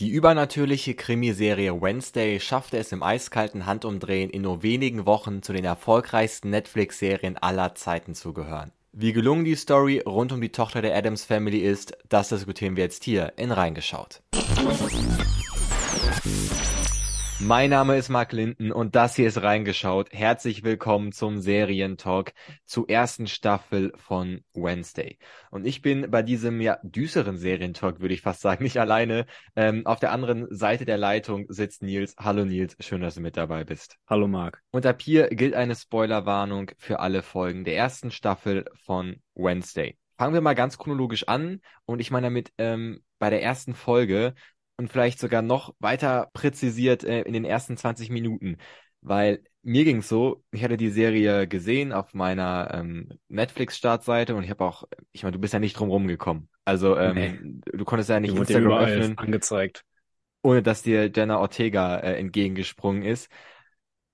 Die 0.00 0.08
übernatürliche 0.08 0.94
Krimiserie 0.94 1.80
Wednesday 1.80 2.40
schaffte 2.40 2.78
es 2.78 2.90
im 2.90 3.04
eiskalten 3.04 3.64
Handumdrehen 3.64 4.28
in 4.28 4.42
nur 4.42 4.64
wenigen 4.64 5.06
Wochen 5.06 5.40
zu 5.40 5.52
den 5.52 5.64
erfolgreichsten 5.64 6.50
Netflix-Serien 6.50 7.38
aller 7.38 7.76
Zeiten 7.76 8.16
zu 8.16 8.32
gehören. 8.32 8.72
Wie 8.92 9.12
gelungen 9.12 9.44
die 9.44 9.54
Story 9.54 10.02
rund 10.04 10.32
um 10.32 10.40
die 10.40 10.48
Tochter 10.48 10.82
der 10.82 10.96
Adams 10.96 11.24
Family 11.24 11.58
ist, 11.58 11.96
das 12.08 12.30
diskutieren 12.30 12.74
wir 12.74 12.82
jetzt 12.82 13.04
hier 13.04 13.34
in 13.36 13.52
Reingeschaut. 13.52 14.20
Mein 17.40 17.70
Name 17.70 17.96
ist 17.96 18.10
Mark 18.10 18.32
Linden 18.32 18.70
und 18.70 18.94
das 18.94 19.16
hier 19.16 19.26
ist 19.26 19.42
reingeschaut. 19.42 20.12
Herzlich 20.12 20.62
willkommen 20.62 21.10
zum 21.10 21.40
Serientalk 21.40 22.32
zur 22.64 22.88
ersten 22.88 23.26
Staffel 23.26 23.92
von 23.96 24.44
Wednesday. 24.54 25.18
Und 25.50 25.66
ich 25.66 25.82
bin 25.82 26.12
bei 26.12 26.22
diesem 26.22 26.60
ja 26.60 26.78
düsteren 26.84 27.36
Serientalk, 27.36 28.00
würde 28.00 28.14
ich 28.14 28.22
fast 28.22 28.40
sagen, 28.40 28.62
nicht 28.62 28.78
alleine. 28.78 29.26
Ähm, 29.56 29.84
auf 29.84 29.98
der 29.98 30.12
anderen 30.12 30.46
Seite 30.54 30.84
der 30.84 30.96
Leitung 30.96 31.46
sitzt 31.48 31.82
Nils. 31.82 32.14
Hallo 32.18 32.44
Nils, 32.44 32.76
schön, 32.78 33.00
dass 33.00 33.16
du 33.16 33.20
mit 33.20 33.36
dabei 33.36 33.64
bist. 33.64 33.96
Hallo 34.06 34.28
Mark. 34.28 34.62
Und 34.70 34.86
ab 34.86 35.02
hier 35.02 35.28
gilt 35.28 35.54
eine 35.54 35.74
Spoilerwarnung 35.74 36.70
für 36.78 37.00
alle 37.00 37.22
Folgen 37.22 37.64
der 37.64 37.76
ersten 37.76 38.12
Staffel 38.12 38.64
von 38.84 39.16
Wednesday. 39.34 39.98
Fangen 40.16 40.34
wir 40.34 40.40
mal 40.40 40.54
ganz 40.54 40.78
chronologisch 40.78 41.26
an 41.26 41.60
und 41.84 41.98
ich 41.98 42.12
meine 42.12 42.28
damit 42.28 42.52
ähm, 42.58 43.02
bei 43.18 43.30
der 43.30 43.42
ersten 43.42 43.74
Folge 43.74 44.34
und 44.76 44.90
vielleicht 44.90 45.18
sogar 45.18 45.42
noch 45.42 45.74
weiter 45.78 46.30
präzisiert 46.32 47.04
äh, 47.04 47.22
in 47.22 47.32
den 47.32 47.44
ersten 47.44 47.76
20 47.76 48.10
Minuten. 48.10 48.56
Weil 49.00 49.42
mir 49.62 49.84
ging's 49.84 50.08
so, 50.08 50.42
ich 50.50 50.64
hatte 50.64 50.76
die 50.76 50.90
Serie 50.90 51.46
gesehen 51.46 51.92
auf 51.92 52.14
meiner 52.14 52.70
ähm, 52.72 53.08
Netflix-Startseite 53.28 54.34
und 54.34 54.44
ich 54.44 54.50
habe 54.50 54.64
auch, 54.64 54.84
ich 55.12 55.22
meine, 55.22 55.32
du 55.32 55.38
bist 55.38 55.52
ja 55.52 55.60
nicht 55.60 55.78
drum 55.78 55.90
rumgekommen. 55.90 56.48
Also 56.64 56.96
ähm, 56.96 57.14
nee. 57.14 57.60
du 57.76 57.84
konntest 57.84 58.10
ja 58.10 58.20
nicht 58.20 58.34
Instagram 58.34 58.84
öffnen, 58.84 59.18
angezeigt. 59.18 59.84
ohne 60.42 60.62
dass 60.62 60.82
dir 60.82 61.10
Jenna 61.14 61.38
Ortega 61.38 61.98
äh, 61.98 62.16
entgegengesprungen 62.16 63.02
ist. 63.02 63.30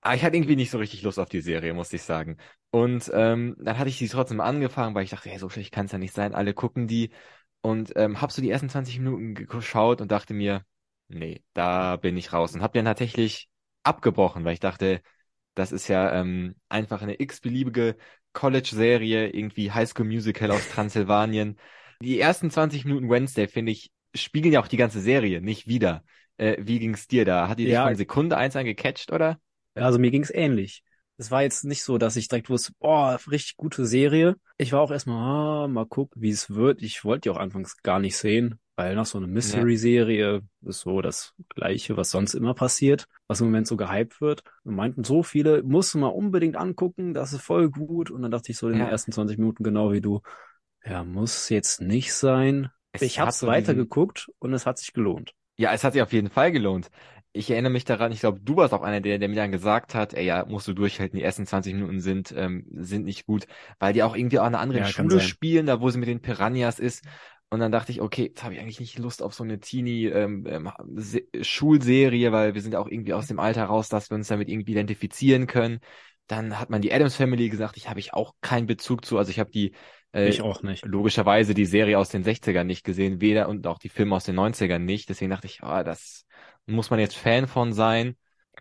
Aber 0.01 0.15
ich 0.15 0.23
hatte 0.23 0.35
irgendwie 0.35 0.55
nicht 0.55 0.71
so 0.71 0.79
richtig 0.79 1.03
Lust 1.03 1.19
auf 1.19 1.29
die 1.29 1.41
Serie, 1.41 1.73
muss 1.73 1.93
ich 1.93 2.01
sagen. 2.01 2.37
Und 2.71 3.11
ähm, 3.13 3.55
dann 3.59 3.77
hatte 3.77 3.89
ich 3.89 3.97
die 3.97 4.07
trotzdem 4.07 4.41
angefangen, 4.41 4.95
weil 4.95 5.03
ich 5.03 5.11
dachte, 5.11 5.29
hey, 5.29 5.37
so 5.37 5.49
schlecht 5.49 5.71
kann 5.71 5.85
es 5.85 5.91
ja 5.91 5.97
nicht 5.97 6.13
sein. 6.13 6.33
Alle 6.33 6.53
gucken 6.53 6.87
die. 6.87 7.11
Und 7.61 7.93
ähm, 7.95 8.21
hab 8.21 8.31
so 8.31 8.41
die 8.41 8.49
ersten 8.49 8.69
20 8.69 8.99
Minuten 8.99 9.33
geschaut 9.35 10.01
und 10.01 10.11
dachte 10.11 10.33
mir, 10.33 10.63
nee, 11.07 11.43
da 11.53 11.95
bin 11.97 12.17
ich 12.17 12.33
raus. 12.33 12.55
Und 12.55 12.61
hab 12.61 12.73
dann 12.73 12.85
tatsächlich 12.85 13.49
abgebrochen, 13.83 14.43
weil 14.43 14.53
ich 14.53 14.59
dachte, 14.59 15.01
das 15.53 15.71
ist 15.71 15.87
ja 15.87 16.13
ähm, 16.13 16.55
einfach 16.69 17.01
eine 17.01 17.19
x-beliebige 17.19 17.97
College-Serie, 18.33 19.29
irgendwie 19.29 19.71
High 19.71 19.89
School 19.89 20.05
Musical 20.05 20.51
aus 20.51 20.69
Transsilvanien. 20.69 21.59
Die 22.01 22.19
ersten 22.19 22.49
20 22.49 22.85
Minuten 22.85 23.09
Wednesday, 23.09 23.47
finde 23.47 23.73
ich, 23.73 23.91
spiegeln 24.15 24.53
ja 24.53 24.61
auch 24.61 24.67
die 24.67 24.77
ganze 24.77 25.01
Serie 25.01 25.41
nicht 25.41 25.67
wieder. 25.67 26.03
Äh, 26.37 26.57
wie 26.59 26.79
ging's 26.79 27.07
dir 27.07 27.25
da? 27.25 27.47
Hat 27.47 27.59
die 27.59 27.65
dich 27.65 27.73
ja. 27.73 27.85
von 27.85 27.95
Sekunde 27.95 28.37
eins 28.37 28.55
an 28.55 28.65
gecatcht, 28.65 29.11
oder? 29.11 29.39
Also 29.75 29.99
mir 29.99 30.11
ging's 30.11 30.31
ähnlich 30.31 30.83
es 31.21 31.29
war 31.29 31.43
jetzt 31.43 31.65
nicht 31.65 31.83
so, 31.83 31.99
dass 31.99 32.15
ich 32.15 32.29
direkt 32.29 32.49
wusste, 32.49 32.73
oh, 32.79 33.15
richtig 33.29 33.55
gute 33.55 33.85
Serie. 33.85 34.37
Ich 34.57 34.73
war 34.73 34.81
auch 34.81 34.89
erstmal, 34.89 35.17
ah, 35.17 35.67
mal 35.67 35.85
gucken, 35.85 36.19
wie 36.19 36.31
es 36.31 36.49
wird. 36.49 36.81
Ich 36.81 37.05
wollte 37.05 37.21
die 37.21 37.29
auch 37.29 37.37
anfangs 37.37 37.77
gar 37.83 37.99
nicht 37.99 38.17
sehen, 38.17 38.59
weil 38.75 38.95
nach 38.95 39.05
so 39.05 39.19
einer 39.19 39.27
Mystery-Serie 39.27 40.41
ist 40.63 40.79
so 40.79 40.99
das 40.99 41.35
Gleiche, 41.49 41.95
was 41.95 42.09
sonst 42.09 42.33
immer 42.33 42.55
passiert, 42.55 43.05
was 43.27 43.39
im 43.39 43.47
Moment 43.47 43.67
so 43.67 43.77
gehypt 43.77 44.19
wird. 44.19 44.41
Und 44.63 44.73
meinten 44.73 45.03
so 45.03 45.21
viele, 45.21 45.61
musst 45.61 45.93
du 45.93 45.99
mal 45.99 46.07
unbedingt 46.07 46.55
angucken, 46.55 47.13
das 47.13 47.33
ist 47.33 47.43
voll 47.43 47.69
gut. 47.69 48.09
Und 48.09 48.23
dann 48.23 48.31
dachte 48.31 48.51
ich 48.51 48.57
so 48.57 48.69
in 48.69 48.79
ja. 48.79 48.85
den 48.85 48.91
ersten 48.91 49.11
20 49.11 49.37
Minuten 49.37 49.63
genau 49.63 49.91
wie 49.91 50.01
du, 50.01 50.21
ja, 50.83 51.03
muss 51.03 51.49
jetzt 51.49 51.81
nicht 51.81 52.15
sein. 52.15 52.71
Es 52.93 53.03
ich 53.03 53.19
habe 53.19 53.29
es 53.29 53.45
weitergeguckt 53.45 54.31
und 54.39 54.55
es 54.55 54.65
hat 54.65 54.79
sich 54.79 54.91
gelohnt. 54.91 55.35
Ja, 55.57 55.71
es 55.71 55.83
hat 55.83 55.93
sich 55.93 56.01
auf 56.01 56.13
jeden 56.13 56.31
Fall 56.31 56.51
gelohnt 56.51 56.89
ich 57.33 57.49
erinnere 57.49 57.71
mich 57.71 57.85
daran, 57.85 58.11
ich 58.11 58.19
glaube, 58.19 58.39
du 58.41 58.57
warst 58.57 58.73
auch 58.73 58.81
einer, 58.81 58.99
der, 58.99 59.17
der 59.17 59.29
mir 59.29 59.35
dann 59.35 59.51
gesagt 59.51 59.95
hat, 59.95 60.13
ey, 60.13 60.25
ja, 60.25 60.45
musst 60.45 60.67
du 60.67 60.73
durchhalten, 60.73 61.17
die 61.17 61.23
ersten 61.23 61.45
20 61.45 61.73
Minuten 61.73 62.01
sind, 62.01 62.33
ähm, 62.35 62.65
sind 62.73 63.05
nicht 63.05 63.25
gut, 63.25 63.45
weil 63.79 63.93
die 63.93 64.03
auch 64.03 64.15
irgendwie 64.15 64.39
auch 64.39 64.45
eine 64.45 64.59
andere 64.59 64.79
ja, 64.79 64.85
Schule 64.85 65.21
spielen, 65.21 65.65
da 65.65 65.79
wo 65.79 65.89
sie 65.89 65.99
mit 65.99 66.09
den 66.09 66.21
Piranhas 66.21 66.79
ist. 66.79 67.05
Und 67.49 67.59
dann 67.59 67.71
dachte 67.71 67.91
ich, 67.91 68.01
okay, 68.01 68.27
jetzt 68.27 68.43
habe 68.43 68.53
ich 68.53 68.61
eigentlich 68.61 68.79
nicht 68.79 68.97
Lust 68.97 69.21
auf 69.21 69.33
so 69.33 69.43
eine 69.43 69.59
Teenie 69.59 70.05
ähm, 70.05 70.45
ähm, 70.47 70.71
Schulserie, 71.41 72.31
weil 72.31 72.53
wir 72.53 72.61
sind 72.61 72.73
ja 72.73 72.79
auch 72.79 72.87
irgendwie 72.87 73.13
aus 73.13 73.27
dem 73.27 73.39
Alter 73.39 73.65
raus, 73.65 73.89
dass 73.89 74.09
wir 74.09 74.15
uns 74.15 74.29
damit 74.29 74.47
irgendwie 74.47 74.71
identifizieren 74.71 75.47
können. 75.47 75.79
Dann 76.27 76.59
hat 76.59 76.69
man 76.69 76.81
die 76.81 76.93
Adams 76.93 77.15
Family 77.15 77.49
gesagt, 77.49 77.75
ich 77.75 77.89
habe 77.89 77.99
ich 77.99 78.13
auch 78.13 78.35
keinen 78.39 78.67
Bezug 78.67 79.03
zu. 79.03 79.17
Also 79.17 79.31
ich 79.31 79.39
habe 79.39 79.51
die 79.51 79.73
äh, 80.13 80.29
ich 80.29 80.41
auch 80.41 80.63
nicht. 80.63 80.85
Logischerweise 80.85 81.53
die 81.53 81.65
Serie 81.65 81.97
aus 81.97 82.09
den 82.09 82.23
60ern 82.23 82.63
nicht 82.63 82.83
gesehen, 82.83 83.21
weder 83.21 83.49
und 83.49 83.67
auch 83.67 83.79
die 83.79 83.89
Filme 83.89 84.15
aus 84.15 84.23
den 84.23 84.37
90ern 84.39 84.79
nicht. 84.79 85.09
Deswegen 85.09 85.31
dachte 85.31 85.47
ich, 85.47 85.61
oh, 85.63 85.83
das 85.83 86.25
muss 86.65 86.89
man 86.89 86.99
jetzt 86.99 87.17
Fan 87.17 87.47
von 87.47 87.73
sein. 87.73 88.15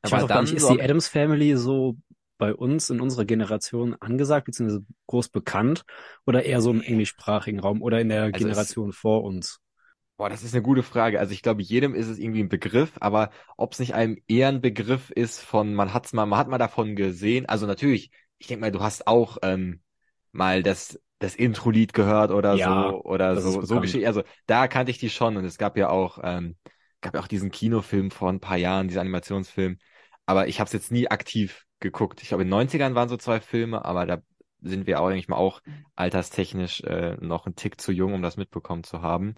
Ich 0.05 0.11
weiß 0.11 0.29
nicht, 0.29 0.55
ist 0.55 0.69
die 0.69 0.81
Adams 0.81 1.09
Family 1.09 1.57
so 1.57 1.97
bei 2.39 2.55
uns 2.55 2.91
in 2.91 3.01
unserer 3.01 3.27
Generation 3.27 3.95
angesagt, 4.01 4.47
beziehungsweise 4.47 4.85
groß 5.07 5.29
bekannt 5.29 5.85
oder 6.27 6.45
eher 6.45 6.61
so 6.61 6.71
im 6.71 6.81
englischsprachigen 6.81 7.61
Raum 7.61 7.83
oder 7.83 8.01
in 8.01 8.09
der 8.09 8.25
also 8.25 8.39
Generation 8.39 8.91
es, 8.91 8.97
vor 8.97 9.23
uns? 9.25 9.61
Boah, 10.17 10.31
das 10.31 10.43
ist 10.43 10.55
eine 10.55 10.63
gute 10.63 10.83
Frage. 10.83 11.21
Also 11.21 11.33
ich 11.33 11.43
glaube, 11.43 11.63
jedem 11.63 11.95
ist 11.95 12.09
es 12.09 12.19
irgendwie 12.19 12.43
ein 12.43 12.49
Begriff, 12.49 12.93
aber 13.01 13.31
ob 13.57 13.75
es 13.75 13.79
nicht 13.79 13.95
einem 13.95 14.17
eher 14.27 14.49
ein 14.49 14.63
Begriff 14.63 15.11
ist 15.11 15.41
von, 15.41 15.75
man 15.75 15.93
hat's 15.93 16.13
mal, 16.13 16.27
man 16.27 16.39
hat 16.39 16.49
mal 16.49 16.59
davon 16.59 16.97
gesehen. 16.97 17.47
Also 17.47 17.67
natürlich, 17.67 18.11
ich 18.39 18.47
denke 18.47 18.63
mal, 18.63 18.73
du 18.73 18.81
hast 18.81 19.07
auch 19.07 19.39
ähm, 19.43 19.81
mal 20.33 20.63
das 20.63 20.99
das 21.21 21.35
Intro-Lied 21.35 21.93
gehört 21.93 22.31
oder 22.31 22.55
ja, 22.55 22.89
so 22.91 23.03
oder 23.03 23.39
so 23.39 23.63
so 23.63 23.81
Geschichte. 23.81 24.07
Also 24.07 24.23
da 24.47 24.69
kannte 24.69 24.91
ich 24.91 24.97
die 24.97 25.11
schon 25.11 25.37
und 25.37 25.45
es 25.45 25.59
gab 25.59 25.77
ja 25.77 25.91
auch 25.91 26.19
ähm, 26.23 26.57
gab 27.01 27.15
ja 27.15 27.21
auch 27.21 27.29
diesen 27.29 27.51
Kinofilm 27.51 28.11
vor 28.11 28.29
ein 28.31 28.41
paar 28.41 28.57
Jahren, 28.57 28.89
dieser 28.89 29.01
Animationsfilm. 29.01 29.79
Aber 30.27 30.49
ich 30.49 30.61
habe 30.61 30.67
es 30.67 30.73
jetzt 30.73 30.93
nie 30.93 31.09
aktiv 31.11 31.65
geguckt. 31.81 32.23
Ich 32.23 32.29
glaube, 32.29 32.43
in 32.43 32.49
den 32.49 32.53
90ern 32.53 32.95
waren 32.95 33.09
so 33.09 33.17
zwei 33.17 33.41
Filme, 33.41 33.85
aber 33.85 34.07
da 34.07 34.19
sind 34.61 34.87
wir 34.87 35.01
auch, 35.01 35.09
denke 35.09 35.21
ich 35.21 35.29
mal, 35.29 35.37
auch 35.37 35.61
alterstechnisch 35.97 36.83
äh, 36.83 37.17
noch 37.21 37.47
ein 37.47 37.57
Tick 37.57 37.81
zu 37.81 37.93
jung, 37.93 38.13
um 38.15 38.23
das 38.23 38.37
mitbekommen 38.37 38.85
zu 38.85 39.03
haben. 39.03 39.35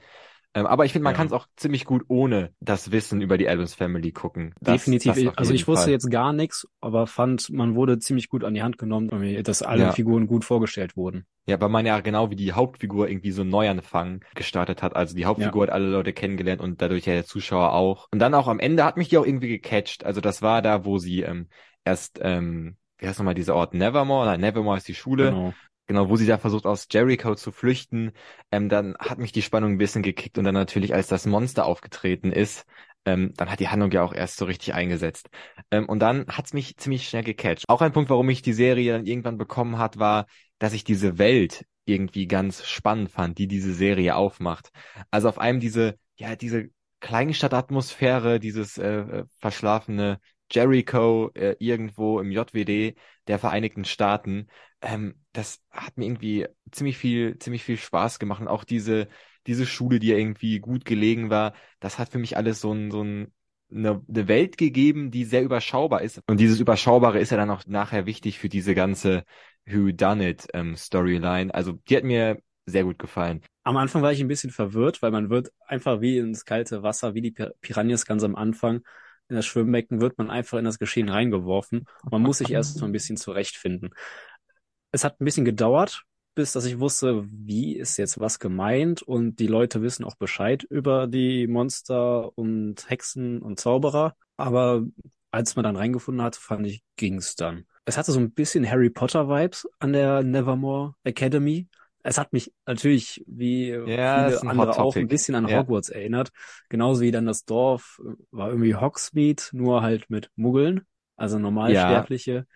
Ähm, 0.54 0.66
aber 0.66 0.84
ich 0.84 0.92
finde, 0.92 1.04
man 1.04 1.14
ja. 1.14 1.16
kann 1.16 1.26
es 1.28 1.32
auch 1.32 1.46
ziemlich 1.56 1.84
gut 1.84 2.04
ohne 2.08 2.50
das 2.60 2.92
Wissen 2.92 3.22
über 3.22 3.38
die 3.38 3.48
Adams 3.48 3.74
Family 3.74 4.12
gucken. 4.12 4.54
Das, 4.60 4.84
Definitiv. 4.84 5.14
Das 5.14 5.38
also 5.38 5.54
ich 5.54 5.66
wusste 5.66 5.84
Fall. 5.84 5.92
jetzt 5.92 6.10
gar 6.10 6.32
nichts, 6.32 6.68
aber 6.80 7.06
fand, 7.06 7.50
man 7.50 7.74
wurde 7.74 7.98
ziemlich 7.98 8.28
gut 8.28 8.44
an 8.44 8.54
die 8.54 8.62
Hand 8.62 8.76
genommen, 8.76 9.08
dass 9.44 9.62
alle 9.62 9.84
ja. 9.84 9.92
Figuren 9.92 10.26
gut 10.26 10.44
vorgestellt 10.44 10.96
wurden. 10.96 11.24
Ja, 11.46 11.60
weil 11.60 11.70
man 11.70 11.86
ja 11.86 12.00
genau 12.00 12.30
wie 12.30 12.36
die 12.36 12.52
Hauptfigur 12.52 13.08
irgendwie 13.08 13.32
so 13.32 13.42
einen 13.42 13.50
Neuanfang 13.50 14.24
gestartet 14.34 14.82
hat. 14.82 14.94
Also 14.94 15.16
die 15.16 15.24
Hauptfigur 15.24 15.64
ja. 15.64 15.68
hat 15.68 15.74
alle 15.74 15.88
Leute 15.88 16.12
kennengelernt 16.12 16.60
und 16.60 16.82
dadurch 16.82 17.06
ja 17.06 17.14
der 17.14 17.24
Zuschauer 17.24 17.72
auch. 17.72 18.08
Und 18.12 18.18
dann 18.18 18.34
auch 18.34 18.46
am 18.46 18.60
Ende 18.60 18.84
hat 18.84 18.96
mich 18.96 19.08
die 19.08 19.18
auch 19.18 19.26
irgendwie 19.26 19.48
gecatcht. 19.48 20.04
Also 20.04 20.20
das 20.20 20.42
war 20.42 20.60
da, 20.62 20.84
wo 20.84 20.98
sie 20.98 21.22
ähm, 21.22 21.48
erst 21.84 22.20
ähm, 22.22 22.76
wie 22.98 23.08
heißt 23.08 23.18
nochmal 23.18 23.34
dieser 23.34 23.56
Ort? 23.56 23.74
Nevermore? 23.74 24.26
Nein, 24.26 24.40
Nevermore 24.40 24.76
ist 24.76 24.86
die 24.86 24.94
Schule. 24.94 25.30
Genau 25.30 25.54
genau, 25.92 26.08
wo 26.08 26.16
sie 26.16 26.26
da 26.26 26.38
versucht 26.38 26.64
aus 26.64 26.86
Jericho 26.90 27.34
zu 27.34 27.52
flüchten, 27.52 28.12
ähm, 28.50 28.68
dann 28.70 28.96
hat 28.98 29.18
mich 29.18 29.30
die 29.32 29.42
Spannung 29.42 29.72
ein 29.72 29.78
bisschen 29.78 30.02
gekickt 30.02 30.38
und 30.38 30.44
dann 30.44 30.54
natürlich, 30.54 30.94
als 30.94 31.06
das 31.08 31.26
Monster 31.26 31.66
aufgetreten 31.66 32.32
ist, 32.32 32.64
ähm, 33.04 33.34
dann 33.36 33.50
hat 33.50 33.60
die 33.60 33.68
Handlung 33.68 33.90
ja 33.90 34.02
auch 34.02 34.14
erst 34.14 34.38
so 34.38 34.46
richtig 34.46 34.72
eingesetzt. 34.72 35.28
Ähm, 35.70 35.86
und 35.86 35.98
dann 36.00 36.26
hat's 36.28 36.54
mich 36.54 36.78
ziemlich 36.78 37.08
schnell 37.08 37.24
gecatcht. 37.24 37.68
Auch 37.68 37.82
ein 37.82 37.92
Punkt, 37.92 38.08
warum 38.08 38.30
ich 38.30 38.40
die 38.40 38.54
Serie 38.54 38.92
dann 38.92 39.04
irgendwann 39.04 39.36
bekommen 39.36 39.76
hat, 39.76 39.98
war, 39.98 40.26
dass 40.58 40.72
ich 40.72 40.84
diese 40.84 41.18
Welt 41.18 41.66
irgendwie 41.84 42.26
ganz 42.26 42.64
spannend 42.64 43.10
fand, 43.10 43.36
die 43.36 43.48
diese 43.48 43.74
Serie 43.74 44.16
aufmacht. 44.16 44.70
Also 45.10 45.28
auf 45.28 45.38
einem 45.38 45.60
diese, 45.60 45.98
ja, 46.16 46.36
diese 46.36 46.68
Kleinstadtatmosphäre, 47.00 48.40
dieses 48.40 48.78
äh, 48.78 49.00
äh 49.00 49.24
verschlafene 49.40 50.20
Jericho 50.52 51.30
äh, 51.34 51.56
irgendwo 51.58 52.20
im 52.20 52.30
JWD 52.30 52.94
der 53.26 53.38
Vereinigten 53.38 53.84
Staaten. 53.84 54.48
Ähm, 54.80 55.14
das 55.32 55.60
hat 55.70 55.96
mir 55.96 56.06
irgendwie 56.06 56.46
ziemlich 56.70 56.98
viel, 56.98 57.38
ziemlich 57.38 57.64
viel 57.64 57.76
Spaß 57.76 58.18
gemacht. 58.18 58.40
Und 58.40 58.48
auch 58.48 58.64
diese, 58.64 59.08
diese 59.46 59.66
Schule, 59.66 59.98
die 59.98 60.08
ja 60.08 60.16
irgendwie 60.16 60.60
gut 60.60 60.84
gelegen 60.84 61.30
war, 61.30 61.54
das 61.80 61.98
hat 61.98 62.10
für 62.10 62.18
mich 62.18 62.36
alles 62.36 62.60
so 62.60 62.72
ein, 62.72 62.90
so 62.90 63.02
ein, 63.02 63.32
eine, 63.70 64.02
eine 64.08 64.28
Welt 64.28 64.58
gegeben, 64.58 65.10
die 65.10 65.24
sehr 65.24 65.42
überschaubar 65.42 66.02
ist. 66.02 66.20
Und 66.26 66.38
dieses 66.40 66.60
Überschaubare 66.60 67.18
ist 67.18 67.30
ja 67.30 67.36
dann 67.36 67.50
auch 67.50 67.64
nachher 67.66 68.06
wichtig 68.06 68.38
für 68.38 68.48
diese 68.48 68.74
ganze 68.74 69.24
Who 69.66 69.92
Done 69.92 70.28
It 70.28 70.48
ähm, 70.52 70.76
Storyline. 70.76 71.54
Also 71.54 71.72
die 71.88 71.96
hat 71.96 72.04
mir 72.04 72.38
sehr 72.66 72.84
gut 72.84 72.98
gefallen. 72.98 73.42
Am 73.64 73.76
Anfang 73.76 74.02
war 74.02 74.12
ich 74.12 74.20
ein 74.20 74.28
bisschen 74.28 74.50
verwirrt, 74.50 75.02
weil 75.02 75.10
man 75.10 75.30
wird 75.30 75.50
einfach 75.66 76.00
wie 76.00 76.18
ins 76.18 76.44
kalte 76.44 76.82
Wasser, 76.82 77.14
wie 77.14 77.22
die 77.22 77.34
Piranhas 77.60 78.06
ganz 78.06 78.22
am 78.22 78.36
Anfang 78.36 78.82
in 79.32 79.36
das 79.36 79.46
Schwimmbecken 79.46 80.00
wird 80.00 80.18
man 80.18 80.30
einfach 80.30 80.58
in 80.58 80.64
das 80.64 80.78
Geschehen 80.78 81.08
reingeworfen. 81.08 81.86
Man 82.10 82.22
muss 82.22 82.38
sich 82.38 82.50
erst 82.50 82.76
so 82.76 82.84
ein 82.84 82.92
bisschen 82.92 83.16
zurechtfinden. 83.16 83.90
Es 84.92 85.04
hat 85.04 85.20
ein 85.20 85.24
bisschen 85.24 85.44
gedauert, 85.44 86.02
bis 86.34 86.52
dass 86.52 86.64
ich 86.64 86.78
wusste, 86.78 87.26
wie 87.30 87.76
ist 87.76 87.96
jetzt 87.96 88.20
was 88.20 88.38
gemeint 88.38 89.02
und 89.02 89.38
die 89.38 89.46
Leute 89.46 89.82
wissen 89.82 90.04
auch 90.04 90.16
Bescheid 90.16 90.62
über 90.64 91.06
die 91.06 91.46
Monster 91.46 92.36
und 92.36 92.88
Hexen 92.88 93.40
und 93.42 93.58
Zauberer. 93.58 94.14
Aber 94.36 94.84
als 95.30 95.56
man 95.56 95.62
dann 95.64 95.76
reingefunden 95.76 96.22
hat, 96.22 96.36
fand 96.36 96.66
ich, 96.66 96.82
ging's 96.96 97.34
dann. 97.36 97.64
Es 97.84 97.96
hatte 97.96 98.12
so 98.12 98.20
ein 98.20 98.32
bisschen 98.32 98.68
Harry 98.68 98.90
Potter 98.90 99.28
Vibes 99.28 99.66
an 99.78 99.92
der 99.92 100.22
Nevermore 100.22 100.94
Academy. 101.04 101.68
Es 102.02 102.18
hat 102.18 102.32
mich 102.32 102.52
natürlich, 102.66 103.24
wie 103.26 103.78
Ja, 103.84 103.98
viele 104.04 104.46
andere 104.46 104.76
auch, 104.76 104.98
ein 104.98 105.08
bisschen 105.08 105.34
an 105.34 105.50
Ja. 105.50 105.52
Hogwarts 105.52 105.88
erinnert. 105.88 106.30
Genauso 106.68 107.00
wie 107.02 107.10
dann 107.10 107.26
das 107.26 107.44
Dorf 107.44 108.00
äh, 108.04 108.12
war 108.30 108.48
irgendwie 108.50 108.74
Hogsmeade, 108.76 109.42
nur 109.52 109.82
halt 109.82 110.10
mit 110.10 110.30
Muggeln, 110.36 110.82
also 111.16 111.38
Ja, 111.64 112.08
Normalsterbliche. 112.18 112.46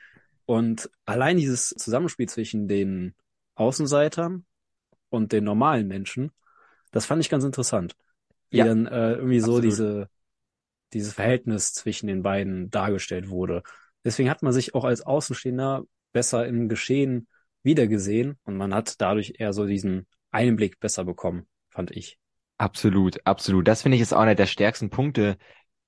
Und 0.46 0.90
allein 1.06 1.36
dieses 1.38 1.70
Zusammenspiel 1.70 2.28
zwischen 2.28 2.68
den 2.68 3.14
Außenseitern 3.56 4.46
und 5.10 5.32
den 5.32 5.44
normalen 5.44 5.88
Menschen, 5.88 6.32
das 6.92 7.06
fand 7.06 7.22
ich 7.22 7.30
ganz 7.30 7.44
interessant. 7.44 7.96
Wie 8.50 8.62
ja, 8.62 8.64
dann 8.64 8.86
äh, 8.86 9.14
irgendwie 9.14 9.40
so 9.40 9.60
absolut. 9.60 9.62
diese, 9.62 10.10
dieses 10.92 11.12
Verhältnis 11.14 11.72
zwischen 11.74 12.06
den 12.06 12.22
beiden 12.22 12.70
dargestellt 12.70 13.28
wurde. 13.28 13.62
Deswegen 14.04 14.30
hat 14.30 14.42
man 14.42 14.52
sich 14.52 14.74
auch 14.74 14.84
als 14.84 15.02
Außenstehender 15.02 15.84
besser 16.12 16.46
im 16.46 16.68
Geschehen 16.68 17.28
wiedergesehen 17.66 18.38
und 18.44 18.56
man 18.56 18.72
hat 18.72 18.98
dadurch 19.00 19.34
eher 19.38 19.52
so 19.52 19.66
diesen 19.66 20.06
Einblick 20.30 20.80
besser 20.80 21.04
bekommen, 21.04 21.46
fand 21.68 21.90
ich. 21.90 22.18
Absolut, 22.56 23.18
absolut. 23.26 23.68
Das 23.68 23.82
finde 23.82 23.96
ich 23.96 24.02
ist 24.02 24.14
auch 24.14 24.20
einer 24.20 24.34
der 24.34 24.46
stärksten 24.46 24.88
Punkte 24.88 25.36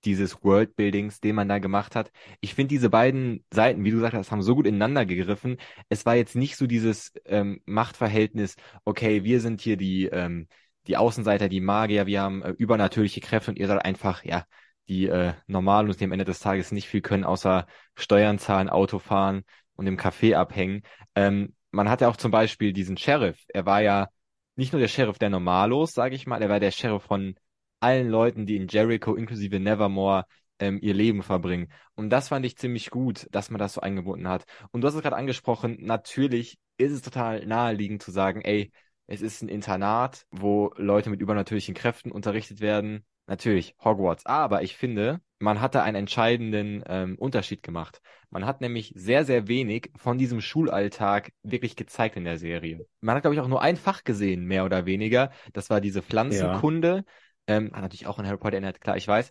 dieses 0.04 0.44
Worldbuildings, 0.44 1.20
den 1.20 1.34
man 1.34 1.48
da 1.48 1.58
gemacht 1.58 1.96
hat. 1.96 2.12
Ich 2.40 2.54
finde 2.54 2.68
diese 2.68 2.90
beiden 2.90 3.44
Seiten, 3.52 3.84
wie 3.84 3.90
du 3.90 3.96
gesagt 3.96 4.14
hast, 4.14 4.30
haben 4.30 4.42
so 4.42 4.54
gut 4.54 4.66
ineinander 4.66 5.06
gegriffen. 5.06 5.56
Es 5.88 6.06
war 6.06 6.14
jetzt 6.14 6.36
nicht 6.36 6.56
so 6.56 6.66
dieses 6.66 7.12
ähm, 7.24 7.60
Machtverhältnis, 7.64 8.56
okay, 8.84 9.24
wir 9.24 9.40
sind 9.40 9.60
hier 9.60 9.76
die, 9.76 10.06
ähm, 10.06 10.46
die 10.86 10.96
Außenseiter, 10.96 11.48
die 11.48 11.60
Magier, 11.60 12.06
wir 12.06 12.20
haben 12.22 12.42
äh, 12.42 12.50
übernatürliche 12.50 13.20
Kräfte 13.20 13.50
und 13.50 13.58
ihr 13.58 13.66
seid 13.66 13.84
einfach, 13.84 14.24
ja, 14.24 14.44
die 14.88 15.06
äh, 15.06 15.34
Normalen, 15.46 15.92
die 15.92 16.04
am 16.04 16.12
Ende 16.12 16.24
des 16.24 16.40
Tages 16.40 16.72
nicht 16.72 16.88
viel 16.88 17.02
können, 17.02 17.24
außer 17.24 17.66
Steuern 17.94 18.38
zahlen, 18.38 18.68
Auto 18.68 18.98
fahren 18.98 19.42
und 19.74 19.86
im 19.86 19.96
Café 19.98 20.34
abhängen. 20.34 20.82
Ähm, 21.14 21.54
man 21.70 21.88
hatte 21.88 22.08
auch 22.08 22.16
zum 22.16 22.30
Beispiel 22.30 22.72
diesen 22.72 22.96
Sheriff. 22.96 23.44
Er 23.48 23.66
war 23.66 23.82
ja 23.82 24.08
nicht 24.56 24.72
nur 24.72 24.80
der 24.80 24.88
Sheriff 24.88 25.18
der 25.18 25.30
Normalos, 25.30 25.92
sage 25.92 26.14
ich 26.14 26.26
mal, 26.26 26.42
er 26.42 26.48
war 26.48 26.60
der 26.60 26.70
Sheriff 26.70 27.04
von 27.04 27.36
allen 27.80 28.08
Leuten, 28.08 28.46
die 28.46 28.56
in 28.56 28.68
Jericho 28.68 29.14
inklusive 29.14 29.60
Nevermore 29.60 30.24
ähm, 30.58 30.78
ihr 30.82 30.94
Leben 30.94 31.22
verbringen. 31.22 31.72
Und 31.94 32.10
das 32.10 32.28
fand 32.28 32.44
ich 32.44 32.56
ziemlich 32.56 32.90
gut, 32.90 33.28
dass 33.30 33.50
man 33.50 33.58
das 33.58 33.74
so 33.74 33.80
eingebunden 33.80 34.28
hat. 34.28 34.44
Und 34.72 34.80
du 34.80 34.88
hast 34.88 34.94
es 34.94 35.02
gerade 35.02 35.16
angesprochen, 35.16 35.78
natürlich 35.80 36.58
ist 36.76 36.92
es 36.92 37.02
total 37.02 37.46
naheliegend 37.46 38.02
zu 38.02 38.10
sagen, 38.10 38.42
ey, 38.42 38.72
es 39.06 39.22
ist 39.22 39.42
ein 39.42 39.48
Internat, 39.48 40.26
wo 40.30 40.72
Leute 40.76 41.10
mit 41.10 41.20
übernatürlichen 41.20 41.74
Kräften 41.74 42.10
unterrichtet 42.12 42.60
werden. 42.60 43.04
Natürlich, 43.28 43.76
Hogwarts. 43.84 44.24
Aber 44.26 44.62
ich 44.62 44.76
finde, 44.76 45.20
man 45.38 45.60
hat 45.60 45.74
da 45.74 45.82
einen 45.82 45.96
entscheidenden 45.96 46.82
ähm, 46.86 47.16
Unterschied 47.18 47.62
gemacht. 47.62 48.00
Man 48.30 48.46
hat 48.46 48.62
nämlich 48.62 48.92
sehr, 48.96 49.24
sehr 49.26 49.48
wenig 49.48 49.92
von 49.96 50.16
diesem 50.18 50.40
Schulalltag 50.40 51.32
wirklich 51.42 51.76
gezeigt 51.76 52.16
in 52.16 52.24
der 52.24 52.38
Serie. 52.38 52.86
Man 53.02 53.14
hat, 53.16 53.22
glaube 53.22 53.34
ich, 53.34 53.40
auch 53.40 53.48
nur 53.48 53.62
ein 53.62 53.76
Fach 53.76 54.02
gesehen, 54.04 54.46
mehr 54.46 54.64
oder 54.64 54.86
weniger. 54.86 55.30
Das 55.52 55.68
war 55.70 55.80
diese 55.82 56.02
Ja, 56.02 56.02
Pflanzenkunde. 56.02 57.04
Ähm, 57.46 57.70
hat 57.74 57.82
natürlich 57.82 58.06
auch 58.06 58.18
an 58.18 58.26
Harry 58.26 58.38
Potter 58.38 58.54
erinnert, 58.54 58.80
klar, 58.80 58.96
ich 58.96 59.06
weiß. 59.08 59.30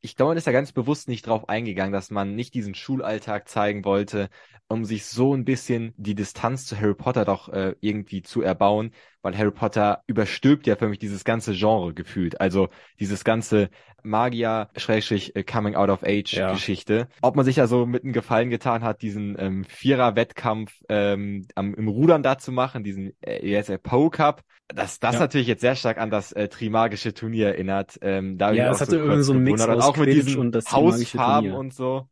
Ich 0.00 0.14
glaube, 0.14 0.30
man 0.30 0.38
ist 0.38 0.46
da 0.46 0.52
ganz 0.52 0.72
bewusst 0.72 1.08
nicht 1.08 1.26
drauf 1.26 1.48
eingegangen, 1.48 1.92
dass 1.92 2.10
man 2.10 2.36
nicht 2.36 2.54
diesen 2.54 2.74
Schulalltag 2.74 3.48
zeigen 3.48 3.84
wollte, 3.84 4.28
um 4.68 4.84
sich 4.84 5.06
so 5.06 5.34
ein 5.34 5.44
bisschen 5.44 5.92
die 5.96 6.14
Distanz 6.14 6.66
zu 6.66 6.78
Harry 6.78 6.94
Potter 6.94 7.24
doch 7.24 7.48
äh, 7.48 7.74
irgendwie 7.80 8.22
zu 8.22 8.42
erbauen, 8.42 8.92
weil 9.22 9.36
Harry 9.36 9.50
Potter 9.50 10.02
überstülpt 10.06 10.66
ja 10.66 10.76
für 10.76 10.88
mich 10.88 10.98
dieses 10.98 11.24
ganze 11.24 11.52
Genre 11.52 11.92
gefühlt. 11.94 12.40
Also 12.40 12.68
dieses 13.00 13.24
ganze 13.24 13.70
Magier, 14.02 14.68
Schrägstrich, 14.76 15.34
äh, 15.34 15.42
Coming 15.42 15.74
Out 15.74 15.90
of 15.90 16.02
Age 16.04 16.32
ja, 16.34 16.52
Geschichte. 16.52 17.08
Ob 17.20 17.36
man 17.36 17.44
sich 17.44 17.56
ja 17.56 17.66
so 17.66 17.84
mit 17.86 18.04
einem 18.04 18.12
Gefallen 18.12 18.50
getan 18.50 18.82
hat, 18.82 19.02
diesen 19.02 19.36
ähm, 19.38 19.64
Vierer-Wettkampf 19.64 20.72
ähm, 20.88 21.46
am, 21.54 21.74
im 21.74 21.88
Rudern 21.88 22.22
da 22.22 22.38
zu 22.38 22.52
machen, 22.52 22.84
diesen 22.84 23.12
äh, 23.20 23.54
ESL 23.54 23.78
Poe 23.78 24.10
Cup, 24.10 24.42
dass 24.68 25.00
das 25.00 25.14
ja. 25.14 25.20
natürlich 25.20 25.46
jetzt 25.46 25.62
sehr 25.62 25.74
stark 25.74 25.98
an 25.98 26.10
das 26.10 26.32
äh, 26.32 26.48
Trimagische 26.48 27.14
Turnier 27.14 27.48
erinnert. 27.48 27.98
Ähm, 28.02 28.38
da 28.38 28.52
Ja, 28.52 28.70
es 28.70 28.76
auch 28.76 28.78
so 28.78 28.86
hatte 28.86 28.96
irgendwie 28.98 29.22
so 29.22 29.32
einen 29.32 29.42
Mix 29.42 29.60
aus 29.62 29.84
auch 29.84 29.96
mit 29.96 30.12
diesen 30.12 30.38
und 30.38 30.52
das 30.52 30.70
Hausfarben 30.72 31.50
Turnier. 31.50 31.58
und 31.58 31.74
so. 31.74 32.08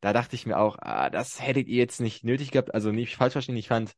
Da 0.00 0.12
dachte 0.12 0.36
ich 0.36 0.46
mir 0.46 0.58
auch, 0.58 0.76
ah, 0.80 1.10
das 1.10 1.42
hättet 1.42 1.66
ihr 1.66 1.78
jetzt 1.78 2.00
nicht 2.00 2.24
nötig 2.24 2.50
gehabt. 2.52 2.72
Also 2.72 2.92
nicht 2.92 3.16
falsch 3.16 3.32
verstehen, 3.32 3.56
ich 3.56 3.68
fand 3.68 3.94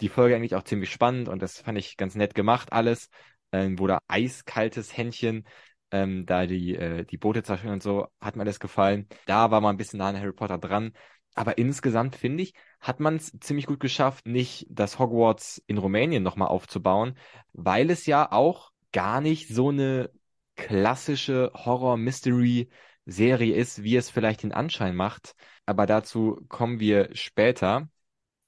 die 0.00 0.08
Folge 0.08 0.36
eigentlich 0.36 0.54
auch 0.54 0.64
ziemlich 0.64 0.90
spannend 0.90 1.28
und 1.28 1.42
das 1.42 1.60
fand 1.60 1.78
ich 1.78 1.96
ganz 1.96 2.14
nett 2.14 2.34
gemacht 2.34 2.72
alles, 2.72 3.08
ähm, 3.52 3.78
wo 3.78 3.86
da 3.86 3.98
eiskaltes 4.08 4.96
Händchen 4.96 5.44
ähm, 5.90 6.26
da 6.26 6.46
die, 6.46 6.76
äh, 6.76 7.04
die 7.04 7.18
Boote 7.18 7.42
zerstören 7.42 7.74
und 7.74 7.82
so, 7.82 8.06
hat 8.20 8.36
mir 8.36 8.42
alles 8.42 8.60
gefallen. 8.60 9.08
Da 9.26 9.50
war 9.50 9.60
mal 9.60 9.70
ein 9.70 9.76
bisschen 9.76 9.98
nah 9.98 10.08
an 10.08 10.18
Harry 10.18 10.32
Potter 10.32 10.58
dran. 10.58 10.92
Aber 11.34 11.58
insgesamt 11.58 12.16
finde 12.16 12.42
ich, 12.42 12.54
hat 12.80 13.00
man 13.00 13.16
es 13.16 13.32
ziemlich 13.40 13.66
gut 13.66 13.80
geschafft, 13.80 14.26
nicht 14.26 14.66
das 14.68 14.98
Hogwarts 14.98 15.62
in 15.66 15.78
Rumänien 15.78 16.22
nochmal 16.22 16.48
aufzubauen, 16.48 17.16
weil 17.52 17.90
es 17.90 18.06
ja 18.06 18.30
auch 18.32 18.72
gar 18.92 19.20
nicht 19.20 19.48
so 19.48 19.68
eine 19.68 20.10
klassische 20.56 21.52
Horror-Mystery-Serie 21.54 23.54
ist, 23.54 23.82
wie 23.82 23.96
es 23.96 24.10
vielleicht 24.10 24.42
den 24.42 24.52
Anschein 24.52 24.96
macht. 24.96 25.34
Aber 25.66 25.86
dazu 25.86 26.40
kommen 26.48 26.80
wir 26.80 27.14
später. 27.14 27.88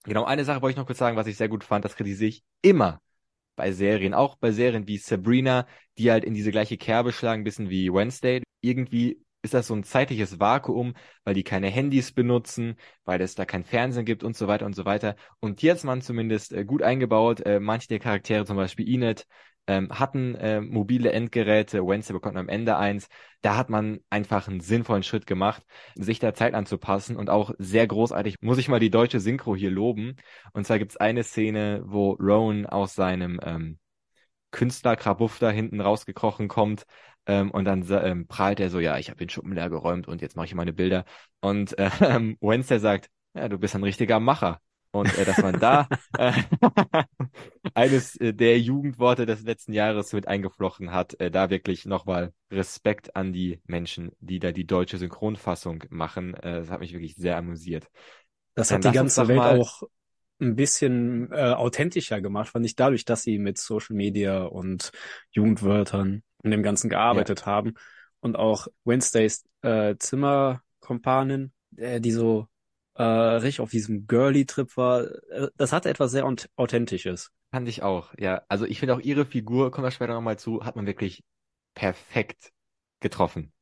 Genau, 0.04 0.25
eine 0.25 0.44
Sache 0.44 0.62
wollte 0.62 0.72
ich 0.72 0.76
noch 0.78 0.87
kurz 0.87 0.99
sagen, 0.99 1.16
was 1.16 1.26
ich 1.26 1.37
sehr 1.37 1.49
gut 1.49 1.62
fand, 1.64 1.84
das 1.84 1.94
kritisiere 1.96 2.28
ich 2.28 2.43
immer 2.60 3.00
bei 3.56 3.72
Serien, 3.72 4.14
auch 4.14 4.37
bei 4.37 4.52
Serien 4.52 4.88
wie 4.88 4.99
Sabrina, 4.99 5.66
die 5.99 6.10
halt 6.10 6.25
in 6.25 6.34
diese 6.34 6.50
gleiche 6.50 6.78
Kerbe 6.78 7.12
schlagen, 7.12 7.43
ein 7.43 7.44
bisschen 7.44 7.70
wie 7.70 7.93
Wednesday. 7.93 8.43
Irgendwie 8.62 9.22
ist 9.43 9.54
das 9.54 9.66
so 9.69 9.75
ein 9.75 9.84
zeitliches 9.84 10.40
Vakuum, 10.40 10.94
weil 11.25 11.34
die 11.34 11.44
keine 11.44 11.69
Handys 11.69 12.12
benutzen, 12.12 12.76
weil 13.04 13.20
es 13.20 13.34
da 13.34 13.44
kein 13.44 13.64
Fernsehen 13.64 14.04
gibt 14.06 14.25
und 14.25 14.37
so 14.37 14.49
weiter 14.49 14.66
und 14.66 14.75
so 14.75 14.84
weiter. 14.84 15.16
Und 15.40 15.60
hier 15.60 15.72
hat 15.75 15.84
man 15.84 16.02
zumindest 16.02 16.52
äh, 16.52 16.64
gut 16.64 16.82
eingebaut. 16.82 17.40
Äh, 17.40 17.60
manche 17.60 17.88
der 17.88 17.99
Charaktere, 18.00 18.44
zum 18.46 18.56
Beispiel 18.56 18.88
Enid, 18.88 19.26
ähm, 19.67 19.91
hatten 19.91 20.35
äh, 20.35 20.61
mobile 20.61 21.12
Endgeräte. 21.12 21.87
Wednesday 21.87 22.14
bekommt 22.14 22.37
am 22.37 22.49
Ende 22.49 22.76
eins. 22.76 23.09
Da 23.43 23.56
hat 23.56 23.70
man 23.70 24.00
einfach 24.11 24.49
einen 24.49 24.61
sinnvollen 24.61 25.03
Schritt 25.03 25.26
gemacht, 25.26 25.62
sich 25.94 26.19
der 26.19 26.35
Zeit 26.35 26.55
anzupassen 26.55 27.17
und 27.17 27.31
auch 27.31 27.53
sehr 27.59 27.87
großartig. 27.87 28.37
Muss 28.41 28.59
ich 28.59 28.69
mal 28.69 28.81
die 28.81 28.91
deutsche 28.91 29.20
Synchro 29.20 29.56
hier 29.56 29.70
loben. 29.70 30.17
Und 30.53 30.67
zwar 30.67 30.79
gibt's 30.79 30.97
eine 30.97 31.25
Szene, 31.25 31.82
wo 31.85 32.12
Rowan 32.12 32.67
aus 32.67 32.94
seinem 32.94 33.41
ähm, 33.44 33.79
Künstlerkrabuff 34.50 35.38
da 35.38 35.50
hinten 35.50 35.81
rausgekrochen 35.81 36.49
kommt 36.49 36.85
ähm, 37.26 37.50
und 37.50 37.64
dann 37.64 37.85
ähm, 37.91 38.26
prahlt 38.26 38.61
er 38.61 38.70
so, 38.70 38.81
ja, 38.81 38.99
ich 38.99 39.09
habe 39.09 39.19
den 39.19 39.29
Schuppen 39.29 39.53
leer 39.55 39.70
geräumt 39.70 40.09
und 40.09 40.23
jetzt 40.23 40.37
mache 40.37 40.47
ich 40.47 40.55
meine 40.55 40.73
Bilder. 40.73 41.05
Und 41.41 41.75
ähm, 42.00 42.37
Wednesday 42.41 42.79
sagt, 42.79 43.11
ja, 43.35 43.49
du 43.49 43.59
bist 43.59 43.75
ein 43.75 43.82
richtiger 43.85 44.20
Macher. 44.20 44.61
Und 44.92 45.16
äh, 45.18 45.24
dass 45.24 45.38
man 45.38 45.58
da 45.58 45.88
äh, 46.18 46.32
eines 47.74 48.16
äh, 48.16 48.34
der 48.34 48.60
Jugendworte 48.60 49.24
des 49.24 49.42
letzten 49.42 49.72
Jahres 49.72 50.12
mit 50.12 50.28
eingeflochten 50.28 50.92
hat, 50.92 51.18
äh, 51.18 51.30
da 51.30 51.50
wirklich 51.50 51.86
nochmal 51.86 52.32
Respekt 52.50 53.16
an 53.16 53.32
die 53.32 53.60
Menschen, 53.64 54.12
die 54.20 54.38
da 54.38 54.52
die 54.52 54.66
deutsche 54.66 54.98
Synchronfassung 54.98 55.84
machen. 55.88 56.34
Äh, 56.34 56.61
das 56.61 56.70
hat 56.70 56.80
mich 56.80 56.92
wirklich 56.92 57.16
sehr 57.16 57.38
amüsiert. 57.38 57.88
Das 58.54 58.68
Dann 58.68 58.84
hat 58.84 58.92
die 58.92 58.96
ganze 58.96 59.26
Welt 59.28 59.38
mal, 59.38 59.58
auch 59.58 59.82
ein 60.40 60.56
bisschen 60.56 61.32
äh, 61.32 61.52
authentischer 61.52 62.20
gemacht, 62.20 62.50
fand 62.50 62.66
ich 62.66 62.76
dadurch, 62.76 63.04
dass 63.04 63.22
sie 63.22 63.38
mit 63.38 63.58
Social 63.58 63.96
Media 63.96 64.44
und 64.44 64.92
Jugendwörtern 65.30 66.22
und 66.38 66.50
dem 66.50 66.62
Ganzen 66.62 66.90
ja, 66.90 66.99
gearbeitet 66.99 67.46
haben 67.46 67.75
und 68.20 68.37
auch 68.37 68.66
Wednesdays 68.84 69.44
äh, 69.62 69.94
Zimmerkompanin, 69.99 71.52
äh, 71.76 72.00
die 72.00 72.11
so 72.11 72.49
äh, 72.94 73.02
richtig 73.02 73.61
auf 73.61 73.70
diesem 73.70 74.06
Girly-Trip 74.06 74.76
war, 74.76 75.04
äh, 75.30 75.49
das 75.56 75.72
hatte 75.72 75.88
etwas 75.90 76.11
sehr 76.12 76.25
aut- 76.26 76.49
Authentisches. 76.56 77.30
fand 77.50 77.68
ich 77.68 77.82
auch. 77.82 78.12
Ja, 78.18 78.42
also 78.49 78.64
ich 78.64 78.78
finde 78.78 78.94
auch 78.94 79.00
ihre 79.00 79.26
Figur, 79.26 79.70
kommen 79.70 79.87
wir 79.87 79.90
später 79.90 80.14
nochmal 80.14 80.38
zu, 80.38 80.64
hat 80.64 80.76
man 80.76 80.87
wirklich 80.87 81.22
perfekt 81.75 82.52
getroffen. 83.00 83.52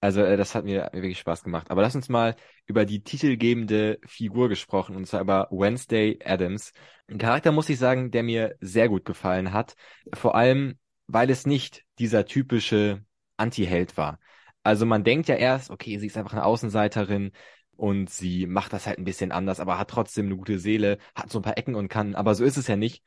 Also 0.00 0.22
äh, 0.22 0.36
das 0.36 0.54
hat 0.54 0.64
mir, 0.64 0.90
mir 0.92 1.02
wirklich 1.02 1.18
Spaß 1.20 1.44
gemacht. 1.44 1.70
Aber 1.70 1.82
lass 1.82 1.96
uns 1.96 2.08
mal 2.08 2.36
über 2.66 2.84
die 2.84 3.02
titelgebende 3.04 3.98
Figur 4.06 4.48
gesprochen, 4.48 4.96
und 4.96 5.06
zwar 5.06 5.22
über 5.22 5.48
Wednesday 5.50 6.18
Adams. 6.24 6.72
Ein 7.08 7.18
Charakter, 7.18 7.52
muss 7.52 7.68
ich 7.68 7.78
sagen, 7.78 8.10
der 8.10 8.22
mir 8.22 8.56
sehr 8.60 8.88
gut 8.88 9.04
gefallen 9.04 9.52
hat. 9.52 9.76
Vor 10.14 10.34
allem, 10.36 10.78
weil 11.06 11.30
es 11.30 11.46
nicht 11.46 11.84
dieser 11.98 12.26
typische 12.26 13.04
Anti-Held 13.38 13.96
war. 13.96 14.20
Also 14.62 14.86
man 14.86 15.04
denkt 15.04 15.28
ja 15.28 15.36
erst, 15.36 15.70
okay, 15.70 15.98
sie 15.98 16.06
ist 16.08 16.16
einfach 16.18 16.32
eine 16.32 16.44
Außenseiterin 16.44 17.32
und 17.78 18.10
sie 18.10 18.46
macht 18.48 18.72
das 18.72 18.88
halt 18.88 18.98
ein 18.98 19.04
bisschen 19.04 19.30
anders, 19.30 19.60
aber 19.60 19.78
hat 19.78 19.88
trotzdem 19.90 20.26
eine 20.26 20.36
gute 20.36 20.58
Seele, 20.58 20.98
hat 21.14 21.30
so 21.30 21.38
ein 21.38 21.42
paar 21.42 21.56
Ecken 21.56 21.76
und 21.76 21.88
Kanten. 21.88 22.16
Aber 22.16 22.34
so 22.34 22.44
ist 22.44 22.56
es 22.56 22.66
ja 22.66 22.74
nicht. 22.74 23.04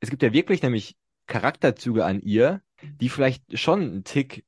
Es 0.00 0.10
gibt 0.10 0.24
ja 0.24 0.32
wirklich 0.32 0.60
nämlich 0.60 0.96
Charakterzüge 1.28 2.04
an 2.04 2.20
ihr, 2.20 2.60
die 2.82 3.10
vielleicht 3.10 3.56
schon 3.56 3.98
ein 3.98 4.04
Tick 4.04 4.44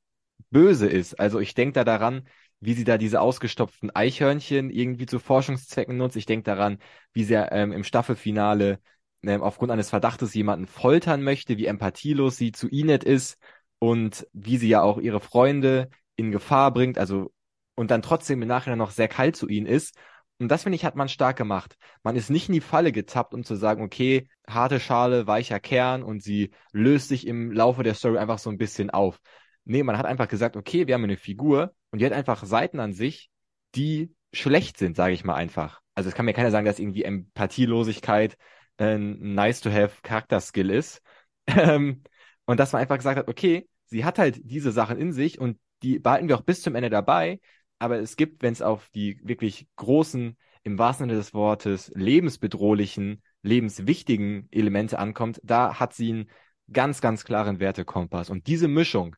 böse 0.51 0.89
ist. 0.89 1.21
Also 1.21 1.39
ich 1.39 1.55
denke 1.55 1.75
da 1.75 1.85
daran, 1.85 2.27
wie 2.59 2.75
sie 2.75 2.83
da 2.83 2.99
diese 2.99 3.21
ausgestopften 3.21 3.95
Eichhörnchen 3.95 4.71
irgendwie 4.71 5.07
zu 5.07 5.21
Forschungszwecken 5.21 5.97
nutzt. 5.97 6.17
Ich 6.17 6.27
denke 6.27 6.45
daran, 6.45 6.79
wie 7.13 7.23
sie 7.23 7.35
ähm, 7.35 7.71
im 7.71 7.85
Staffelfinale 7.85 8.81
ähm, 9.23 9.41
aufgrund 9.41 9.71
eines 9.71 9.91
Verdachtes 9.91 10.35
jemanden 10.35 10.67
foltern 10.67 11.23
möchte, 11.23 11.59
wie 11.59 11.67
empathielos 11.67 12.37
sie 12.37 12.51
zu 12.51 12.69
Enid 12.69 13.05
ist 13.05 13.39
und 13.79 14.27
wie 14.33 14.57
sie 14.57 14.69
ja 14.69 14.83
auch 14.83 14.99
ihre 14.99 15.21
Freunde 15.21 15.91
in 16.17 16.33
Gefahr 16.33 16.73
bringt, 16.73 16.99
also 16.99 17.33
und 17.81 17.91
dann 17.91 18.03
trotzdem 18.03 18.43
im 18.43 18.49
Nachhinein 18.49 18.79
noch 18.79 18.91
sehr 18.91 19.09
kalt 19.09 19.37
zu 19.37 19.49
ihnen 19.49 19.67
ist. 19.67 19.97
Und 20.39 20.49
das 20.49 20.65
finde 20.65 20.77
ich, 20.77 20.85
hat 20.85 20.97
man 20.97 21.09
stark 21.09 21.39
gemacht. 21.39 21.77
Man 22.03 22.15
ist 22.15 22.29
nicht 22.29 22.51
in 22.51 22.53
die 22.53 22.61
Falle 22.61 22.93
getappt, 22.93 23.33
um 23.33 23.43
zu 23.43 23.57
sagen, 23.57 23.83
okay, 23.83 24.29
harte 24.47 24.81
Schale, 24.81 25.27
weicher 25.27 25.61
Kern 25.61 26.03
und 26.03 26.23
sie 26.23 26.51
löst 26.73 27.09
sich 27.09 27.27
im 27.27 27.51
Laufe 27.51 27.83
der 27.83 27.95
Story 27.95 28.19
einfach 28.19 28.39
so 28.39 28.51
ein 28.51 28.59
bisschen 28.59 28.91
auf. 28.91 29.19
Nee, 29.65 29.83
man 29.83 29.97
hat 29.97 30.05
einfach 30.05 30.29
gesagt, 30.29 30.59
okay, 30.59 30.87
wir 30.87 30.95
haben 30.95 31.05
eine 31.05 31.17
Figur 31.17 31.75
und 31.91 32.03
die 32.03 32.05
hat 32.05 32.13
einfach 32.13 32.45
Seiten 32.45 32.81
an 32.81 32.93
sich, 32.93 33.31
die 33.75 34.15
schlecht 34.35 34.77
sind, 34.77 34.95
sage 34.95 35.15
ich 35.15 35.25
mal 35.25 35.37
einfach. 35.37 35.81
Also 35.95 36.11
es 36.11 36.15
kann 36.15 36.27
mir 36.27 36.35
keiner 36.35 36.51
sagen, 36.51 36.67
dass 36.67 36.79
irgendwie 36.79 37.05
Empathielosigkeit 37.05 38.37
ein 38.77 39.35
nice-to-have 39.35 40.03
Charakterskill 40.03 40.69
ist. 40.71 41.01
Ähm, 41.57 42.03
und 42.45 42.61
dass 42.61 42.73
man 42.73 42.83
einfach 42.83 42.99
gesagt 42.99 43.19
hat, 43.19 43.27
okay, 43.29 43.67
sie 43.87 44.05
hat 44.05 44.19
halt 44.19 44.39
diese 44.45 44.71
Sachen 44.71 44.99
in 44.99 45.13
sich 45.13 45.41
und 45.41 45.59
die 45.83 45.99
behalten 45.99 46.29
wir 46.29 46.37
auch 46.37 46.43
bis 46.43 46.63
zum 46.63 46.75
Ende 46.75 46.91
dabei. 46.91 47.41
Aber 47.81 47.99
es 47.99 48.17
gibt, 48.17 48.43
wenn 48.43 48.53
es 48.53 48.63
auf 48.63 48.89
die 48.91 49.19
wirklich 49.25 49.67
großen, 49.77 50.37
im 50.63 50.79
wahrsten 50.79 51.09
Sinne 51.09 51.19
des 51.19 51.35
Wortes, 51.35 51.91
lebensbedrohlichen, 51.97 53.23
lebenswichtigen 53.43 54.47
Elemente 54.51 54.99
ankommt, 54.99 55.41
da 55.43 55.81
hat 55.81 55.95
sie 55.95 56.11
einen 56.11 56.31
ganz, 56.73 57.01
ganz 57.01 57.25
klaren 57.25 57.59
Wertekompass. 57.59 58.31
Und 58.31 58.47
diese 58.47 58.69
Mischung 58.69 59.17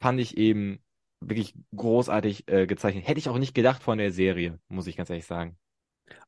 fand 0.00 0.20
ich 0.20 0.36
eben 0.36 0.80
wirklich 1.20 1.54
großartig 1.74 2.48
äh, 2.48 2.66
gezeichnet. 2.66 3.06
Hätte 3.06 3.20
ich 3.20 3.28
auch 3.28 3.38
nicht 3.38 3.54
gedacht 3.54 3.82
von 3.82 3.98
der 3.98 4.10
Serie, 4.10 4.58
muss 4.68 4.88
ich 4.88 4.96
ganz 4.96 5.08
ehrlich 5.08 5.26
sagen. 5.26 5.56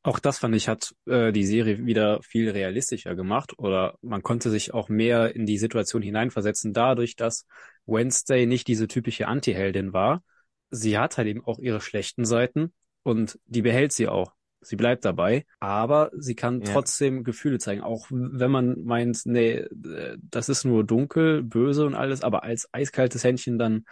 Auch 0.03 0.19
das 0.19 0.39
fand 0.39 0.55
ich, 0.55 0.69
hat 0.69 0.95
äh, 1.07 1.33
die 1.33 1.45
Serie 1.45 1.85
wieder 1.85 2.23
viel 2.23 2.49
realistischer 2.49 3.15
gemacht 3.15 3.59
oder 3.59 3.99
man 4.01 4.23
konnte 4.23 4.51
sich 4.51 4.73
auch 4.73 4.89
mehr 4.89 5.35
in 5.35 5.47
die 5.47 5.59
Situation 5.59 6.01
hineinversetzen, 6.01 6.73
dadurch, 6.73 7.17
dass 7.17 7.45
Wednesday 7.87 8.47
nicht 8.47 8.69
diese 8.69 8.89
typische 8.89 9.27
Anti-Heldin 9.27 9.93
war. 9.93 10.23
Sie 10.71 10.99
hat 10.99 11.19
halt 11.19 11.29
eben 11.29 11.45
auch 11.45 11.59
ihre 11.59 11.81
schlechten 11.81 12.25
Seiten 12.25 12.73
und 13.03 13.39
die 13.47 13.63
behält 13.63 13.93
sie 13.93 14.09
auch. 14.09 14.33
Sie 14.61 14.77
bleibt 14.77 15.05
dabei, 15.05 15.47
aber 15.61 16.11
sie 16.17 16.35
kann 16.35 16.61
ja. 16.61 16.73
trotzdem 16.73 17.23
Gefühle 17.23 17.59
zeigen, 17.59 17.83
auch 17.83 18.07
wenn 18.11 18.51
man 18.51 18.83
meint, 18.85 19.21
nee, 19.25 19.65
das 19.71 20.49
ist 20.49 20.65
nur 20.65 20.83
dunkel, 20.83 21.43
böse 21.43 21.87
und 21.87 21.95
alles, 21.95 22.23
aber 22.23 22.43
als 22.43 22.69
eiskaltes 22.73 23.23
Händchen 23.23 23.59
dann 23.59 23.85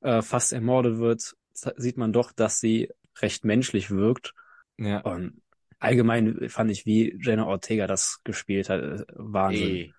äh, 0.00 0.20
fast 0.20 0.52
ermordet 0.52 0.98
wird, 0.98 1.34
sieht 1.52 1.96
man 1.96 2.12
doch, 2.12 2.32
dass 2.32 2.60
sie 2.60 2.90
recht 3.22 3.44
menschlich 3.44 3.90
wirkt 3.90 4.34
ja. 4.80 5.00
Und 5.00 5.42
allgemein 5.78 6.48
fand 6.48 6.70
ich, 6.70 6.86
wie 6.86 7.16
Jenna 7.20 7.46
Ortega 7.46 7.86
das 7.86 8.20
gespielt 8.24 8.70
hat, 8.70 8.80
äh, 8.80 9.04
Wahnsinn. 9.14 9.68
Ey, 9.68 9.94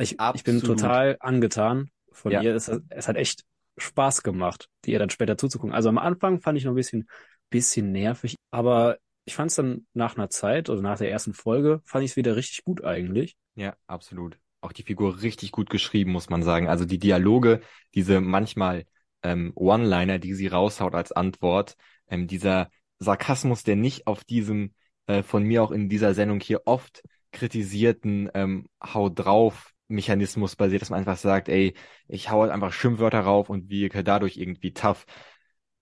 ich, 0.00 0.16
ich 0.34 0.44
bin 0.44 0.60
total 0.60 1.16
angetan 1.20 1.90
von 2.10 2.32
ja. 2.32 2.40
ihr. 2.40 2.54
Es, 2.54 2.68
es 2.88 3.08
hat 3.08 3.16
echt 3.16 3.44
Spaß 3.76 4.22
gemacht, 4.22 4.68
die 4.84 4.92
ihr 4.92 4.98
dann 4.98 5.10
später 5.10 5.36
zuzugucken. 5.36 5.74
Also 5.74 5.88
am 5.88 5.98
Anfang 5.98 6.40
fand 6.40 6.58
ich 6.58 6.64
noch 6.64 6.72
ein 6.72 6.76
bisschen, 6.76 7.08
bisschen 7.50 7.92
nervig, 7.92 8.36
aber 8.50 8.98
ich 9.24 9.34
fand 9.34 9.50
es 9.50 9.56
dann 9.56 9.86
nach 9.94 10.16
einer 10.16 10.30
Zeit, 10.30 10.68
also 10.68 10.82
nach 10.82 10.98
der 10.98 11.10
ersten 11.10 11.32
Folge, 11.32 11.80
fand 11.84 12.04
ich 12.04 12.12
es 12.12 12.16
wieder 12.16 12.36
richtig 12.36 12.64
gut 12.64 12.84
eigentlich. 12.84 13.36
Ja, 13.54 13.74
absolut. 13.86 14.38
Auch 14.60 14.72
die 14.72 14.82
Figur 14.82 15.22
richtig 15.22 15.52
gut 15.52 15.70
geschrieben, 15.70 16.12
muss 16.12 16.30
man 16.30 16.42
sagen. 16.42 16.68
Also 16.68 16.84
die 16.84 16.98
Dialoge, 16.98 17.60
diese 17.94 18.20
manchmal 18.20 18.84
ähm, 19.22 19.52
One-Liner, 19.54 20.18
die 20.18 20.34
sie 20.34 20.48
raushaut 20.48 20.94
als 20.94 21.12
Antwort, 21.12 21.76
ähm, 22.08 22.26
dieser 22.26 22.70
Sarkasmus, 22.98 23.64
der 23.64 23.76
nicht 23.76 24.06
auf 24.06 24.24
diesem 24.24 24.74
äh, 25.06 25.22
von 25.22 25.44
mir 25.44 25.62
auch 25.62 25.70
in 25.70 25.88
dieser 25.88 26.14
Sendung 26.14 26.40
hier 26.40 26.62
oft 26.66 27.02
kritisierten 27.32 28.30
ähm, 28.34 28.66
Hau 28.82 29.08
drauf 29.08 29.71
Mechanismus 29.92 30.56
basiert, 30.56 30.82
dass 30.82 30.90
man 30.90 31.00
einfach 31.00 31.16
sagt, 31.16 31.48
ey, 31.48 31.74
ich 32.08 32.30
hau 32.30 32.42
halt 32.42 32.50
einfach 32.50 32.72
Schimpfwörter 32.72 33.20
rauf 33.20 33.50
und 33.50 33.70
wirke 33.70 34.04
dadurch 34.04 34.36
irgendwie 34.36 34.72
tough. 34.72 35.06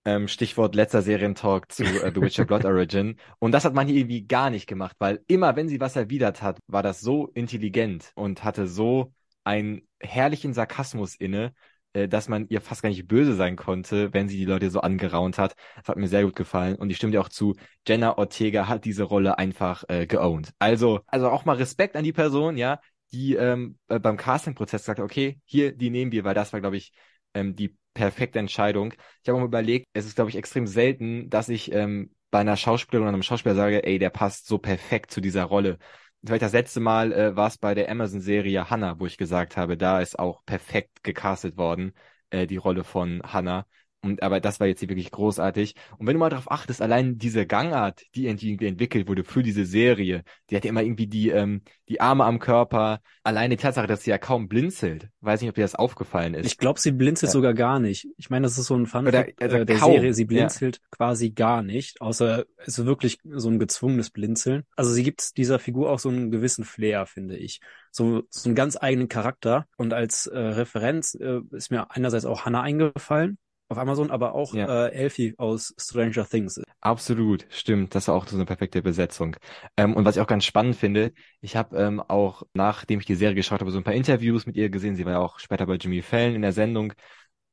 Ähm, 0.03 0.27
Stichwort 0.27 0.73
letzter 0.73 1.03
Serientalk 1.03 1.71
zu 1.71 1.83
äh, 1.83 2.11
The 2.13 2.21
Witcher 2.21 2.45
Blood 2.45 2.65
Origin. 2.65 3.17
Und 3.39 3.51
das 3.51 3.65
hat 3.65 3.75
man 3.75 3.87
hier 3.87 3.97
irgendwie 3.97 4.25
gar 4.25 4.49
nicht 4.49 4.67
gemacht, 4.67 4.95
weil 4.99 5.23
immer, 5.27 5.55
wenn 5.55 5.69
sie 5.69 5.79
was 5.79 5.95
erwidert 5.95 6.41
hat, 6.41 6.59
war 6.67 6.81
das 6.81 7.01
so 7.01 7.27
intelligent 7.27 8.11
und 8.15 8.43
hatte 8.43 8.67
so 8.67 9.13
einen 9.43 9.87
herrlichen 9.99 10.53
Sarkasmus 10.53 11.15
inne, 11.15 11.53
äh, 11.93 12.07
dass 12.07 12.29
man 12.29 12.47
ihr 12.49 12.61
fast 12.61 12.81
gar 12.81 12.89
nicht 12.89 13.07
böse 13.07 13.35
sein 13.35 13.55
konnte, 13.55 14.13
wenn 14.13 14.29
sie 14.29 14.37
die 14.37 14.45
Leute 14.45 14.69
so 14.69 14.81
angeraunt 14.81 15.37
hat. 15.37 15.55
Das 15.75 15.89
hat 15.89 15.97
mir 15.97 16.07
sehr 16.07 16.23
gut 16.23 16.35
gefallen. 16.35 16.75
Und 16.75 16.89
ich 16.89 16.97
stimme 16.97 17.11
dir 17.11 17.21
auch 17.21 17.29
zu, 17.29 17.55
Jenna 17.87 18.17
Ortega 18.17 18.67
hat 18.67 18.85
diese 18.85 19.03
Rolle 19.03 19.37
einfach 19.37 19.83
äh, 19.89 20.07
geowned. 20.07 20.51
Also, 20.59 21.01
also 21.07 21.29
auch 21.29 21.45
mal 21.45 21.57
Respekt 21.57 21.95
an 21.95 22.03
die 22.03 22.13
Person, 22.13 22.57
ja, 22.57 22.79
die 23.13 23.35
ähm, 23.35 23.77
äh, 23.87 23.99
beim 23.99 24.17
Casting-Prozess 24.17 24.85
sagt, 24.85 24.99
okay, 24.99 25.39
hier, 25.45 25.71
die 25.71 25.89
nehmen 25.89 26.11
wir, 26.11 26.23
weil 26.23 26.33
das 26.33 26.53
war, 26.53 26.61
glaube 26.61 26.77
ich, 26.77 26.93
ähm, 27.33 27.55
die 27.55 27.75
perfekte 27.93 28.39
Entscheidung. 28.39 28.93
Ich 29.21 29.29
habe 29.29 29.37
auch 29.37 29.41
mal 29.41 29.47
überlegt, 29.47 29.85
es 29.93 30.05
ist, 30.05 30.15
glaube 30.15 30.29
ich, 30.29 30.37
extrem 30.37 30.67
selten, 30.67 31.29
dass 31.29 31.49
ich 31.49 31.71
ähm, 31.73 32.13
bei 32.29 32.39
einer 32.39 32.57
Schauspielerin 32.57 33.03
oder 33.07 33.13
einem 33.13 33.23
Schauspieler 33.23 33.55
sage, 33.55 33.83
ey, 33.85 33.99
der 33.99 34.09
passt 34.09 34.47
so 34.47 34.57
perfekt 34.57 35.11
zu 35.11 35.21
dieser 35.21 35.43
Rolle 35.43 35.77
vielleicht 36.23 36.43
das 36.43 36.53
letzte 36.53 36.79
Mal 36.79 37.11
äh, 37.13 37.35
war 37.35 37.47
es 37.47 37.57
bei 37.57 37.73
der 37.73 37.89
Amazon-Serie 37.89 38.69
Hannah, 38.69 38.99
wo 38.99 39.05
ich 39.05 39.17
gesagt 39.17 39.57
habe, 39.57 39.77
da 39.77 40.01
ist 40.01 40.19
auch 40.19 40.43
perfekt 40.45 41.03
gecastet 41.03 41.57
worden, 41.57 41.93
äh, 42.29 42.47
die 42.47 42.57
Rolle 42.57 42.83
von 42.83 43.21
Hannah. 43.23 43.65
Und, 44.03 44.23
aber 44.23 44.39
das 44.39 44.59
war 44.59 44.65
jetzt 44.65 44.79
hier 44.79 44.89
wirklich 44.89 45.11
großartig. 45.11 45.75
Und 45.99 46.07
wenn 46.07 46.15
du 46.15 46.19
mal 46.19 46.29
darauf 46.29 46.49
achtest, 46.49 46.81
allein 46.81 47.19
diese 47.19 47.45
Gangart, 47.45 48.01
die 48.15 48.25
irgendwie 48.25 48.65
entwickelt 48.65 49.07
wurde 49.07 49.23
für 49.23 49.43
diese 49.43 49.63
Serie, 49.63 50.23
die 50.49 50.55
hat 50.55 50.65
ja 50.65 50.69
immer 50.69 50.81
irgendwie 50.81 51.05
die, 51.05 51.29
ähm, 51.29 51.61
die 51.87 52.01
Arme 52.01 52.25
am 52.25 52.39
Körper. 52.39 53.01
Allein 53.23 53.51
die 53.51 53.57
Tatsache, 53.57 53.85
dass 53.85 54.03
sie 54.03 54.09
ja 54.09 54.17
kaum 54.17 54.47
blinzelt. 54.47 55.09
Weiß 55.19 55.41
nicht, 55.41 55.49
ob 55.49 55.55
dir 55.55 55.61
das 55.61 55.75
aufgefallen 55.75 56.33
ist. 56.33 56.47
Ich 56.47 56.57
glaube, 56.57 56.79
sie 56.79 56.91
blinzelt 56.91 57.29
ja. 57.29 57.33
sogar 57.33 57.53
gar 57.53 57.79
nicht. 57.79 58.07
Ich 58.17 58.31
meine, 58.31 58.43
das 58.43 58.57
ist 58.57 58.65
so 58.65 58.75
ein 58.75 58.87
Fun 58.87 59.07
Oder, 59.07 59.27
also 59.39 59.57
äh, 59.57 59.65
der 59.65 59.75
kaum. 59.77 59.91
Serie. 59.91 60.15
Sie 60.15 60.25
blinzelt 60.25 60.77
ja. 60.77 60.83
quasi 60.89 61.29
gar 61.29 61.61
nicht, 61.61 62.01
außer 62.01 62.45
es 62.57 62.79
ist 62.79 62.85
wirklich 62.87 63.19
so 63.23 63.49
ein 63.49 63.59
gezwungenes 63.59 64.09
Blinzeln. 64.09 64.63
Also 64.75 64.91
sie 64.91 65.03
gibt 65.03 65.37
dieser 65.37 65.59
Figur 65.59 65.91
auch 65.91 65.99
so 65.99 66.09
einen 66.09 66.31
gewissen 66.31 66.65
Flair, 66.65 67.05
finde 67.05 67.37
ich. 67.37 67.61
So, 67.91 68.23
so 68.31 68.49
einen 68.49 68.55
ganz 68.55 68.77
eigenen 68.81 69.09
Charakter. 69.09 69.67
Und 69.77 69.93
als 69.93 70.25
äh, 70.25 70.39
Referenz 70.39 71.13
äh, 71.13 71.41
ist 71.51 71.69
mir 71.69 71.91
einerseits 71.91 72.25
auch 72.25 72.45
Hannah 72.45 72.63
eingefallen 72.63 73.37
auf 73.71 73.77
Amazon, 73.77 74.11
aber 74.11 74.35
auch 74.35 74.53
ja. 74.53 74.87
äh, 74.87 74.91
Elfie 74.91 75.33
aus 75.37 75.73
Stranger 75.77 76.27
Things. 76.27 76.61
Absolut, 76.81 77.45
stimmt. 77.49 77.95
Das 77.95 78.07
war 78.09 78.15
auch 78.15 78.27
so 78.27 78.35
eine 78.35 78.45
perfekte 78.45 78.81
Besetzung. 78.81 79.37
Ähm, 79.77 79.95
und 79.95 80.03
was 80.03 80.17
ich 80.17 80.21
auch 80.21 80.27
ganz 80.27 80.43
spannend 80.43 80.75
finde, 80.75 81.13
ich 81.39 81.55
habe 81.55 81.77
ähm, 81.77 82.01
auch, 82.01 82.43
nachdem 82.53 82.99
ich 82.99 83.05
die 83.05 83.15
Serie 83.15 83.35
geschaut 83.35 83.61
habe, 83.61 83.71
so 83.71 83.77
ein 83.77 83.83
paar 83.83 83.93
Interviews 83.93 84.45
mit 84.45 84.57
ihr 84.57 84.69
gesehen. 84.69 84.95
Sie 84.95 85.05
war 85.05 85.13
ja 85.13 85.19
auch 85.19 85.39
später 85.39 85.65
bei 85.65 85.75
Jimmy 85.75 86.01
Fallon 86.01 86.35
in 86.35 86.41
der 86.41 86.51
Sendung. 86.51 86.93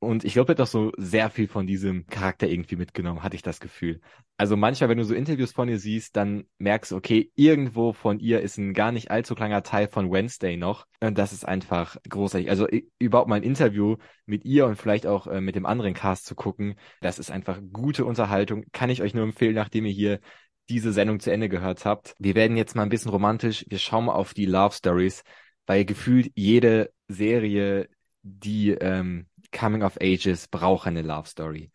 Und 0.01 0.25
ich 0.25 0.35
glaube, 0.35 0.53
er 0.53 0.55
hat 0.55 0.61
auch 0.61 0.71
so 0.71 0.93
sehr 0.97 1.29
viel 1.29 1.49
von 1.49 1.67
diesem 1.67 2.07
Charakter 2.07 2.47
irgendwie 2.47 2.77
mitgenommen, 2.77 3.25
hatte 3.25 3.35
ich 3.35 3.43
das 3.43 3.59
Gefühl. 3.59 4.01
Also 4.37 4.57
manchmal, 4.57 4.89
wenn 4.89 4.99
du 4.99 5.05
so 5.05 5.15
Interviews 5.15 5.51
von 5.51 5.69
ihr 5.69 5.81
siehst, 5.81 6.15
dann 6.17 6.45
merkst 6.59 6.93
du, 6.93 6.97
okay, 6.97 7.33
irgendwo 7.35 7.93
von 7.93 8.21
ihr 8.21 8.41
ist 8.41 8.59
ein 8.59 8.75
gar 8.75 8.93
nicht 8.93 9.11
allzu 9.11 9.35
kleiner 9.35 9.65
Teil 9.65 9.89
von 9.89 10.13
Wednesday 10.13 10.57
noch. 10.57 10.87
Und 11.01 11.19
das 11.19 11.33
ist 11.33 11.45
einfach 11.45 11.97
großartig. 12.09 12.49
Also 12.49 12.69
überhaupt 13.01 13.29
mal 13.29 13.37
ein 13.37 13.43
Interview 13.43 13.97
mit 14.25 14.45
ihr 14.45 14.67
und 14.67 14.77
vielleicht 14.77 15.07
auch 15.07 15.27
äh, 15.27 15.41
mit 15.41 15.57
dem 15.57 15.67
anderen 15.67 15.95
Cast 15.95 16.27
zu 16.27 16.37
gucken, 16.37 16.77
das 17.01 17.19
ist 17.19 17.33
einfach 17.33 17.61
gute 17.73 18.05
Unterhaltung. 18.05 18.67
Kann 18.73 18.91
ich 18.91 19.03
euch 19.03 19.15
nur 19.15 19.25
empfehlen, 19.25 19.57
nachdem 19.57 19.85
ihr 19.85 19.93
hier 19.93 20.21
diese 20.69 20.93
Sendung 20.93 21.19
zu 21.19 21.33
Ende 21.33 21.49
gehört 21.49 21.85
habt. 21.85 22.15
Wir 22.21 22.37
werden 22.37 22.57
jetzt 22.57 22.77
mal 22.77 22.83
ein 22.83 22.89
bisschen 22.89 23.11
romantisch. 23.11 23.65
Wir 23.69 23.79
schauen 23.79 24.05
mal 24.05 24.13
auf 24.13 24.33
die 24.33 24.47
Love 24.47 24.75
Stories, 24.75 25.25
weil 25.67 25.85
gefühlt 25.85 26.31
jede 26.37 26.93
Serie, 27.09 27.89
die 28.23 28.71
ähm, 28.71 29.27
Coming 29.53 29.83
of 29.83 29.99
Ages 30.01 30.49
braucht 30.49 30.87
eine 30.87 31.03
Love 31.03 31.29
Story. 31.29 31.71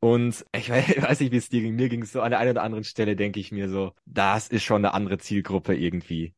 Und 0.00 0.44
ich 0.52 0.70
weiß 0.70 1.20
nicht, 1.20 1.32
wie 1.32 1.36
es 1.36 1.48
dir 1.48 1.62
ging. 1.62 1.74
Mir 1.74 1.88
ging 1.88 2.02
es 2.02 2.12
so 2.12 2.20
an 2.22 2.30
der 2.30 2.40
einen 2.40 2.52
oder 2.52 2.62
anderen 2.62 2.84
Stelle, 2.84 3.16
denke 3.16 3.40
ich 3.40 3.52
mir 3.52 3.68
so, 3.68 3.92
das 4.04 4.48
ist 4.48 4.64
schon 4.64 4.84
eine 4.84 4.94
andere 4.94 5.18
Zielgruppe 5.18 5.74
irgendwie. 5.74 6.34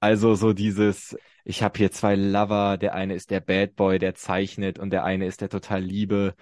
Also 0.00 0.34
so 0.34 0.52
dieses, 0.52 1.16
ich 1.44 1.62
habe 1.62 1.78
hier 1.78 1.90
zwei 1.90 2.14
Lover, 2.14 2.78
der 2.78 2.94
eine 2.94 3.14
ist 3.14 3.30
der 3.30 3.40
Bad 3.40 3.76
Boy, 3.76 3.98
der 3.98 4.14
zeichnet 4.14 4.78
und 4.78 4.90
der 4.90 5.04
eine 5.04 5.26
ist 5.26 5.42
der 5.42 5.50
total 5.50 5.82
Liebe, 5.82 6.34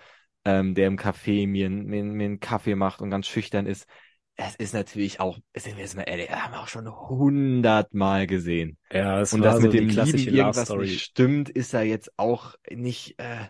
ähm, 0.44 0.74
der 0.74 0.86
im 0.86 0.96
Café 0.96 1.48
mir, 1.48 1.68
mir, 1.68 2.04
mir 2.04 2.24
einen 2.24 2.40
Kaffee 2.40 2.76
macht 2.76 3.00
und 3.00 3.10
ganz 3.10 3.26
schüchtern 3.26 3.66
ist. 3.66 3.86
Es 4.40 4.54
ist 4.54 4.72
natürlich 4.72 5.18
auch, 5.18 5.36
sind 5.56 5.76
wir 5.76 5.82
jetzt 5.82 5.96
mal 5.96 6.04
ehrlich, 6.04 6.30
haben 6.30 6.52
wir 6.52 6.60
auch 6.60 6.68
schon 6.68 6.88
hundertmal 6.88 8.28
gesehen. 8.28 8.78
Ja, 8.92 9.20
es 9.20 9.32
Und 9.32 9.42
das 9.42 9.60
mit 9.60 9.72
so 9.72 9.76
dem 9.76 9.88
Lieben 9.88 10.16
irgendwas 10.16 10.70
nicht 10.70 11.02
stimmt, 11.02 11.50
ist 11.50 11.72
ja 11.72 11.82
jetzt 11.82 12.16
auch 12.18 12.54
nicht 12.70 13.18
äh, 13.18 13.48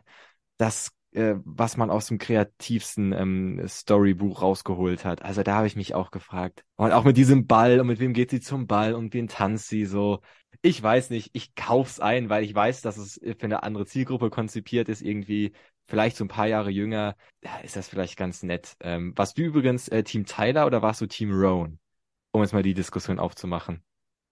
das, 0.56 0.90
äh, 1.12 1.34
was 1.44 1.76
man 1.76 1.90
aus 1.90 2.06
dem 2.06 2.16
kreativsten 2.16 3.12
ähm, 3.12 3.62
Storybuch 3.68 4.40
rausgeholt 4.40 5.04
hat. 5.04 5.20
Also 5.20 5.42
da 5.42 5.56
habe 5.56 5.66
ich 5.66 5.76
mich 5.76 5.94
auch 5.94 6.10
gefragt. 6.10 6.64
Und 6.76 6.92
auch 6.92 7.04
mit 7.04 7.18
diesem 7.18 7.46
Ball 7.46 7.80
und 7.80 7.86
mit 7.86 8.00
wem 8.00 8.14
geht 8.14 8.30
sie 8.30 8.40
zum 8.40 8.66
Ball 8.66 8.94
und 8.94 9.12
wen 9.12 9.28
tanzt 9.28 9.68
sie 9.68 9.84
so. 9.84 10.22
Ich 10.62 10.82
weiß 10.82 11.10
nicht, 11.10 11.30
ich 11.34 11.54
kauf's 11.54 12.00
ein, 12.00 12.30
weil 12.30 12.44
ich 12.44 12.54
weiß, 12.54 12.80
dass 12.80 12.96
es 12.96 13.20
für 13.22 13.44
eine 13.44 13.62
andere 13.62 13.84
Zielgruppe 13.84 14.30
konzipiert 14.30 14.88
ist, 14.88 15.02
irgendwie 15.02 15.52
vielleicht 15.88 16.16
so 16.16 16.24
ein 16.24 16.28
paar 16.28 16.46
Jahre 16.46 16.70
jünger, 16.70 17.16
ist 17.64 17.74
das 17.76 17.88
vielleicht 17.88 18.16
ganz 18.16 18.42
nett. 18.44 18.76
Ähm, 18.80 19.12
warst 19.16 19.36
du 19.38 19.42
übrigens 19.42 19.88
äh, 19.88 20.04
Team 20.04 20.26
Tyler 20.26 20.66
oder 20.66 20.82
warst 20.82 21.00
du 21.00 21.06
Team 21.06 21.32
Roan? 21.32 21.78
Um 22.30 22.42
jetzt 22.42 22.52
mal 22.52 22.62
die 22.62 22.74
Diskussion 22.74 23.18
aufzumachen. 23.18 23.82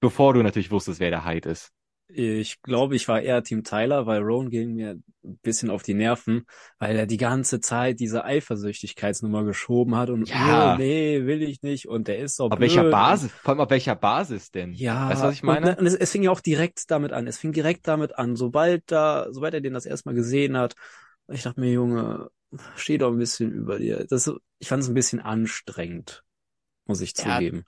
Bevor 0.00 0.34
du 0.34 0.42
natürlich 0.42 0.70
wusstest, 0.70 1.00
wer 1.00 1.10
der 1.10 1.24
Hyde 1.24 1.48
ist. 1.48 1.72
Ich 2.08 2.62
glaube, 2.62 2.94
ich 2.94 3.08
war 3.08 3.20
eher 3.20 3.42
Team 3.42 3.64
Tyler, 3.64 4.06
weil 4.06 4.20
Rowan 4.22 4.48
ging 4.48 4.74
mir 4.74 4.90
ein 5.24 5.38
bisschen 5.42 5.70
auf 5.70 5.82
die 5.82 5.94
Nerven, 5.94 6.44
weil 6.78 6.94
er 6.96 7.06
die 7.06 7.16
ganze 7.16 7.58
Zeit 7.58 7.98
diese 7.98 8.24
Eifersüchtigkeitsnummer 8.24 9.42
geschoben 9.44 9.96
hat 9.96 10.10
und 10.10 10.28
Ja. 10.28 10.74
oh, 10.74 10.78
nee, 10.78 11.24
will 11.24 11.42
ich 11.42 11.62
nicht 11.62 11.88
und 11.88 12.06
der 12.06 12.18
ist 12.18 12.36
so 12.36 12.44
Auf 12.44 12.50
blöd. 12.50 12.60
welcher 12.60 12.84
Basis? 12.90 13.32
Vor 13.32 13.50
allem 13.54 13.60
auf 13.60 13.70
welcher 13.70 13.96
Basis 13.96 14.52
denn? 14.52 14.72
Ja, 14.72 15.08
Weißt 15.08 15.22
du, 15.22 15.26
was 15.26 15.34
ich 15.34 15.42
meine? 15.42 15.70
Und, 15.70 15.78
und 15.80 15.86
es, 15.86 15.94
es 15.94 16.12
fing 16.12 16.22
ja 16.22 16.30
auch 16.30 16.40
direkt 16.40 16.90
damit 16.92 17.12
an. 17.12 17.26
Es 17.26 17.38
fing 17.38 17.52
direkt 17.52 17.88
damit 17.88 18.16
an, 18.16 18.36
sobald 18.36 18.84
da, 18.86 19.26
sobald 19.30 19.54
er 19.54 19.60
den 19.60 19.74
das 19.74 19.86
erstmal 19.86 20.14
gesehen 20.14 20.56
hat. 20.56 20.74
Ich 21.28 21.42
dachte 21.42 21.60
mir, 21.60 21.72
Junge, 21.72 22.30
steh 22.76 22.98
doch 22.98 23.12
ein 23.12 23.18
bisschen 23.18 23.52
über 23.52 23.78
dir. 23.78 24.06
Das, 24.08 24.30
ich 24.58 24.68
fand 24.68 24.82
es 24.82 24.88
ein 24.88 24.94
bisschen 24.94 25.20
anstrengend, 25.20 26.24
muss 26.86 27.00
ich 27.00 27.16
Ja, 27.16 27.42
zugeben. 27.42 27.66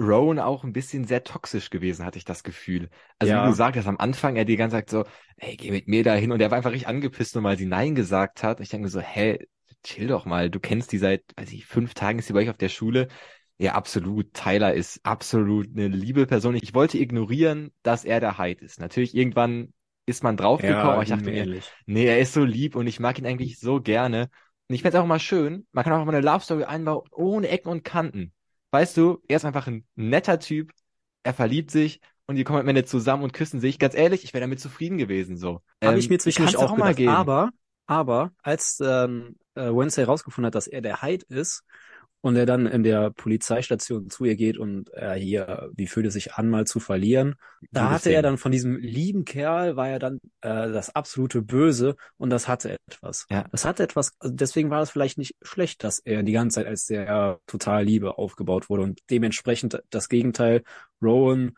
Rowan 0.00 0.40
auch 0.40 0.64
ein 0.64 0.72
bisschen 0.72 1.04
sehr 1.04 1.22
toxisch 1.22 1.70
gewesen, 1.70 2.04
hatte 2.04 2.18
ich 2.18 2.24
das 2.24 2.42
Gefühl. 2.42 2.90
Also 3.20 3.32
wie 3.34 3.38
Ja. 3.38 3.42
du 3.42 3.50
gesagt 3.50 3.76
hast, 3.76 3.86
am 3.86 3.98
Anfang 3.98 4.34
er 4.36 4.44
die 4.44 4.56
ganze 4.56 4.76
Zeit 4.76 4.90
so, 4.90 5.04
hey, 5.36 5.56
geh 5.56 5.70
mit 5.70 5.86
mir 5.86 6.02
dahin 6.02 6.32
und 6.32 6.40
er 6.40 6.50
war 6.50 6.56
einfach 6.58 6.72
richtig 6.72 6.88
angepisst, 6.88 7.34
nur 7.36 7.44
weil 7.44 7.56
sie 7.56 7.66
Nein 7.66 7.94
gesagt 7.94 8.42
hat. 8.42 8.58
Ich 8.60 8.70
denke 8.70 8.84
mir 8.84 8.90
so, 8.90 9.00
hä, 9.00 9.38
chill 9.84 10.08
doch 10.08 10.24
mal, 10.26 10.50
du 10.50 10.58
kennst 10.58 10.90
die 10.92 10.98
seit, 10.98 11.22
weiß 11.36 11.52
ich, 11.52 11.66
fünf 11.66 11.94
Tagen 11.94 12.18
ist 12.18 12.26
sie 12.26 12.32
bei 12.32 12.40
euch 12.40 12.50
auf 12.50 12.56
der 12.58 12.68
Schule. 12.70 13.06
Ja, 13.56 13.74
absolut. 13.74 14.34
Tyler 14.34 14.74
ist 14.74 14.98
absolut 15.04 15.68
eine 15.68 15.86
liebe 15.86 16.26
Person. 16.26 16.56
Ich 16.56 16.74
wollte 16.74 16.98
ignorieren, 16.98 17.70
dass 17.84 18.04
er 18.04 18.18
der 18.18 18.36
Hyde 18.38 18.64
ist. 18.64 18.80
Natürlich, 18.80 19.14
irgendwann 19.14 19.72
ist 20.06 20.22
man 20.22 20.36
draufgekommen, 20.36 20.96
Ja, 20.96 21.02
ich 21.02 21.08
dachte 21.08 21.30
mir. 21.30 21.48
Nee, 21.86 22.06
er 22.06 22.18
ist 22.20 22.32
so 22.34 22.44
lieb 22.44 22.76
und 22.76 22.86
ich 22.86 23.00
mag 23.00 23.18
ihn 23.18 23.26
eigentlich 23.26 23.58
so 23.58 23.80
gerne. 23.80 24.30
Und 24.68 24.74
ich 24.74 24.82
find's 24.82 24.96
auch 24.96 25.06
mal 25.06 25.18
schön, 25.20 25.66
man 25.72 25.84
kann 25.84 25.92
auch 25.92 26.04
mal 26.04 26.14
eine 26.14 26.24
Love 26.26 26.40
Story 26.44 26.64
einbauen, 26.64 27.06
ohne 27.12 27.48
Ecken 27.48 27.68
und 27.70 27.84
Kanten. 27.84 28.32
Weißt 28.70 28.96
du, 28.96 29.22
er 29.28 29.36
ist 29.36 29.44
einfach 29.44 29.66
ein 29.66 29.86
netter 29.94 30.38
Typ, 30.40 30.72
er 31.22 31.34
verliebt 31.34 31.70
sich 31.70 32.00
und 32.26 32.36
die 32.36 32.44
kommen 32.44 32.60
am 32.60 32.68
Ende 32.68 32.84
zusammen 32.84 33.22
und 33.22 33.32
küssen 33.32 33.60
sich. 33.60 33.78
Ganz 33.78 33.94
ehrlich, 33.94 34.24
ich 34.24 34.32
wäre 34.34 34.40
damit 34.42 34.60
zufrieden 34.60 34.98
gewesen, 34.98 35.36
so. 35.36 35.62
Habe 35.82 35.98
ich 35.98 36.08
Ähm, 36.08 36.10
mir 36.10 36.18
zwischendurch 36.18 36.52
kann's 36.52 36.56
auch 36.56 36.74
gedacht. 36.74 36.96
geben. 36.96 37.10
Aber, 37.10 37.50
aber, 37.86 38.32
als 38.42 38.80
ähm, 38.80 39.36
äh, 39.54 39.62
Wednesday 39.70 40.04
rausgefunden 40.04 40.46
hat, 40.46 40.54
dass 40.54 40.66
er 40.66 40.80
der 40.80 41.02
Hyde 41.02 41.26
ist 41.28 41.62
und 42.24 42.36
er 42.36 42.46
dann 42.46 42.64
in 42.64 42.82
der 42.82 43.10
Polizeistation 43.10 44.08
zu 44.08 44.24
ihr 44.24 44.34
geht 44.34 44.56
und 44.56 44.90
äh, 44.94 45.12
hier, 45.12 45.68
wie 45.76 45.86
fühlt 45.86 46.06
es 46.06 46.14
sich 46.14 46.32
an, 46.32 46.48
mal 46.48 46.66
zu 46.66 46.80
verlieren, 46.80 47.34
da 47.70 47.90
hatte 47.90 48.08
er 48.08 48.22
dann 48.22 48.38
von 48.38 48.50
diesem 48.50 48.78
lieben 48.78 49.26
Kerl, 49.26 49.76
war 49.76 49.90
er 49.90 49.98
dann 49.98 50.20
äh, 50.40 50.72
das 50.72 50.94
absolute 50.94 51.42
Böse 51.42 51.96
und 52.16 52.30
das 52.30 52.48
hatte 52.48 52.78
etwas. 52.88 53.26
Ja. 53.30 53.44
Das 53.52 53.66
hatte 53.66 53.82
etwas, 53.82 54.14
also 54.20 54.34
deswegen 54.34 54.70
war 54.70 54.80
es 54.80 54.88
vielleicht 54.88 55.18
nicht 55.18 55.36
schlecht, 55.42 55.84
dass 55.84 55.98
er 55.98 56.22
die 56.22 56.32
ganze 56.32 56.54
Zeit 56.54 56.66
als 56.66 56.86
der 56.86 57.08
äh, 57.08 57.36
total 57.46 57.84
Liebe 57.84 58.16
aufgebaut 58.16 58.70
wurde 58.70 58.84
und 58.84 59.00
dementsprechend 59.10 59.82
das 59.90 60.08
Gegenteil, 60.08 60.62
Rowan, 61.02 61.52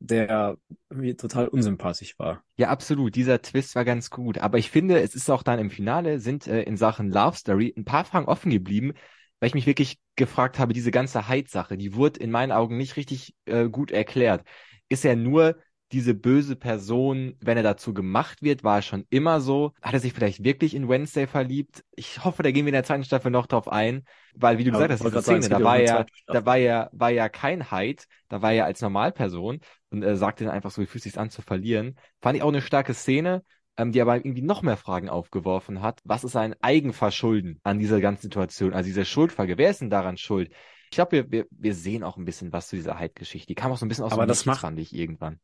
der 0.00 0.56
irgendwie 0.90 1.14
total 1.14 1.46
unsympathisch 1.46 2.18
war. 2.18 2.42
Ja, 2.56 2.70
absolut. 2.70 3.14
Dieser 3.14 3.40
Twist 3.40 3.76
war 3.76 3.84
ganz 3.84 4.10
gut. 4.10 4.38
Aber 4.38 4.58
ich 4.58 4.70
finde, 4.70 5.00
es 5.00 5.14
ist 5.14 5.30
auch 5.30 5.44
dann 5.44 5.60
im 5.60 5.70
Finale 5.70 6.18
sind 6.18 6.48
äh, 6.48 6.62
in 6.62 6.76
Sachen 6.76 7.10
Love 7.12 7.36
Story 7.36 7.72
ein 7.76 7.84
paar 7.84 8.04
Fragen 8.04 8.26
offen 8.26 8.50
geblieben, 8.50 8.94
weil 9.40 9.48
ich 9.48 9.54
mich 9.54 9.66
wirklich 9.66 9.98
gefragt 10.16 10.58
habe, 10.58 10.72
diese 10.72 10.90
ganze 10.90 11.28
Hyde-Sache, 11.28 11.76
die 11.76 11.94
wurde 11.94 12.20
in 12.20 12.30
meinen 12.30 12.52
Augen 12.52 12.76
nicht 12.76 12.96
richtig 12.96 13.34
äh, 13.46 13.68
gut 13.68 13.90
erklärt. 13.90 14.44
Ist 14.88 15.04
er 15.04 15.16
nur 15.16 15.56
diese 15.92 16.14
böse 16.14 16.54
Person, 16.54 17.34
wenn 17.40 17.56
er 17.56 17.62
dazu 17.62 17.94
gemacht 17.94 18.42
wird, 18.42 18.62
war 18.62 18.76
er 18.76 18.82
schon 18.82 19.06
immer 19.08 19.40
so? 19.40 19.72
Hat 19.80 19.94
er 19.94 20.00
sich 20.00 20.12
vielleicht 20.12 20.44
wirklich 20.44 20.74
in 20.74 20.88
Wednesday 20.88 21.26
verliebt? 21.26 21.82
Ich 21.94 22.24
hoffe, 22.24 22.42
da 22.42 22.50
gehen 22.50 22.66
wir 22.66 22.70
in 22.70 22.74
der 22.74 22.84
zweiten 22.84 23.04
Staffel 23.04 23.30
noch 23.30 23.46
drauf 23.46 23.68
ein, 23.68 24.04
weil 24.34 24.58
wie 24.58 24.64
du 24.64 24.70
Aber 24.70 24.86
gesagt 24.86 24.92
hast, 24.92 25.00
diese 25.02 25.22
sagen, 25.22 25.42
Szene, 25.42 25.48
da 25.48 25.58
ja 25.58 25.64
war 25.64 25.78
ja, 25.80 26.06
da 26.26 26.44
war 26.44 26.56
ja, 26.58 26.90
war 26.92 27.10
ja 27.10 27.28
kein 27.28 27.70
Hyde, 27.70 28.02
da 28.28 28.42
war 28.42 28.52
er 28.52 28.66
als 28.66 28.82
Normalperson 28.82 29.60
und 29.90 30.02
äh, 30.02 30.16
sagte 30.16 30.44
dann 30.44 30.52
einfach 30.52 30.70
so, 30.70 30.82
wie 30.82 30.86
fühlt 30.86 31.04
sich's 31.04 31.16
an 31.16 31.30
zu 31.30 31.40
verlieren. 31.40 31.96
Fand 32.20 32.36
ich 32.36 32.42
auch 32.42 32.48
eine 32.48 32.60
starke 32.60 32.92
Szene, 32.92 33.42
ähm, 33.78 33.92
die 33.92 34.02
aber 34.02 34.16
irgendwie 34.16 34.42
noch 34.42 34.62
mehr 34.62 34.76
Fragen 34.76 35.08
aufgeworfen 35.08 35.80
hat. 35.80 36.00
Was 36.04 36.24
ist 36.24 36.36
ein 36.36 36.54
Eigenverschulden 36.60 37.60
an 37.62 37.78
dieser 37.78 38.00
ganzen 38.00 38.22
Situation, 38.22 38.74
also 38.74 38.86
diese 38.86 39.06
Schuldfrage? 39.06 39.56
Wer 39.56 39.70
ist 39.70 39.80
denn 39.80 39.90
daran 39.90 40.18
schuld? 40.18 40.50
Ich 40.90 40.96
glaube, 40.96 41.12
wir, 41.12 41.30
wir, 41.30 41.46
wir 41.50 41.74
sehen 41.74 42.02
auch 42.04 42.16
ein 42.16 42.24
bisschen 42.24 42.52
was 42.52 42.68
zu 42.68 42.76
dieser 42.76 42.98
Hyde-Geschichte. 42.98 43.46
Die 43.46 43.54
kam 43.54 43.72
auch 43.72 43.78
so 43.78 43.86
ein 43.86 43.88
bisschen 43.88 44.04
aus 44.04 44.12
Aber 44.12 44.24
dem 44.24 44.28
das 44.28 44.38
Nichts, 44.38 44.46
macht- 44.46 44.60
fand 44.60 44.78
ich 44.78 44.94
irgendwann. 44.94 45.38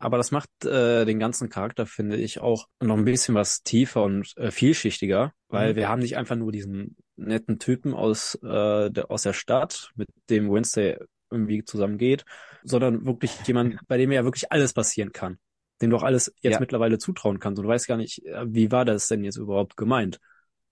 Aber 0.00 0.16
das 0.16 0.30
macht 0.30 0.48
äh, 0.64 1.04
den 1.04 1.18
ganzen 1.18 1.48
Charakter, 1.48 1.84
finde 1.84 2.16
ich, 2.16 2.40
auch 2.40 2.68
noch 2.80 2.96
ein 2.96 3.04
bisschen 3.04 3.34
was 3.34 3.62
tiefer 3.64 4.04
und 4.04 4.32
äh, 4.36 4.52
vielschichtiger, 4.52 5.32
weil 5.48 5.72
Mhm. 5.72 5.76
wir 5.76 5.88
haben 5.88 5.98
nicht 6.00 6.16
einfach 6.16 6.36
nur 6.36 6.52
diesen 6.52 6.96
netten 7.16 7.58
Typen 7.58 7.94
aus, 7.94 8.36
äh, 8.36 8.90
der, 8.90 9.10
aus 9.10 9.22
der 9.22 9.32
Stadt, 9.32 9.90
mit 9.96 10.08
dem 10.30 10.52
Wednesday 10.52 10.98
irgendwie 11.32 11.64
zusammengeht, 11.64 12.24
sondern 12.62 13.04
wirklich 13.06 13.32
jemand, 13.46 13.80
bei 13.88 13.96
dem 13.98 14.12
ja 14.12 14.22
wirklich 14.22 14.52
alles 14.52 14.72
passieren 14.72 15.10
kann, 15.12 15.38
dem 15.80 15.90
du 15.90 15.96
auch 15.96 16.02
alles 16.02 16.32
jetzt 16.40 16.54
Ja. 16.54 16.60
mittlerweile 16.60 16.98
zutrauen 16.98 17.38
kannst. 17.38 17.58
Und 17.58 17.64
du 17.64 17.68
weißt 17.68 17.86
gar 17.86 17.96
nicht, 17.96 18.24
äh, 18.24 18.44
wie 18.46 18.70
war 18.72 18.84
das 18.84 19.08
denn 19.08 19.24
jetzt 19.24 19.36
überhaupt 19.36 19.76
gemeint? 19.76 20.20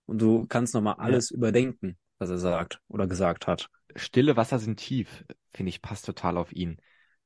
Und 0.05 0.21
du 0.21 0.45
kannst 0.47 0.73
nochmal 0.73 0.95
alles 0.97 1.31
überdenken, 1.31 1.97
was 2.17 2.29
er 2.29 2.37
sagt 2.37 2.79
oder 2.87 3.07
gesagt 3.07 3.47
hat. 3.47 3.69
Stille 3.95 4.37
Wasser 4.37 4.59
sind 4.59 4.77
tief, 4.77 5.25
finde 5.51 5.69
ich, 5.69 5.81
passt 5.81 6.05
total 6.05 6.37
auf 6.37 6.51
ihn. 6.53 6.77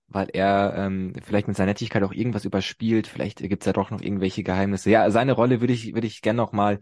Weil 0.08 0.30
er 0.34 0.74
ähm, 0.76 1.14
vielleicht 1.24 1.48
mit 1.48 1.56
seiner 1.56 1.68
Nettigkeit 1.72 2.04
auch 2.04 2.12
irgendwas 2.12 2.44
überspielt, 2.44 3.08
vielleicht 3.08 3.40
gibt's 3.40 3.66
ja 3.66 3.72
doch 3.74 3.92
noch 3.92 4.02
irgendwelche 4.02 4.44
Geheimnisse. 4.44 4.90
Ja, 4.90 5.10
seine 5.10 5.32
Rolle 5.32 5.62
würde 5.62 5.74
ich, 5.74 5.94
würde 5.94 6.08
ich 6.08 6.22
gerne 6.22 6.38
noch 6.38 6.52
mal 6.52 6.80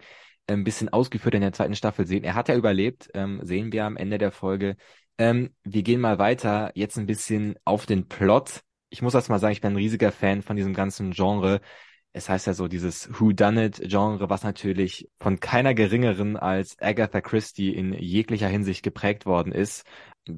ein 0.48 0.64
bisschen 0.64 0.90
ausgeführt 0.90 1.36
in 1.36 1.42
der 1.42 1.54
zweiten 1.54 1.76
Staffel 1.76 2.08
sehen. 2.08 2.24
Er 2.24 2.34
hat 2.34 2.50
ja 2.50 2.56
überlebt, 2.56 3.10
ähm, 3.14 3.40
sehen 3.44 3.72
wir 3.72 3.86
am 3.86 3.98
Ende 3.98 4.18
der 4.18 4.32
Folge. 4.32 4.78
Ähm, 5.20 5.54
wir 5.64 5.84
gehen 5.84 6.02
mal 6.02 6.18
weiter, 6.18 6.72
jetzt 6.74 6.98
ein 6.98 7.06
bisschen 7.06 7.56
auf 7.66 7.86
den 7.86 8.08
Plot. 8.08 8.62
Ich 8.90 9.02
muss 9.02 9.14
erst 9.14 9.30
mal 9.30 9.40
sagen, 9.40 9.52
ich 9.52 9.62
bin 9.62 9.74
ein 9.74 9.78
riesiger 9.78 10.12
Fan 10.12 10.42
von 10.42 10.56
diesem 10.56 10.74
ganzen 10.74 11.12
Genre. 11.12 11.62
Es 12.12 12.28
heißt 12.28 12.48
ja 12.48 12.54
so 12.54 12.68
dieses 12.68 13.10
Who-Done-It-Genre, 13.20 14.30
was 14.30 14.44
natürlich 14.44 15.08
von 15.20 15.40
keiner 15.40 15.76
geringeren 15.76 16.38
als 16.38 16.76
Agatha 16.80 17.22
Christie 17.22 17.74
in 17.74 17.94
jeglicher 17.94 18.48
Hinsicht 18.48 18.82
geprägt 18.82 19.26
worden 19.28 19.52
ist. 19.52 19.86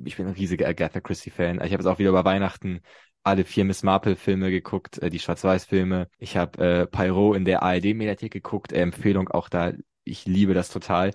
Ich 0.04 0.18
bin 0.18 0.28
ein 0.28 0.34
riesiger 0.34 0.68
Agatha 0.68 1.00
Christie-Fan. 1.00 1.56
Ich 1.58 1.72
habe 1.72 1.84
jetzt 1.84 1.86
auch 1.86 2.00
wieder 2.00 2.10
über 2.10 2.26
Weihnachten 2.26 2.82
alle 3.24 3.46
vier 3.46 3.66
Miss 3.66 3.84
Marple-Filme 3.84 4.52
geguckt, 4.52 4.98
äh, 5.00 5.10
die 5.10 5.20
Schwarz-Weiß-Filme. 5.20 6.10
Ich 6.18 6.38
habe 6.38 6.64
äh, 6.64 6.88
Pyro 6.88 7.34
in 7.34 7.46
der 7.46 7.64
ARD-Mediathek 7.64 8.32
geguckt. 8.32 8.72
Äh, 8.72 8.82
Empfehlung 8.82 9.30
auch 9.30 9.48
da. 9.48 9.74
Ich 10.04 10.26
liebe 10.26 10.54
das 10.54 10.70
total. 10.70 11.12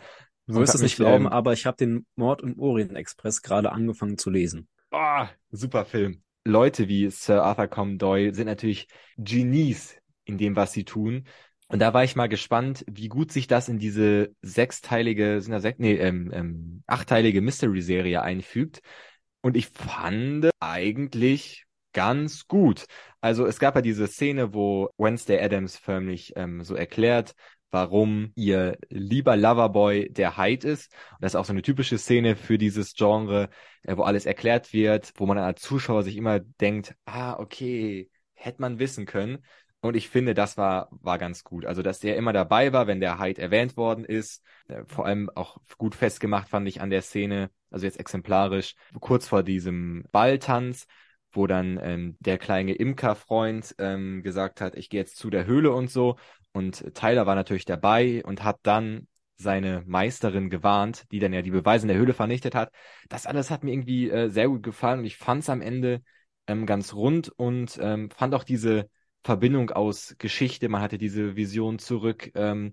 Du 0.46 0.55
wirst 0.55 0.77
es 0.77 0.83
nicht 0.83 0.96
glauben, 0.96 1.25
ähm, 1.25 1.33
aber 1.33 1.53
ich 1.53 1.66
habe 1.66 1.77
den 1.77 2.07
Mord 2.14 2.42
im 2.42 2.59
Orient 2.61 2.94
Express 2.94 3.42
gerade 3.42 3.72
angefangen 3.72 4.16
zu 4.16 4.31
lesen. 4.31 4.68
Ah, 4.92 5.29
super 5.51 5.85
Film. 5.85 6.22
Leute 6.46 6.88
wie 6.88 7.11
Sir 7.11 7.42
Arthur 7.42 7.68
Conan 7.68 7.98
Doyle 7.98 8.35
sind 8.35 8.46
natürlich 8.46 8.88
Genies 9.18 9.96
in 10.24 10.38
dem, 10.38 10.56
was 10.56 10.72
sie 10.72 10.85
tun. 10.85 11.26
Und 11.68 11.80
da 11.80 11.92
war 11.92 12.04
ich 12.04 12.14
mal 12.16 12.28
gespannt, 12.28 12.85
wie 12.88 13.09
gut 13.09 13.32
sich 13.32 13.48
das 13.48 13.68
in 13.68 13.78
diese 13.78 14.35
sechsteilige, 14.42 15.40
sind 15.40 15.52
da 15.52 15.61
sechs, 15.61 15.78
nee, 15.80 15.94
ähm, 15.96 16.30
ähm, 16.32 16.82
achtteilige 16.87 17.40
Mystery-Serie 17.40 18.22
einfügt. 18.22 18.80
Und 19.40 19.56
ich 19.56 19.68
fand 19.68 20.50
eigentlich 20.61 21.64
ganz 21.92 22.46
gut. 22.46 22.85
Also 23.20 23.46
es 23.46 23.59
gab 23.59 23.74
ja 23.74 23.80
diese 23.80 24.06
Szene, 24.06 24.54
wo 24.54 24.90
Wednesday 24.98 25.40
Adams 25.42 25.76
förmlich 25.76 26.35
ähm, 26.37 26.62
so 26.62 26.74
erklärt, 26.74 27.35
warum 27.70 28.33
ihr 28.35 28.79
lieber 28.88 29.37
Loverboy 29.37 30.11
der 30.11 30.37
Hyde 30.37 30.68
ist. 30.68 30.92
Und 31.12 31.22
das 31.22 31.33
ist 31.33 31.37
auch 31.37 31.44
so 31.44 31.52
eine 31.52 31.62
typische 31.62 31.98
Szene 31.98 32.37
für 32.37 32.59
dieses 32.59 32.94
Genre, 32.94 33.48
äh, 33.83 33.96
wo 33.96 34.02
alles 34.02 34.26
erklärt 34.26 34.72
wird, 34.72 35.12
wo 35.16 35.26
man 35.26 35.38
als 35.38 35.62
Zuschauer 35.62 36.02
sich 36.02 36.16
immer 36.16 36.40
denkt, 36.40 36.94
ah, 37.05 37.38
okay, 37.38 38.11
hätte 38.35 38.61
man 38.61 38.79
wissen 38.79 39.07
können. 39.07 39.44
Und 39.81 39.94
ich 39.96 40.09
finde, 40.09 40.35
das 40.35 40.57
war, 40.57 40.88
war 40.90 41.18
ganz 41.18 41.44
gut. 41.44 41.64
Also, 41.64 41.83
dass 41.83 42.00
der 42.00 42.16
immer 42.16 42.33
dabei 42.33 42.72
war, 42.72 42.87
wenn 42.87 43.00
der 43.00 43.18
Hyde 43.20 43.40
erwähnt 43.40 43.76
worden 43.76 44.05
ist. 44.05 44.42
Äh, 44.68 44.85
vor 44.87 45.07
allem 45.07 45.31
auch 45.35 45.59
gut 45.79 45.94
festgemacht 45.94 46.48
fand 46.48 46.66
ich 46.68 46.81
an 46.81 46.90
der 46.90 47.02
Szene, 47.02 47.50
also 47.70 47.87
jetzt 47.87 48.00
exemplarisch, 48.00 48.74
kurz 49.00 49.29
vor 49.29 49.42
diesem 49.42 50.05
Balltanz, 50.12 50.87
wo 51.37 51.46
dann 51.46 51.79
ähm, 51.83 52.16
der 52.20 52.38
kleine 52.38 52.72
Imkerfreund 52.72 53.75
ähm, 53.79 54.22
gesagt 54.22 54.61
hat, 54.61 54.77
ich 54.77 54.88
gehe 54.88 55.01
jetzt 55.01 55.16
zu 55.16 55.31
der 55.31 55.46
Höhle 55.46 55.72
und 55.72 55.90
so. 55.90 56.16
Und 56.53 56.94
Tyler 56.94 57.27
war 57.27 57.35
natürlich 57.35 57.64
dabei 57.64 58.22
und 58.25 58.42
hat 58.42 58.59
dann 58.62 59.09
seine 59.37 59.83
Meisterin 59.87 60.49
gewarnt, 60.51 61.05
die 61.11 61.18
dann 61.18 61.33
ja 61.33 61.42
die 61.42 61.51
Beweise 61.51 61.85
in 61.85 61.88
der 61.88 61.99
Höhle 61.99 62.14
vernichtet 62.14 62.55
hat. 62.55 62.72
Das 63.09 63.27
alles 63.27 63.51
hat 63.51 63.64
mir 63.64 63.72
irgendwie 63.72 64.11
äh, 64.11 64.29
sehr 64.31 64.49
gut 64.49 64.62
gefallen 64.62 65.01
und 65.01 65.05
ich 65.05 65.16
fand 65.18 65.42
es 65.42 65.51
am 65.51 65.61
Ende 65.61 66.03
ähm, 66.46 66.66
ganz 66.66 66.94
rund 66.94 67.29
und 67.37 67.79
ähm, 67.81 68.11
fand 68.11 68.35
auch 68.35 68.44
diese 68.44 68.88
Verbindung 69.22 69.70
aus 69.70 70.14
Geschichte. 70.18 70.68
Man 70.68 70.81
hatte 70.81 70.99
diese 70.99 71.37
Vision 71.37 71.79
zurück 71.79 72.31
ähm, 72.35 72.72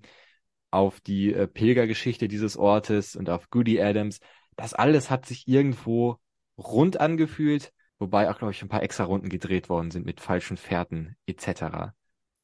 auf 0.71 1.01
die 1.01 1.33
äh, 1.33 1.47
Pilgergeschichte 1.47 2.27
dieses 2.27 2.57
Ortes 2.57 3.15
und 3.15 3.29
auf 3.29 3.49
Goody 3.49 3.81
Adams. 3.81 4.19
Das 4.55 4.73
alles 4.73 5.09
hat 5.09 5.25
sich 5.25 5.47
irgendwo 5.47 6.17
rund 6.57 6.99
angefühlt, 6.99 7.73
wobei 7.99 8.29
auch, 8.29 8.37
glaube 8.37 8.51
ich, 8.51 8.61
ein 8.61 8.69
paar 8.69 8.83
extra 8.83 9.03
Runden 9.05 9.29
gedreht 9.29 9.69
worden 9.69 9.91
sind 9.91 10.05
mit 10.05 10.19
falschen 10.21 10.57
Fährten 10.57 11.15
etc. 11.25 11.93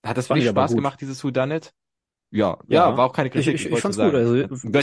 Hat 0.05 0.17
das 0.17 0.25
ich 0.25 0.31
aber 0.31 0.61
Spaß 0.61 0.75
gemacht, 0.75 1.01
dieses 1.01 1.23
Who 1.23 1.31
Done 1.31 1.55
It? 1.57 1.73
Ja, 2.31 2.57
ja, 2.67 2.89
Ja. 2.91 2.97
war 2.97 3.05
auch 3.07 3.13
keine 3.13 3.29
Ich, 3.29 3.33
Kritik. 3.33 3.55
ich, 3.55 3.65
ich 3.65 3.71
wollte 3.71 3.81
fand's 3.81 3.97
sagen. 3.97 4.11
gut. 4.11 4.19
Also, 4.19 4.35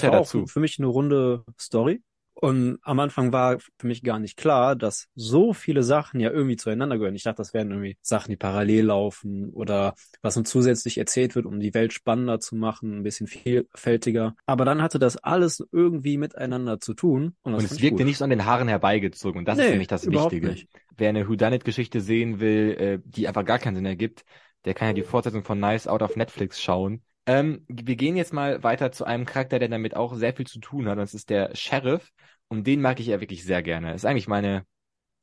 auch 0.08 0.12
dazu. 0.12 0.46
für 0.46 0.60
mich 0.60 0.78
eine 0.78 0.88
runde 0.88 1.44
Story. 1.58 2.02
Und 2.38 2.78
am 2.82 3.00
Anfang 3.00 3.32
war 3.32 3.58
für 3.78 3.86
mich 3.86 4.02
gar 4.02 4.18
nicht 4.18 4.36
klar, 4.36 4.76
dass 4.76 5.08
so 5.14 5.54
viele 5.54 5.82
Sachen 5.82 6.20
ja 6.20 6.30
irgendwie 6.30 6.56
zueinander 6.56 6.98
gehören. 6.98 7.14
Ich 7.14 7.22
dachte, 7.22 7.38
das 7.38 7.54
wären 7.54 7.70
irgendwie 7.70 7.96
Sachen, 8.02 8.30
die 8.30 8.36
parallel 8.36 8.84
laufen 8.84 9.48
oder 9.54 9.94
was 10.20 10.36
uns 10.36 10.50
zusätzlich 10.50 10.98
erzählt 10.98 11.34
wird, 11.34 11.46
um 11.46 11.60
die 11.60 11.72
Welt 11.72 11.94
spannender 11.94 12.38
zu 12.38 12.54
machen, 12.54 12.98
ein 12.98 13.02
bisschen 13.02 13.26
vielfältiger. 13.26 14.36
Aber 14.44 14.66
dann 14.66 14.82
hatte 14.82 14.98
das 14.98 15.16
alles 15.16 15.66
irgendwie 15.72 16.18
miteinander 16.18 16.78
zu 16.78 16.92
tun. 16.92 17.36
Und, 17.40 17.54
und 17.54 17.64
es 17.64 17.80
wirkte 17.80 18.02
gut. 18.02 18.06
nicht 18.06 18.18
so 18.18 18.24
an 18.24 18.30
den 18.30 18.44
Haaren 18.44 18.68
herbeigezogen. 18.68 19.38
Und 19.38 19.48
das 19.48 19.56
nee, 19.56 19.64
ist 19.64 19.70
nämlich 19.70 19.88
das 19.88 20.06
Wichtige. 20.06 20.48
Nicht. 20.48 20.68
Wer 20.94 21.08
eine 21.08 21.26
Whodunit-Geschichte 21.26 22.02
sehen 22.02 22.38
will, 22.38 22.76
äh, 22.78 22.98
die 23.02 23.28
einfach 23.28 23.46
gar 23.46 23.58
keinen 23.58 23.76
Sinn 23.76 23.86
ergibt, 23.86 24.26
der 24.66 24.74
kann 24.74 24.88
ja 24.88 24.92
die 24.92 25.04
Fortsetzung 25.04 25.42
von 25.42 25.58
Nice 25.58 25.88
Out 25.88 26.02
auf 26.02 26.16
Netflix 26.16 26.60
schauen. 26.60 27.02
Ähm, 27.26 27.64
wir 27.68 27.96
gehen 27.96 28.16
jetzt 28.16 28.32
mal 28.32 28.62
weiter 28.62 28.92
zu 28.92 29.04
einem 29.04 29.26
Charakter, 29.26 29.58
der 29.58 29.68
damit 29.68 29.96
auch 29.96 30.14
sehr 30.14 30.34
viel 30.34 30.46
zu 30.46 30.60
tun 30.60 30.86
hat. 30.86 30.92
Und 30.92 30.98
das 31.00 31.14
ist 31.14 31.30
der 31.30 31.54
Sheriff. 31.54 32.12
Und 32.48 32.66
den 32.66 32.80
mag 32.80 33.00
ich 33.00 33.06
ja 33.06 33.20
wirklich 33.20 33.44
sehr 33.44 33.62
gerne. 33.62 33.94
ist 33.94 34.04
eigentlich 34.06 34.28
meine, 34.28 34.64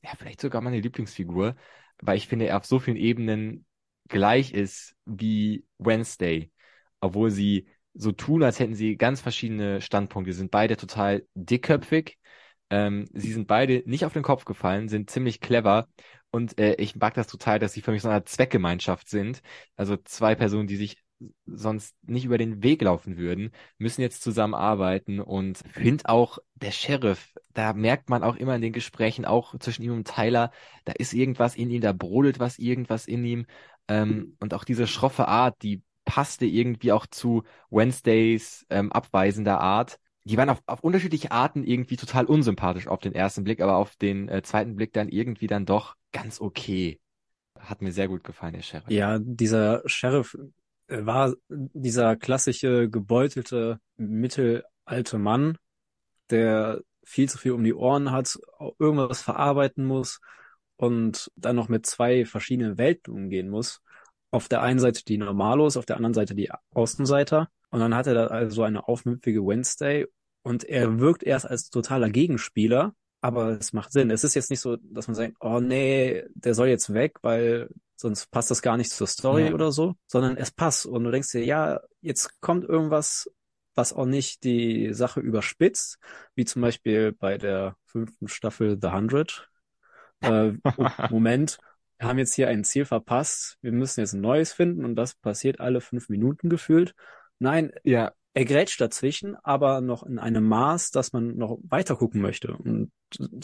ja, 0.04 0.12
vielleicht 0.18 0.42
sogar 0.42 0.62
meine 0.62 0.80
Lieblingsfigur, 0.82 1.56
weil 2.02 2.18
ich 2.18 2.28
finde, 2.28 2.48
er 2.48 2.58
auf 2.58 2.66
so 2.66 2.80
vielen 2.80 2.98
Ebenen 2.98 3.66
gleich 4.10 4.54
ist 4.54 4.96
wie 5.06 5.66
Wednesday. 5.78 6.52
Obwohl 7.00 7.32
sie 7.32 7.68
so 7.94 8.12
tun, 8.12 8.44
als 8.44 8.60
hätten 8.60 8.76
sie 8.76 8.98
ganz 8.98 9.22
verschiedene 9.22 9.82
Standpunkte. 9.82 10.34
Sie 10.34 10.40
sind 10.40 10.52
beide 10.52 10.78
total 10.78 11.26
dickköpfig. 11.36 12.18
Ähm, 12.70 13.06
sie 13.14 13.34
sind 13.34 13.48
beide 13.48 13.84
nicht 13.86 14.06
auf 14.06 14.14
den 14.14 14.24
Kopf 14.24 14.46
gefallen, 14.46 14.90
sind 14.90 15.10
ziemlich 15.10 15.40
clever. 15.42 15.88
Und 16.32 16.60
äh, 16.60 16.76
ich 16.76 16.96
mag 16.96 17.14
das 17.14 17.28
total, 17.28 17.60
dass 17.60 17.74
sie 17.74 17.82
für 17.82 17.92
mich 17.92 18.02
so 18.02 18.10
eine 18.10 18.24
Zweckgemeinschaft 18.24 19.08
sind. 19.10 19.42
Also 19.76 19.98
zwei 19.98 20.36
Personen, 20.36 20.68
die 20.68 20.78
sich 20.78 21.03
sonst 21.46 21.96
nicht 22.04 22.26
über 22.26 22.38
den 22.38 22.64
Weg 22.64 22.82
laufen 22.82 23.18
würden, 23.18 23.52
müssen 23.78 24.02
jetzt 24.02 24.24
zusammenarbeiten 24.24 25.20
und 25.20 25.60
finde 25.72 26.10
auch 26.10 26.40
der 26.56 26.72
Sheriff, 26.72 27.34
da 27.54 27.74
merkt 27.74 28.10
man 28.10 28.24
auch 28.24 28.36
immer 28.36 28.56
in 28.56 28.62
den 28.62 28.74
Gesprächen, 28.74 29.26
auch 29.26 29.58
zwischen 29.60 29.84
ihm 29.84 29.94
und 29.94 30.08
Tyler, 30.08 30.52
da 30.86 30.94
ist 30.94 31.14
irgendwas 31.14 31.56
in 31.56 31.70
ihm, 31.70 31.82
da 31.82 31.94
brodelt 31.94 32.40
was 32.40 32.60
irgendwas 32.60 33.08
in 33.08 33.26
ihm 33.26 33.46
ähm, 33.88 34.36
und 34.40 34.54
auch 34.54 34.64
diese 34.64 34.88
schroffe 34.88 35.28
Art, 35.28 35.62
die 35.62 35.82
passte 36.06 36.46
irgendwie 36.46 36.92
auch 36.92 37.08
zu 37.08 37.44
Wednesdays 37.70 38.66
ähm, 38.70 38.92
abweisender 38.92 39.60
Art. 39.60 40.00
Die 40.26 40.38
waren 40.38 40.50
auf, 40.50 40.62
auf 40.66 40.82
unterschiedliche 40.82 41.32
Arten 41.32 41.64
irgendwie 41.64 41.98
total 41.98 42.26
unsympathisch 42.26 42.88
auf 42.88 43.00
den 43.00 43.14
ersten 43.14 43.44
Blick, 43.44 43.62
aber 43.62 43.76
auf 43.76 43.96
den 43.96 44.30
äh, 44.30 44.42
zweiten 44.42 44.76
Blick 44.76 44.94
dann 44.94 45.10
irgendwie 45.10 45.48
dann 45.48 45.66
doch 45.66 45.96
ganz 46.12 46.40
okay. 46.40 47.00
Hat 47.60 47.82
mir 47.82 47.92
sehr 47.92 48.08
gut 48.08 48.24
gefallen, 48.24 48.54
der 48.54 48.62
Sheriff. 48.62 48.90
Ja, 48.90 49.20
dieser 49.20 49.82
Sheriff, 49.86 50.38
war 50.88 51.34
dieser 51.50 52.16
klassische 52.16 52.90
gebeutelte 52.90 53.80
mittelalte 53.98 55.18
Mann, 55.18 55.58
der 56.30 56.82
viel 57.04 57.30
zu 57.30 57.38
viel 57.38 57.52
um 57.52 57.64
die 57.64 57.74
Ohren 57.74 58.12
hat, 58.12 58.40
irgendwas 58.80 59.22
verarbeiten 59.22 59.86
muss 59.86 60.20
und 60.78 61.32
dann 61.36 61.56
noch 61.56 61.70
mit 61.70 61.86
zwei 61.86 62.26
verschiedenen 62.26 62.78
Welten 62.78 63.14
umgehen 63.14 63.50
muss. 63.50 63.82
Auf 64.32 64.48
der 64.48 64.62
einen 64.62 64.80
Seite 64.80 65.04
die 65.06 65.18
Normalos, 65.18 65.78
auf 65.78 65.86
der 65.86 65.98
anderen 65.98 66.14
Seite 66.14 66.34
die 66.34 66.50
Außenseiter. 66.72 67.50
Und 67.70 67.80
dann 67.80 67.96
hat 67.96 68.08
er 68.08 68.14
da 68.14 68.28
also 68.28 68.64
eine 68.64 68.88
aufmüpfige 68.88 69.46
Wednesday 69.46 70.08
und 70.44 70.64
er 70.64 71.00
wirkt 71.00 71.24
erst 71.24 71.50
als 71.50 71.70
totaler 71.70 72.10
Gegenspieler, 72.10 72.94
aber 73.22 73.58
es 73.60 73.74
macht 73.74 73.92
Sinn. 73.92 74.12
Es 74.12 74.24
ist 74.24 74.36
jetzt 74.36 74.50
nicht 74.50 74.60
so, 74.60 74.78
dass 74.78 75.08
man 75.08 75.16
sagt, 75.16 75.36
oh 75.40 75.60
nee, 75.60 76.24
der 76.36 76.54
soll 76.54 76.68
jetzt 76.68 76.94
weg, 76.94 77.20
weil 77.22 77.70
sonst 78.04 78.30
passt 78.32 78.52
das 78.52 78.62
gar 78.62 78.76
nicht 78.76 78.92
zur 78.92 79.08
Story 79.08 79.48
ja. 79.48 79.54
oder 79.54 79.72
so, 79.72 79.96
sondern 80.08 80.36
es 80.36 80.52
passt 80.52 80.86
und 80.86 81.06
du 81.06 81.12
denkst 81.12 81.32
dir, 81.32 81.46
ja, 81.46 81.80
jetzt 82.02 82.42
kommt 82.42 82.66
irgendwas, 82.66 83.32
was 83.76 83.94
auch 83.94 84.06
nicht 84.06 84.44
die 84.44 84.94
Sache 84.94 85.22
überspitzt, 85.22 85.98
wie 86.36 86.44
zum 86.44 86.62
Beispiel 86.62 87.14
bei 87.14 87.38
der 87.38 87.78
fünften 87.86 88.28
Staffel 88.28 88.78
The 88.80 88.90
Hundred. 88.90 89.48
Äh, 90.20 90.52
Moment, 91.10 91.58
wir 91.98 92.10
haben 92.10 92.20
jetzt 92.20 92.34
hier 92.34 92.50
ein 92.50 92.66
Ziel 92.66 92.84
verpasst, 92.84 93.58
wir 93.62 93.72
müssen 93.72 94.02
jetzt 94.02 94.14
ein 94.14 94.22
neues 94.22 94.52
finden 94.52 94.84
und 94.84 94.96
das 94.96 95.16
passiert 95.16 95.62
alle 95.62 95.80
fünf 95.80 96.10
Minuten 96.10 96.50
gefühlt. 96.50 96.94
Nein, 97.40 97.72
ja. 97.84 98.12
er 98.34 98.46
grätscht 98.46 98.82
dazwischen, 98.82 99.38
aber 99.44 99.80
noch 99.80 100.04
in 100.04 100.20
einem 100.20 100.46
Maß, 100.46 100.92
dass 100.92 101.14
man 101.14 101.38
noch 101.38 101.58
weiter 101.64 101.96
gucken 101.96 102.22
möchte. 102.22 102.52
Und 102.58 102.92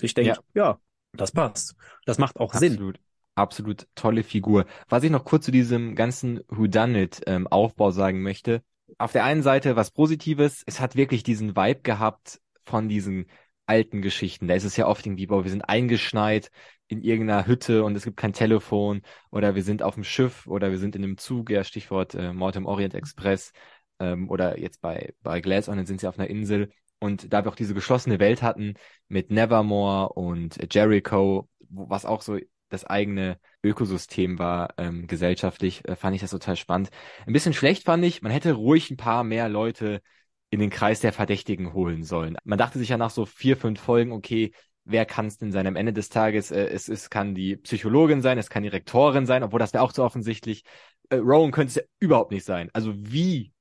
ich 0.02 0.14
denke, 0.16 0.32
ja. 0.32 0.38
ja, 0.54 0.80
das 1.14 1.32
passt. 1.32 1.76
Das 2.06 2.18
macht 2.18 2.42
auch 2.42 2.54
Absolut. 2.54 2.98
Sinn 2.98 3.09
absolut 3.40 3.88
tolle 3.96 4.24
Figur. 4.24 4.66
Was 4.88 5.04
ich 5.04 5.12
noch 5.12 5.26
kurz 5.26 5.46
zu 5.46 5.52
diesem 5.52 5.96
ganzen 5.96 6.42
Whodunit-Aufbau 6.48 7.88
ähm, 7.88 7.94
sagen 7.94 8.22
möchte. 8.22 8.64
Auf 8.98 9.12
der 9.12 9.24
einen 9.24 9.44
Seite 9.44 9.76
was 9.76 9.92
Positives, 9.92 10.64
es 10.66 10.80
hat 10.80 10.96
wirklich 10.96 11.24
diesen 11.24 11.56
Vibe 11.56 11.82
gehabt 11.82 12.42
von 12.66 12.90
diesen 12.90 13.28
alten 13.66 14.02
Geschichten. 14.02 14.48
Da 14.48 14.56
ist 14.56 14.64
es 14.64 14.78
ja 14.78 14.88
oft 14.88 15.06
irgendwie, 15.06 15.28
boah, 15.28 15.44
wir 15.44 15.52
sind 15.52 15.62
eingeschneit 15.62 16.50
in 16.88 17.04
irgendeiner 17.04 17.46
Hütte 17.46 17.84
und 17.84 17.96
es 17.96 18.04
gibt 18.04 18.18
kein 18.18 18.34
Telefon 18.34 19.02
oder 19.32 19.54
wir 19.54 19.64
sind 19.64 19.84
auf 19.84 19.94
dem 19.94 20.04
Schiff 20.04 20.48
oder 20.48 20.72
wir 20.72 20.80
sind 20.80 20.96
in 20.96 21.04
einem 21.04 21.18
Zug, 21.18 21.52
ja, 21.52 21.64
Stichwort 21.64 22.16
äh, 22.16 22.34
Mord 22.34 22.58
Orient 22.58 22.96
Express 22.96 23.54
ähm, 24.00 24.30
oder 24.30 24.60
jetzt 24.60 24.82
bei, 24.82 25.14
bei 25.22 25.40
Glass 25.40 25.70
Onion 25.70 25.86
sind 25.86 26.02
sie 26.02 26.08
auf 26.08 26.18
einer 26.18 26.30
Insel 26.30 26.72
und 27.00 27.32
da 27.32 27.44
wir 27.44 27.52
auch 27.52 27.56
diese 27.56 27.74
geschlossene 27.74 28.20
Welt 28.20 28.42
hatten 28.42 28.74
mit 29.08 29.32
Nevermore 29.32 30.14
und 30.14 30.58
Jericho, 30.74 31.48
was 31.70 32.06
auch 32.06 32.22
so 32.22 32.38
das 32.70 32.86
eigene 32.86 33.40
Ökosystem 33.64 34.40
war, 34.40 34.74
ähm, 34.78 35.08
gesellschaftlich, 35.08 35.88
äh, 35.88 35.96
fand 35.96 36.16
ich 36.16 36.22
das 36.22 36.32
total 36.32 36.56
spannend. 36.56 36.90
Ein 37.26 37.34
bisschen 37.34 37.54
schlecht 37.54 37.86
fand 37.86 38.04
ich, 38.06 38.22
man 38.22 38.32
hätte 38.32 38.54
ruhig 38.54 38.90
ein 38.92 38.98
paar 38.98 39.24
mehr 39.24 39.50
Leute 39.50 40.02
in 40.50 40.60
den 40.60 40.70
Kreis 40.70 41.00
der 41.00 41.14
Verdächtigen 41.14 41.74
holen 41.74 42.04
sollen. 42.04 42.38
Man 42.44 42.58
dachte 42.58 42.80
sich 42.80 42.90
ja 42.90 42.98
nach 42.98 43.12
so 43.12 43.26
vier, 43.26 43.58
fünf 43.58 43.80
Folgen, 43.80 44.12
okay, 44.12 44.52
wer 44.86 45.06
kann 45.06 45.28
es 45.28 45.38
denn 45.38 45.52
sein? 45.52 45.68
Am 45.68 45.76
Ende 45.76 45.94
des 45.94 46.10
Tages, 46.10 46.52
äh, 46.52 46.66
es, 46.68 46.90
es 46.90 47.10
kann 47.10 47.36
die 47.36 47.58
Psychologin 47.58 48.22
sein, 48.22 48.38
es 48.38 48.50
kann 48.50 48.64
die 48.64 48.70
Rektorin 48.70 49.26
sein, 49.26 49.44
obwohl 49.44 49.60
das 49.60 49.74
wäre 49.74 49.84
auch 49.84 49.94
so 49.94 50.04
offensichtlich. 50.04 50.64
Äh, 51.10 51.18
Rowan 51.18 51.52
könnte 51.52 51.70
es 51.70 51.76
ja 51.76 51.84
überhaupt 52.00 52.32
nicht 52.32 52.46
sein. 52.46 52.70
Also 52.74 52.94
wie 52.96 53.52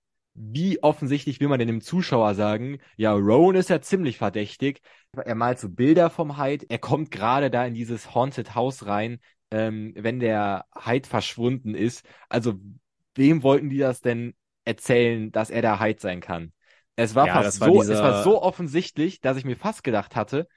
wie 0.40 0.82
offensichtlich 0.82 1.40
will 1.40 1.48
man 1.48 1.58
denn 1.58 1.68
dem 1.68 1.80
Zuschauer 1.80 2.34
sagen, 2.34 2.78
ja, 2.96 3.12
Rowan 3.12 3.56
ist 3.56 3.70
ja 3.70 3.80
ziemlich 3.80 4.18
verdächtig. 4.18 4.80
Er 5.12 5.34
malt 5.34 5.58
so 5.58 5.68
Bilder 5.68 6.10
vom 6.10 6.40
Hyde. 6.40 6.66
Er 6.68 6.78
kommt 6.78 7.10
gerade 7.10 7.50
da 7.50 7.66
in 7.66 7.74
dieses 7.74 8.14
Haunted 8.14 8.54
House 8.54 8.86
rein, 8.86 9.18
ähm, 9.50 9.94
wenn 9.96 10.20
der 10.20 10.66
Hyde 10.74 11.08
verschwunden 11.08 11.74
ist. 11.74 12.06
Also, 12.28 12.54
wem 13.14 13.42
wollten 13.42 13.68
die 13.68 13.78
das 13.78 14.00
denn 14.00 14.34
erzählen, 14.64 15.32
dass 15.32 15.50
er 15.50 15.62
der 15.62 15.80
Hyde 15.80 16.00
sein 16.00 16.20
kann? 16.20 16.52
Es 16.94 17.14
war 17.14 17.26
ja, 17.26 17.42
fast 17.42 17.60
war 17.60 17.68
so, 17.68 17.80
dieser... 17.80 17.94
es 17.94 18.00
war 18.00 18.22
so 18.22 18.42
offensichtlich, 18.42 19.20
dass 19.20 19.36
ich 19.36 19.44
mir 19.44 19.56
fast 19.56 19.82
gedacht 19.82 20.14
hatte, 20.14 20.48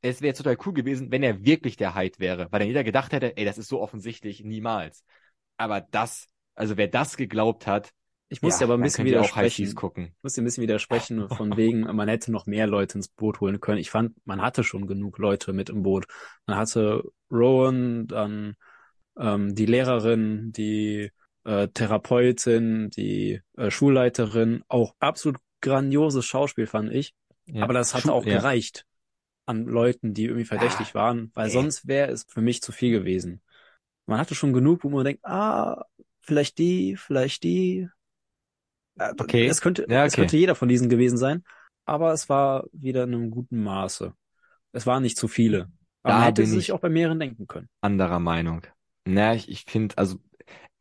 es 0.00 0.22
wäre 0.22 0.34
total 0.34 0.56
cool 0.64 0.72
gewesen, 0.72 1.10
wenn 1.10 1.22
er 1.22 1.44
wirklich 1.44 1.76
der 1.76 1.94
Hyde 1.94 2.18
wäre, 2.18 2.48
weil 2.50 2.60
dann 2.60 2.68
jeder 2.68 2.84
gedacht 2.84 3.12
hätte, 3.12 3.36
ey, 3.36 3.44
das 3.44 3.58
ist 3.58 3.68
so 3.68 3.80
offensichtlich, 3.80 4.42
niemals. 4.44 5.04
Aber 5.56 5.80
das, 5.80 6.28
also 6.54 6.76
wer 6.76 6.88
das 6.88 7.16
geglaubt 7.16 7.66
hat, 7.66 7.90
ich 8.28 8.42
muss 8.42 8.60
ja, 8.60 8.66
aber 8.66 8.74
ein 8.74 8.82
bisschen 8.82 9.06
widersprechen. 9.06 9.74
Gucken. 9.74 10.12
Ich 10.16 10.22
muss 10.22 10.32
dir 10.34 10.42
ein 10.42 10.44
bisschen 10.44 10.62
widersprechen, 10.62 11.28
von 11.28 11.56
wegen, 11.56 11.80
man 11.80 12.08
hätte 12.08 12.30
noch 12.30 12.46
mehr 12.46 12.66
Leute 12.66 12.98
ins 12.98 13.08
Boot 13.08 13.40
holen 13.40 13.60
können. 13.60 13.78
Ich 13.78 13.90
fand, 13.90 14.14
man 14.26 14.42
hatte 14.42 14.64
schon 14.64 14.86
genug 14.86 15.18
Leute 15.18 15.52
mit 15.52 15.70
im 15.70 15.82
Boot. 15.82 16.06
Man 16.46 16.56
hatte 16.56 17.04
Rowan, 17.30 18.06
dann 18.06 18.56
ähm, 19.18 19.54
die 19.54 19.66
Lehrerin, 19.66 20.52
die 20.52 21.10
äh, 21.44 21.68
Therapeutin, 21.68 22.90
die 22.90 23.40
äh, 23.56 23.70
Schulleiterin, 23.70 24.62
auch 24.68 24.94
absolut 24.98 25.40
grandioses 25.60 26.24
Schauspiel, 26.26 26.66
fand 26.66 26.92
ich. 26.92 27.14
Ja. 27.46 27.64
Aber 27.64 27.72
das 27.72 27.94
hatte 27.94 28.12
auch 28.12 28.26
ja. 28.26 28.38
gereicht 28.38 28.84
an 29.46 29.64
Leuten, 29.64 30.12
die 30.12 30.26
irgendwie 30.26 30.44
verdächtig 30.44 30.90
ah, 30.90 30.94
waren, 30.94 31.30
weil 31.34 31.46
ey. 31.46 31.52
sonst 31.52 31.88
wäre 31.88 32.12
es 32.12 32.26
für 32.28 32.42
mich 32.42 32.60
zu 32.60 32.70
viel 32.70 32.92
gewesen. 32.92 33.40
Man 34.04 34.18
hatte 34.18 34.34
schon 34.34 34.52
genug, 34.52 34.84
wo 34.84 34.90
man 34.90 35.06
denkt, 35.06 35.24
ah, 35.24 35.86
vielleicht 36.20 36.58
die, 36.58 36.96
vielleicht 36.96 37.42
die, 37.44 37.88
okay. 39.18 39.46
Es 39.46 39.60
könnte, 39.60 39.86
ja, 39.88 40.00
okay. 40.00 40.06
es 40.06 40.14
könnte 40.14 40.36
jeder 40.36 40.54
von 40.54 40.68
diesen 40.68 40.88
gewesen 40.88 41.18
sein, 41.18 41.44
aber 41.84 42.12
es 42.12 42.28
war 42.28 42.64
wieder 42.72 43.04
in 43.04 43.14
einem 43.14 43.30
guten 43.30 43.62
Maße. 43.62 44.12
Es 44.72 44.86
waren 44.86 45.02
nicht 45.02 45.16
zu 45.16 45.28
viele. 45.28 45.70
Aber 46.02 46.12
da 46.12 46.18
man 46.18 46.24
hätte 46.24 46.46
sich 46.46 46.72
auch 46.72 46.80
bei 46.80 46.88
mehreren 46.88 47.18
denken 47.18 47.46
können. 47.46 47.68
Anderer 47.80 48.18
Meinung. 48.18 48.62
Na, 49.04 49.34
ich, 49.34 49.48
ich 49.48 49.64
finde, 49.66 49.96
also 49.98 50.18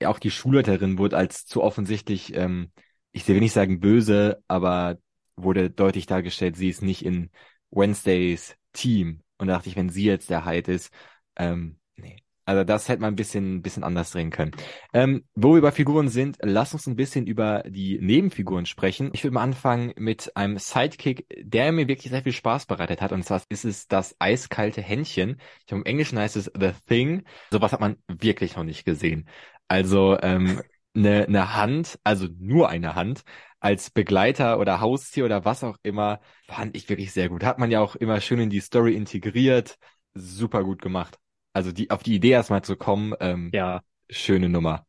auch 0.06 0.20
die 0.20 0.32
Schulleiterin 0.32 0.98
wurde 0.98 1.18
als 1.18 1.46
zu 1.46 1.64
offensichtlich, 1.64 2.36
ähm, 2.36 2.72
ich 3.12 3.28
will 3.28 3.40
nicht 3.40 3.54
sagen 3.54 3.80
böse, 3.80 4.44
aber 4.48 4.98
wurde 5.36 5.70
deutlich 5.70 6.06
dargestellt, 6.06 6.56
sie 6.56 6.70
ist 6.70 6.82
nicht 6.82 7.04
in 7.04 7.32
Wednesdays 7.72 8.56
Team. 8.74 9.22
Und 9.38 9.48
da 9.48 9.56
dachte 9.56 9.70
ich, 9.70 9.76
wenn 9.76 9.90
sie 9.90 10.06
jetzt 10.06 10.30
der 10.30 10.46
Hyde 10.46 10.72
ist, 10.72 10.92
ähm, 11.36 11.80
nee, 11.96 12.18
also 12.48 12.64
das 12.64 12.88
hätte 12.88 13.02
man 13.02 13.12
ein 13.14 13.18
bisschen, 13.18 13.62
bisschen 13.62 13.84
anders 13.84 14.12
drehen 14.12 14.30
können. 14.30 14.52
Ähm, 14.94 15.26
wo 15.36 15.52
wir 15.52 15.58
über 15.58 15.74
Figuren 15.74 16.08
sind, 16.08 16.38
lass 16.42 16.74
uns 16.74 16.88
ein 16.88 16.96
bisschen 16.96 17.28
über 17.28 17.62
die 17.68 18.00
Nebenfiguren 18.00 18.66
sprechen. 18.66 19.10
Ich 19.12 19.26
würde 19.26 19.34
mal 19.34 19.44
anfangen 19.44 19.92
mit 19.98 20.32
einem 20.38 20.58
Sidekick, 20.58 21.28
der 21.38 21.74
mir 21.74 21.90
wirklich 21.90 22.10
sehr 22.10 22.24
viel 22.24 22.32
Spaß 22.32 22.66
bereitet 22.66 23.02
hat. 23.02 23.12
Und 23.12 23.24
zwar 23.26 23.42
ist 23.50 23.66
es 23.66 23.90
das 23.90 24.16
eiskalte 24.20 24.82
Händchen. 24.82 25.42
Ich 25.60 25.66
glaube, 25.66 25.82
im 25.82 25.86
Englischen 25.86 26.18
heißt 26.18 26.38
es 26.38 26.50
The 26.58 26.72
Thing. 26.88 27.24
Sowas 27.52 27.74
hat 27.74 27.82
man 27.82 27.98
wirklich 28.08 28.56
noch 28.56 28.64
nicht 28.64 28.86
gesehen. 28.86 29.28
Also 29.68 30.18
ähm, 30.22 30.62
eine, 30.96 31.26
eine 31.28 31.54
Hand, 31.54 32.00
also 32.06 32.28
nur 32.40 32.70
eine 32.70 32.96
Hand, 32.96 33.24
als 33.60 33.90
Begleiter 33.90 34.58
oder 34.58 34.80
Haustier 34.80 35.26
oder 35.26 35.44
was 35.44 35.66
auch 35.66 35.78
immer, 35.84 36.22
fand 36.48 36.78
ich 36.78 36.88
wirklich 36.88 37.12
sehr 37.12 37.28
gut. 37.28 37.44
Hat 37.44 37.60
man 37.60 37.72
ja 37.72 37.82
auch 37.82 37.98
immer 37.98 38.22
schön 38.22 38.40
in 38.40 38.50
die 38.50 38.62
Story 38.62 38.96
integriert. 38.96 39.78
Super 40.14 40.64
gut 40.64 40.82
gemacht. 40.82 41.18
Also 41.58 41.72
die, 41.72 41.90
auf 41.90 42.04
die 42.04 42.14
Idee 42.14 42.30
erstmal 42.30 42.62
zu 42.62 42.76
kommen, 42.76 43.16
ähm, 43.20 43.50
Ja, 43.52 43.82
schöne 44.12 44.48
Nummer. 44.48 44.86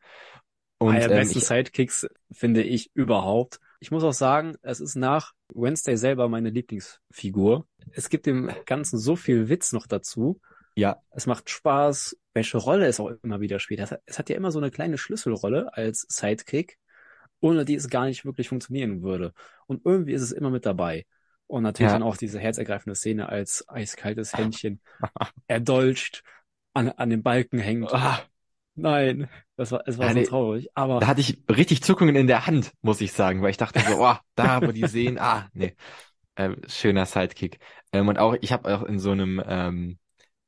einer 0.81 0.91
Und 0.91 0.95
der 0.95 1.11
ähm, 1.11 1.17
besten 1.17 1.39
ich, 1.39 1.45
Sidekicks 1.47 2.07
finde 2.31 2.63
ich 2.63 2.91
überhaupt. 2.95 3.59
Ich 3.81 3.91
muss 3.91 4.05
auch 4.05 4.13
sagen, 4.13 4.57
es 4.61 4.81
ist 4.81 4.97
nach 4.97 5.33
Wednesday 5.55 5.97
selber 5.97 6.29
meine 6.29 6.51
Lieblingsfigur. 6.51 7.67
Es 7.93 8.11
gibt 8.11 8.27
dem 8.27 8.51
Ganzen 8.67 8.99
so 8.99 9.17
viel 9.17 9.49
Witz 9.49 9.73
noch 9.73 9.87
dazu. 9.87 10.41
ja, 10.77 11.01
Es 11.11 11.27
macht 11.27 11.49
Spaß, 11.49 12.19
welche 12.35 12.59
Rolle 12.59 12.87
es 12.87 13.01
auch 13.01 13.11
immer 13.23 13.41
wieder 13.41 13.61
spielt. 13.61 13.81
Es 13.81 13.91
hat, 13.93 14.03
es 14.05 14.19
hat 14.19 14.29
ja 14.29 14.37
immer 14.37 14.51
so 14.51 14.59
eine 14.59 14.71
kleine 14.71 14.99
Schlüsselrolle 14.99 15.73
als 15.75 16.05
Sidekick, 16.09 16.77
ohne 17.41 17.65
die 17.65 17.77
es 17.77 17.89
gar 17.89 18.05
nicht 18.05 18.27
wirklich 18.27 18.51
funktionieren 18.51 19.03
würde. 19.03 19.33
Und 19.67 19.87
irgendwie 19.87 20.13
ist 20.13 20.23
es 20.23 20.33
immer 20.33 20.51
mit 20.51 20.67
dabei. 20.67 21.07
Und 21.47 21.63
natürlich 21.63 21.91
ja, 21.91 21.99
dann 21.99 22.03
auch 22.03 22.19
diese 22.19 22.39
herzergreifende 22.39 22.95
Szene, 22.95 23.29
als 23.31 23.67
eiskaltes 23.69 24.35
Händchen 24.35 24.81
erdolcht 25.47 26.23
an, 26.79 26.89
an 26.91 27.11
den 27.11 27.23
Balken 27.23 27.59
hängt. 27.59 27.93
ah, 27.93 28.21
Nein, 28.75 29.29
das 29.57 29.73
war, 29.73 29.83
es 29.87 29.99
war 29.99 30.07
ja, 30.07 30.15
so 30.15 30.31
traurig. 30.31 30.69
da 30.75 30.83
Aber 30.83 31.07
hatte 31.07 31.21
ich 31.21 31.43
richtig 31.51 31.83
Zuckungen 31.83 32.15
in 32.15 32.29
der 32.29 32.47
Hand, 32.47 32.73
muss 32.81 33.01
ich 33.01 33.13
sagen, 33.13 33.43
weil 33.43 33.51
ich 33.51 33.57
dachte 33.57 33.81
so, 33.81 34.01
oh, 34.01 34.15
da, 34.37 34.63
wo 34.63 34.71
die 34.71 34.87
sehen, 34.87 35.19
ah, 35.19 35.49
nee, 35.53 35.75
ähm, 36.37 36.61
schöner 36.69 37.05
Sidekick. 37.05 37.59
Ähm, 37.93 38.07
und 38.09 38.19
auch, 38.19 38.37
ich 38.41 38.53
habe 38.53 38.73
auch 38.73 38.85
in 38.85 39.01
so 39.01 39.11
einem 39.11 39.43
ähm, 39.45 39.99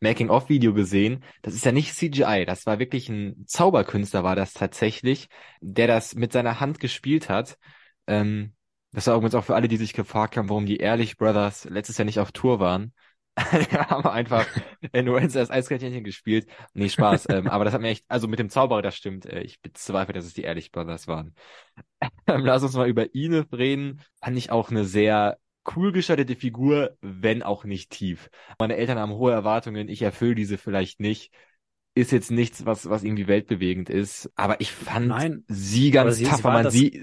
Making-of-Video 0.00 0.72
gesehen, 0.72 1.24
das 1.42 1.54
ist 1.54 1.64
ja 1.64 1.72
nicht 1.72 1.94
CGI, 1.94 2.44
das 2.46 2.66
war 2.66 2.78
wirklich 2.78 3.08
ein 3.08 3.44
Zauberkünstler, 3.46 4.22
war 4.22 4.36
das 4.36 4.52
tatsächlich, 4.52 5.28
der 5.60 5.88
das 5.88 6.14
mit 6.14 6.32
seiner 6.32 6.60
Hand 6.60 6.78
gespielt 6.78 7.28
hat. 7.28 7.58
Ähm, 8.06 8.54
das 8.92 9.08
war 9.08 9.16
übrigens 9.16 9.34
auch 9.34 9.44
für 9.44 9.56
alle, 9.56 9.68
die 9.68 9.76
sich 9.76 9.92
gefragt 9.92 10.36
haben, 10.36 10.48
warum 10.48 10.66
die 10.66 10.78
Ehrlich 10.78 11.16
Brothers 11.16 11.64
letztes 11.64 11.98
Jahr 11.98 12.06
nicht 12.06 12.20
auf 12.20 12.32
Tour 12.32 12.60
waren. 12.60 12.92
Die 13.52 13.76
haben 13.76 14.08
einfach 14.08 14.46
Influencer 14.92 15.40
als 15.40 15.50
Eiskratchen 15.50 16.04
gespielt. 16.04 16.46
Nee, 16.74 16.88
Spaß. 16.88 17.28
ähm, 17.30 17.48
aber 17.48 17.64
das 17.64 17.74
hat 17.74 17.80
mir 17.80 17.88
echt, 17.88 18.04
also 18.08 18.28
mit 18.28 18.38
dem 18.38 18.50
Zauberer, 18.50 18.82
das 18.82 18.96
stimmt. 18.96 19.26
Äh, 19.26 19.42
ich 19.42 19.60
bezweifle, 19.60 20.14
dass 20.14 20.26
es 20.26 20.34
die 20.34 20.42
Ehrlich 20.42 20.72
Brothers 20.72 21.08
waren. 21.08 21.34
Ähm, 22.26 22.44
lass 22.44 22.62
uns 22.62 22.74
mal 22.74 22.88
über 22.88 23.14
Ine 23.14 23.46
reden. 23.52 24.00
Fand 24.22 24.36
ich 24.36 24.50
auch 24.50 24.70
eine 24.70 24.84
sehr 24.84 25.38
cool 25.76 25.92
gestaltete 25.92 26.36
Figur, 26.36 26.96
wenn 27.00 27.42
auch 27.42 27.64
nicht 27.64 27.90
tief. 27.90 28.30
Meine 28.58 28.76
Eltern 28.76 28.98
haben 28.98 29.12
hohe 29.12 29.32
Erwartungen, 29.32 29.88
ich 29.88 30.02
erfülle 30.02 30.34
diese 30.34 30.58
vielleicht 30.58 31.00
nicht. 31.00 31.32
Ist 31.94 32.12
jetzt 32.12 32.30
nichts, 32.30 32.64
was, 32.64 32.88
was 32.88 33.02
irgendwie 33.02 33.26
weltbewegend 33.26 33.90
ist. 33.90 34.30
Aber 34.36 34.60
ich 34.60 34.72
fand 34.72 35.08
nein, 35.08 35.44
sie 35.48 35.90
ganz 35.90 36.20
tough, 36.22 36.44
weil 36.44 36.52
man 36.52 36.64
das, 36.64 36.72
sie, 36.72 37.02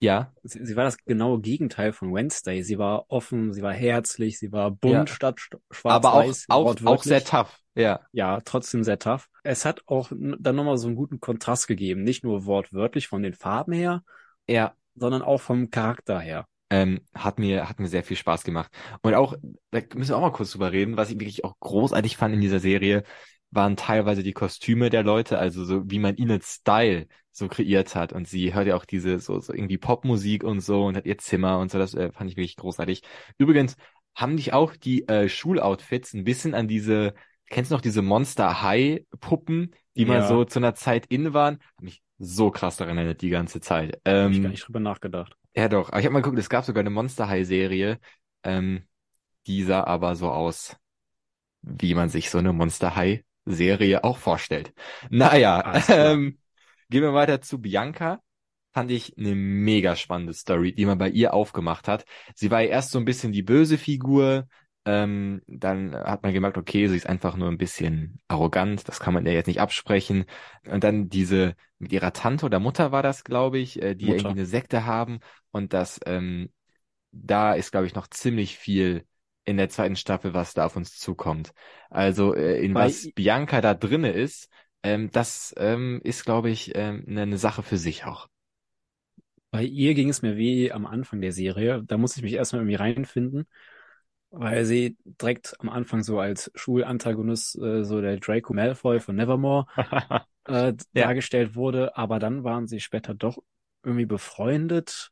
ja, 0.00 0.32
sie, 0.42 0.64
sie 0.64 0.76
war 0.76 0.84
das 0.84 0.96
genaue 1.04 1.40
Gegenteil 1.40 1.92
von 1.92 2.12
Wednesday. 2.14 2.62
Sie 2.62 2.78
war 2.78 3.04
offen, 3.08 3.52
sie 3.52 3.62
war 3.62 3.72
herzlich, 3.72 4.38
sie 4.38 4.50
war 4.52 4.70
bunt 4.70 4.94
ja. 4.94 5.06
statt 5.06 5.38
sch- 5.38 5.58
Aber 5.84 6.14
auch, 6.14 6.32
auch, 6.48 6.76
auch 6.86 7.02
sehr 7.02 7.24
tough. 7.24 7.58
Ja, 7.74 8.00
Ja, 8.12 8.40
trotzdem 8.44 8.82
sehr 8.82 8.98
tough. 8.98 9.28
Es 9.42 9.64
hat 9.64 9.82
auch 9.86 10.10
dann 10.10 10.56
nochmal 10.56 10.78
so 10.78 10.86
einen 10.86 10.96
guten 10.96 11.20
Kontrast 11.20 11.68
gegeben. 11.68 12.02
Nicht 12.02 12.24
nur 12.24 12.46
wortwörtlich 12.46 13.08
von 13.08 13.22
den 13.22 13.34
Farben 13.34 13.72
her, 13.72 14.02
ja. 14.48 14.74
sondern 14.94 15.22
auch 15.22 15.40
vom 15.40 15.70
Charakter 15.70 16.18
her. 16.18 16.46
Ähm, 16.72 17.00
hat 17.14 17.38
mir, 17.38 17.68
hat 17.68 17.80
mir 17.80 17.88
sehr 17.88 18.04
viel 18.04 18.16
Spaß 18.16 18.44
gemacht. 18.44 18.70
Und 19.02 19.14
auch, 19.14 19.34
da 19.70 19.80
müssen 19.94 20.10
wir 20.10 20.16
auch 20.16 20.20
mal 20.20 20.32
kurz 20.32 20.52
drüber 20.52 20.72
reden, 20.72 20.96
was 20.96 21.10
ich 21.10 21.16
wirklich 21.18 21.44
auch 21.44 21.58
großartig 21.58 22.16
fand 22.16 22.34
in 22.34 22.40
dieser 22.40 22.60
Serie, 22.60 23.02
waren 23.50 23.76
teilweise 23.76 24.22
die 24.22 24.32
Kostüme 24.32 24.90
der 24.90 25.02
Leute, 25.02 25.38
also 25.38 25.64
so 25.64 25.90
wie 25.90 25.98
man 25.98 26.16
ihnen 26.16 26.40
Style 26.42 27.08
so 27.40 27.48
kreiert 27.48 27.96
hat. 27.96 28.12
Und 28.14 28.28
sie 28.28 28.54
hört 28.54 28.68
ja 28.68 28.76
auch 28.76 28.86
diese 28.86 29.18
so, 29.20 29.40
so 29.40 29.52
irgendwie 29.54 29.78
Popmusik 29.78 30.44
und 30.44 30.60
so 30.60 30.84
und 30.86 30.96
hat 30.96 31.06
ihr 31.06 31.18
Zimmer 31.18 31.58
und 31.60 31.72
so, 31.72 31.78
das 31.78 31.94
äh, 31.94 32.12
fand 32.12 32.30
ich 32.30 32.36
wirklich 32.38 32.56
großartig. 32.56 33.02
Übrigens 33.38 33.76
haben 34.14 34.36
dich 34.38 34.52
auch 34.54 34.76
die 34.76 35.08
äh, 35.08 35.28
Schuloutfits 35.28 36.14
ein 36.14 36.24
bisschen 36.24 36.54
an 36.54 36.68
diese, 36.68 37.14
kennst 37.48 37.70
du 37.72 37.76
noch 37.76 37.82
diese 37.82 38.02
Monster 38.02 38.62
High 38.62 39.02
Puppen, 39.20 39.74
die 39.96 40.06
mal 40.06 40.22
Ja, 40.22 40.22
so 40.22 40.44
zu 40.44 40.60
einer 40.60 40.74
Zeit 40.74 41.06
in 41.06 41.34
waren? 41.34 41.56
Hat 41.76 41.82
mich 41.82 42.02
so 42.18 42.50
krass 42.52 42.76
daran 42.76 42.98
erinnert 42.98 43.22
die 43.22 43.30
ganze 43.30 43.60
Zeit. 43.60 44.00
habe 44.22 44.32
ich 44.32 44.40
gar 44.40 44.48
Ähm, 44.48 44.50
nicht 44.50 44.66
drüber 44.66 44.80
nachgedacht. 44.80 45.36
ja, 45.56 45.68
doch. 45.68 45.88
Aber 45.90 46.00
ich 46.00 46.06
habe 46.06 46.12
mal 46.14 46.20
geguckt, 46.22 46.38
es 46.38 46.48
gab 46.50 46.64
sogar 46.64 46.80
eine 46.80 46.90
Monster 46.90 47.28
High 47.28 47.46
Serie. 47.46 47.98
Ähm, 48.44 48.86
die 49.48 49.64
sah 49.64 49.84
aber 49.84 50.16
so 50.16 50.30
aus, 50.32 50.76
wie 51.62 51.94
man 51.94 52.10
sich 52.10 52.30
so 52.30 52.38
eine 52.38 52.54
Monster 52.54 52.96
High 52.96 53.24
Serie 53.46 54.04
auch 54.04 54.18
vorstellt. 54.18 54.74
Naja, 55.10 55.82
ähm, 55.90 56.38
gehen 56.90 57.02
wir 57.02 57.14
weiter 57.14 57.40
zu 57.40 57.60
Bianca. 57.60 58.20
Fand 58.72 58.90
ich 58.90 59.16
eine 59.18 59.34
mega 59.34 59.96
spannende 59.96 60.32
Story, 60.32 60.72
die 60.74 60.86
man 60.86 60.98
bei 60.98 61.08
ihr 61.08 61.34
aufgemacht 61.34 61.88
hat. 61.88 62.04
Sie 62.34 62.50
war 62.50 62.60
ja 62.62 62.68
erst 62.68 62.90
so 62.92 62.98
ein 62.98 63.04
bisschen 63.04 63.32
die 63.32 63.42
böse 63.42 63.78
Figur. 63.78 64.46
Ähm, 64.84 65.42
dann 65.46 65.94
hat 65.94 66.22
man 66.22 66.32
gemerkt, 66.32 66.56
okay, 66.56 66.86
sie 66.86 66.96
ist 66.96 67.06
einfach 67.06 67.36
nur 67.36 67.48
ein 67.48 67.58
bisschen 67.58 68.18
arrogant. 68.28 68.88
Das 68.88 69.00
kann 69.00 69.12
man 69.12 69.26
ihr 69.26 69.32
jetzt 69.32 69.48
nicht 69.48 69.60
absprechen. 69.60 70.24
Und 70.68 70.84
dann 70.84 71.08
diese 71.08 71.54
mit 71.78 71.92
ihrer 71.92 72.12
Tante 72.12 72.46
oder 72.46 72.60
Mutter 72.60 72.92
war 72.92 73.02
das, 73.02 73.24
glaube 73.24 73.58
ich, 73.58 73.82
äh, 73.82 73.94
die 73.94 74.10
irgendwie 74.10 74.28
Mutter. 74.28 74.28
eine 74.30 74.46
Sekte 74.46 74.86
haben 74.86 75.20
und 75.50 75.72
das 75.72 75.98
ähm, 76.06 76.50
da 77.12 77.54
ist, 77.54 77.72
glaube 77.72 77.86
ich, 77.86 77.94
noch 77.94 78.06
ziemlich 78.08 78.56
viel 78.56 79.04
in 79.44 79.56
der 79.56 79.68
zweiten 79.68 79.96
Staffel, 79.96 80.34
was 80.34 80.54
da 80.54 80.66
auf 80.66 80.76
uns 80.76 80.96
zukommt. 80.96 81.52
Also 81.88 82.34
äh, 82.34 82.62
in 82.64 82.74
Bei, 82.74 82.86
was 82.86 83.10
Bianca 83.14 83.60
da 83.60 83.74
drinne 83.74 84.12
ist, 84.12 84.48
ähm, 84.82 85.10
das 85.10 85.54
ähm, 85.58 86.00
ist, 86.04 86.24
glaube 86.24 86.50
ich, 86.50 86.74
ähm, 86.76 87.04
eine, 87.08 87.22
eine 87.22 87.38
Sache 87.38 87.62
für 87.62 87.78
sich 87.78 88.04
auch. 88.04 88.28
bei 89.50 89.64
ihr 89.64 89.94
ging 89.94 90.08
es 90.08 90.22
mir 90.22 90.36
wie 90.36 90.72
am 90.72 90.86
Anfang 90.86 91.20
der 91.20 91.32
Serie. 91.32 91.82
Da 91.84 91.98
musste 91.98 92.20
ich 92.20 92.24
mich 92.24 92.34
erstmal 92.34 92.62
irgendwie 92.62 92.76
reinfinden, 92.76 93.46
weil 94.30 94.64
sie 94.64 94.96
direkt 95.04 95.56
am 95.60 95.68
Anfang 95.70 96.02
so 96.02 96.20
als 96.20 96.50
Schulantagonist, 96.54 97.56
äh, 97.58 97.84
so 97.84 98.00
der 98.00 98.18
Draco 98.18 98.54
Malfoy 98.54 99.00
von 99.00 99.16
Nevermore, 99.16 99.66
äh, 100.46 100.74
Ja, 100.94 101.10
dargestellt 101.10 101.56
wurde. 101.56 101.96
Aber 101.96 102.18
dann 102.18 102.44
waren 102.44 102.66
sie 102.68 102.80
später 102.80 103.14
doch 103.14 103.38
irgendwie 103.84 104.06
befreundet. 104.06 105.10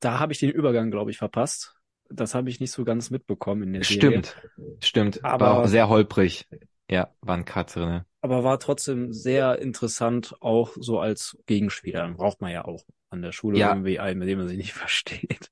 Da 0.00 0.20
habe 0.20 0.32
ich 0.32 0.40
den 0.40 0.50
Übergang, 0.50 0.90
glaube 0.90 1.10
ich, 1.12 1.18
verpasst. 1.18 1.76
Das 2.10 2.34
habe 2.34 2.50
ich 2.50 2.60
nicht 2.60 2.72
so 2.72 2.84
ganz 2.84 3.10
mitbekommen 3.10 3.64
in 3.64 3.72
der 3.74 3.84
Serie. 3.84 4.24
stimmt, 4.24 4.36
stimmt. 4.80 5.22
War 5.38 5.54
auch 5.54 5.64
Aber, 5.64 5.66
sehr 5.66 5.88
holprig. 5.88 6.46
Ja, 6.90 7.14
war 7.20 7.36
ein 7.36 7.44
Cut 7.44 7.74
drinne. 7.74 8.06
Aber 8.26 8.44
war 8.44 8.58
trotzdem 8.58 9.12
sehr 9.12 9.58
interessant, 9.60 10.34
auch 10.40 10.72
so 10.78 11.00
als 11.00 11.38
Gegenspieler. 11.46 12.00
Dann 12.02 12.16
braucht 12.16 12.40
man 12.40 12.52
ja 12.52 12.64
auch 12.64 12.84
an 13.10 13.22
der 13.22 13.32
Schule 13.32 13.58
Ja, 13.58 13.60
irgendwie 13.60 13.98
einen, 14.00 14.18
mit 14.18 14.28
dem 14.28 14.38
man 14.38 14.48
sich 14.48 14.58
nicht 14.58 14.72
versteht. 14.74 15.50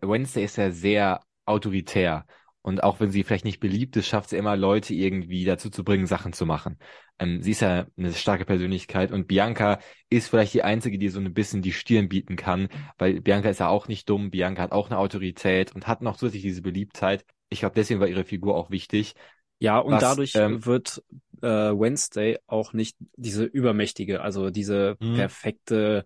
Wednesday 0.00 0.44
ist 0.44 0.56
ja 0.56 0.70
sehr 0.70 1.20
autoritär. 1.44 2.26
Und 2.62 2.82
auch 2.82 2.98
wenn 2.98 3.10
sie 3.12 3.22
vielleicht 3.22 3.44
nicht 3.44 3.60
beliebt 3.60 3.96
ist, 3.96 4.08
schafft 4.08 4.30
sie 4.30 4.36
immer 4.36 4.56
Leute 4.56 4.92
irgendwie 4.92 5.44
dazu 5.44 5.70
zu 5.70 5.84
bringen, 5.84 6.06
Sachen 6.08 6.32
zu 6.32 6.46
machen. 6.46 6.78
Ähm, 7.18 7.40
sie 7.40 7.52
ist 7.52 7.60
ja 7.60 7.86
eine 7.96 8.12
starke 8.12 8.44
Persönlichkeit 8.44 9.12
und 9.12 9.28
Bianca 9.28 9.78
ist 10.10 10.28
vielleicht 10.28 10.52
die 10.54 10.64
Einzige, 10.64 10.98
die 10.98 11.08
so 11.08 11.20
ein 11.20 11.32
bisschen 11.32 11.62
die 11.62 11.72
Stirn 11.72 12.08
bieten 12.08 12.34
kann, 12.34 12.68
weil 12.98 13.20
Bianca 13.20 13.48
ist 13.50 13.60
ja 13.60 13.68
auch 13.68 13.86
nicht 13.86 14.08
dumm, 14.10 14.30
Bianca 14.32 14.62
hat 14.62 14.72
auch 14.72 14.90
eine 14.90 14.98
Autorität 14.98 15.74
und 15.76 15.86
hat 15.86 16.02
noch 16.02 16.16
zusätzlich 16.16 16.42
diese 16.42 16.62
Beliebtheit. 16.62 17.24
Ich 17.50 17.60
glaube, 17.60 17.76
deswegen 17.76 18.00
war 18.00 18.08
ihre 18.08 18.24
Figur 18.24 18.56
auch 18.56 18.70
wichtig. 18.70 19.14
Ja, 19.58 19.78
und 19.78 19.94
Was, 19.94 20.02
dadurch 20.02 20.34
ähm, 20.34 20.64
wird 20.66 21.02
äh, 21.42 21.46
Wednesday 21.46 22.38
auch 22.46 22.72
nicht 22.72 22.96
diese 23.16 23.44
übermächtige, 23.44 24.20
also 24.20 24.50
diese 24.50 24.96
hm, 25.00 25.14
perfekte 25.14 26.04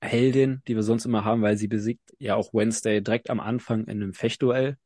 Heldin, 0.00 0.62
die 0.66 0.74
wir 0.74 0.82
sonst 0.82 1.04
immer 1.04 1.24
haben, 1.24 1.42
weil 1.42 1.56
sie 1.56 1.68
besiegt 1.68 2.02
ja 2.18 2.34
auch 2.34 2.52
Wednesday 2.52 3.00
direkt 3.00 3.30
am 3.30 3.40
Anfang 3.40 3.84
in 3.84 4.02
einem 4.02 4.14
Fechtduell, 4.14 4.76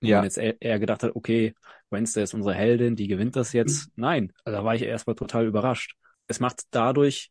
ja, 0.00 0.22
jetzt 0.22 0.38
eher 0.38 0.60
eher 0.60 0.78
gedacht 0.78 1.02
hat, 1.02 1.14
okay, 1.14 1.54
Wednesday 1.90 2.24
ist 2.24 2.34
unsere 2.34 2.54
Heldin, 2.54 2.96
die 2.96 3.06
gewinnt 3.06 3.36
das 3.36 3.52
jetzt. 3.52 3.90
Nein, 3.96 4.32
also 4.44 4.58
da 4.58 4.64
war 4.64 4.74
ich 4.74 4.82
erstmal 4.82 5.16
total 5.16 5.46
überrascht. 5.46 5.96
Es 6.26 6.40
macht 6.40 6.62
dadurch 6.70 7.30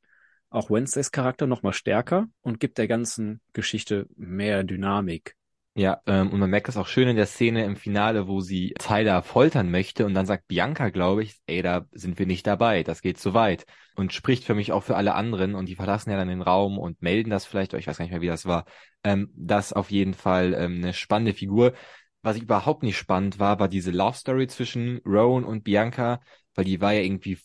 auch 0.50 0.70
Wednesdays 0.70 1.12
Charakter 1.12 1.48
nochmal 1.48 1.74
stärker 1.74 2.28
und 2.42 2.60
gibt 2.60 2.78
der 2.78 2.88
ganzen 2.88 3.42
Geschichte 3.54 4.08
mehr 4.16 4.64
Dynamik. 4.64 5.36
Ja, 5.74 6.02
ähm, 6.06 6.32
und 6.32 6.40
man 6.40 6.50
merkt 6.50 6.68
das 6.68 6.76
auch 6.76 6.88
schön 6.88 7.08
in 7.08 7.16
der 7.16 7.26
Szene 7.28 7.64
im 7.64 7.78
Finale, 7.78 8.28
wo 8.28 8.42
sie 8.42 8.74
Tyler 8.78 9.24
foltern 9.24 9.72
möchte 9.72 10.06
und 10.06 10.14
dann 10.14 10.26
sagt 10.26 10.48
Bianca, 10.48 10.90
glaube 10.90 11.24
ich, 11.24 11.40
ey, 11.46 11.62
da 11.62 11.86
sind 11.94 12.20
wir 12.20 12.26
nicht 12.26 12.46
dabei, 12.46 12.84
das 12.84 13.02
geht 13.02 13.18
zu 13.18 13.34
weit. 13.34 13.66
Und 13.96 14.12
spricht 14.12 14.44
für 14.44 14.54
mich 14.54 14.74
auch 14.74 14.84
für 14.84 14.98
alle 14.98 15.16
anderen 15.16 15.56
und 15.56 15.68
die 15.70 15.76
verlassen 15.76 16.12
ja 16.12 16.18
dann 16.18 16.28
den 16.28 16.42
Raum 16.42 16.78
und 16.78 17.02
melden 17.02 17.30
das 17.30 17.46
vielleicht, 17.46 17.74
ich 17.74 17.88
weiß 17.88 17.98
gar 17.98 18.04
nicht 18.04 18.12
mehr, 18.12 18.22
wie 18.22 18.28
das 18.28 18.46
war. 18.46 18.66
Ähm, 19.06 19.32
das 19.34 19.72
auf 19.72 19.92
jeden 19.92 20.14
Fall 20.14 20.54
ähm, 20.54 20.78
eine 20.84 20.94
spannende 20.94 21.34
Figur. 21.34 21.74
Was 22.22 22.36
ich 22.36 22.44
überhaupt 22.44 22.84
nicht 22.84 22.98
spannend 22.98 23.40
war, 23.40 23.60
war 23.60 23.70
diese 23.70 23.92
Love 23.92 24.18
Story 24.18 24.48
zwischen 24.48 25.00
Rowan 25.06 25.46
und 25.46 25.64
Bianca, 25.64 26.20
weil 26.54 26.66
die 26.66 26.82
war 26.82 26.92
ja 26.94 27.02
irgendwie 27.02 27.40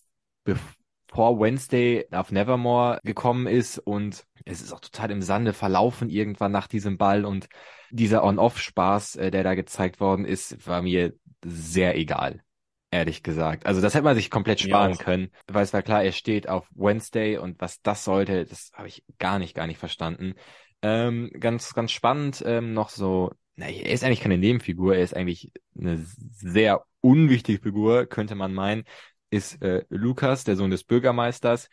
bevor 0.45 1.39
Wednesday 1.41 2.07
auf 2.11 2.33
Nevermore 2.33 3.01
gekommen 3.05 3.47
ist 3.47 3.79
und 3.79 4.25
es 4.47 4.63
ist 4.63 4.73
auch 4.73 4.81
total 4.81 5.11
im 5.11 5.23
Sande 5.23 5.53
verlaufen 5.53 6.09
irgendwann 6.09 6.53
nach 6.53 6.69
diesem 6.69 6.97
Ball 6.97 7.25
und 7.25 7.49
dieser 7.91 8.25
On-Off-Spaß, 8.25 9.17
äh, 9.17 9.31
der 9.31 9.43
da 9.43 9.55
gezeigt 9.55 10.01
worden 10.01 10.25
ist, 10.25 10.67
war 10.67 10.83
mir 10.83 11.13
sehr 11.45 11.97
egal, 11.97 12.43
ehrlich 12.91 13.23
gesagt. 13.23 13.67
Also 13.67 13.81
das 13.81 13.95
hätte 13.95 14.05
man 14.05 14.15
sich 14.15 14.31
komplett 14.31 14.61
sparen 14.61 14.97
können, 14.97 15.31
weil 15.49 15.65
es 15.65 15.73
war 15.73 15.83
klar, 15.83 16.03
er 16.03 16.13
steht 16.13 16.49
auf 16.49 16.69
Wednesday 16.75 17.39
und 17.39 17.61
was 17.61 17.83
das 17.83 18.05
sollte, 18.05 18.45
das 18.45 18.71
habe 18.73 18.89
ich 18.89 19.05
gar 19.19 19.39
nicht, 19.39 19.55
gar 19.55 19.67
nicht 19.67 19.79
verstanden. 19.79 20.35
Ähm, 20.81 21.31
ganz, 21.39 21.75
ganz 21.75 21.91
spannend, 21.91 22.43
ähm, 22.47 22.73
noch 22.73 22.91
so, 22.91 23.33
na, 23.57 23.67
er 23.67 23.91
ist 23.91 24.05
eigentlich 24.05 24.21
keine 24.21 24.39
Nebenfigur, 24.39 24.95
er 24.95 25.03
ist 25.03 25.17
eigentlich 25.17 25.51
eine 25.77 25.99
sehr 25.99 26.85
unwichtige 27.01 27.61
Figur, 27.61 28.07
könnte 28.07 28.37
man 28.37 28.55
meinen, 28.55 28.85
ist 29.31 29.61
äh, 29.63 29.85
Lukas, 29.89 30.45
der 30.45 30.57
Sohn 30.57 30.71
des 30.71 30.85
Bürgermeisters. 30.85 31.69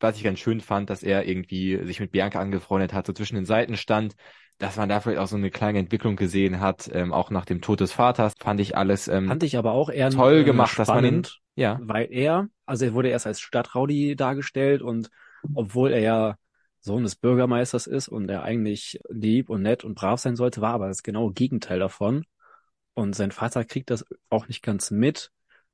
Was 0.00 0.16
ich 0.16 0.22
ganz 0.22 0.38
schön 0.38 0.60
fand, 0.60 0.90
dass 0.90 1.02
er 1.02 1.26
irgendwie 1.26 1.84
sich 1.84 2.00
mit 2.00 2.12
Bianca 2.12 2.40
angefreundet 2.40 2.92
hat, 2.92 3.06
so 3.06 3.12
zwischen 3.12 3.34
den 3.34 3.46
Seiten 3.46 3.76
stand, 3.76 4.14
dass 4.58 4.76
man 4.76 4.88
da 4.88 5.00
vielleicht 5.00 5.20
auch 5.20 5.28
so 5.28 5.36
eine 5.36 5.50
kleine 5.50 5.78
Entwicklung 5.78 6.16
gesehen 6.16 6.60
hat, 6.60 6.90
ähm, 6.92 7.12
auch 7.12 7.30
nach 7.30 7.44
dem 7.44 7.60
Tod 7.60 7.80
des 7.80 7.92
Vaters, 7.92 8.34
fand 8.38 8.60
ich 8.60 8.76
alles 8.76 9.08
ähm, 9.08 9.28
fand 9.28 9.42
ich 9.42 9.56
aber 9.56 9.72
auch 9.72 9.88
eher 9.88 10.10
toll 10.10 10.44
gemacht, 10.44 10.72
spannend, 10.72 10.88
dass 10.88 10.94
man 10.94 11.04
ihn, 11.04 11.26
ja, 11.54 11.80
weil 11.82 12.08
er, 12.10 12.48
also 12.66 12.84
er 12.84 12.94
wurde 12.94 13.08
erst 13.08 13.26
als 13.26 13.40
Stadtraudi 13.40 14.16
dargestellt 14.16 14.82
und 14.82 15.10
obwohl 15.54 15.92
er 15.92 16.00
ja 16.00 16.36
Sohn 16.80 17.02
des 17.02 17.16
Bürgermeisters 17.16 17.86
ist 17.86 18.08
und 18.08 18.28
er 18.28 18.42
eigentlich 18.42 19.00
lieb 19.08 19.50
und 19.50 19.62
nett 19.62 19.84
und 19.84 19.94
brav 19.94 20.20
sein 20.20 20.36
sollte, 20.36 20.60
war 20.60 20.74
aber 20.74 20.88
das 20.88 21.02
genaue 21.02 21.32
Gegenteil 21.32 21.78
davon. 21.78 22.24
Und 22.94 23.14
sein 23.14 23.30
Vater 23.30 23.64
kriegt 23.64 23.90
das 23.90 24.04
auch 24.28 24.48
nicht 24.48 24.62
ganz 24.62 24.90
mit, 24.90 25.30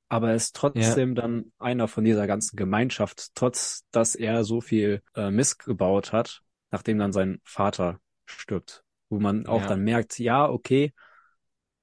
aber 0.08 0.30
er 0.30 0.34
ist 0.34 0.54
trotzdem 0.54 1.16
ja. 1.16 1.22
dann 1.22 1.52
einer 1.58 1.88
von 1.88 2.04
dieser 2.04 2.26
ganzen 2.26 2.56
Gemeinschaft, 2.56 3.34
trotz 3.34 3.84
dass 3.90 4.14
er 4.14 4.44
so 4.44 4.60
viel 4.60 5.02
äh, 5.14 5.30
Mist 5.30 5.64
gebaut 5.64 6.12
hat, 6.12 6.42
nachdem 6.70 6.98
dann 6.98 7.12
sein 7.12 7.40
Vater 7.44 7.98
stirbt. 8.26 8.84
Wo 9.08 9.18
man 9.18 9.46
auch 9.46 9.62
ja. 9.62 9.68
dann 9.68 9.84
merkt, 9.84 10.18
ja, 10.18 10.48
okay, 10.48 10.92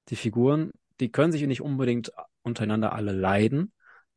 die 0.10 0.15
Figuren, 0.15 0.71
die 0.99 1.12
können 1.12 1.31
sich 1.31 1.45
nicht 1.45 1.62
unbedingt 1.62 2.12
untereinander 2.41 2.93
alle 2.93 3.12
leiden, 3.12 3.71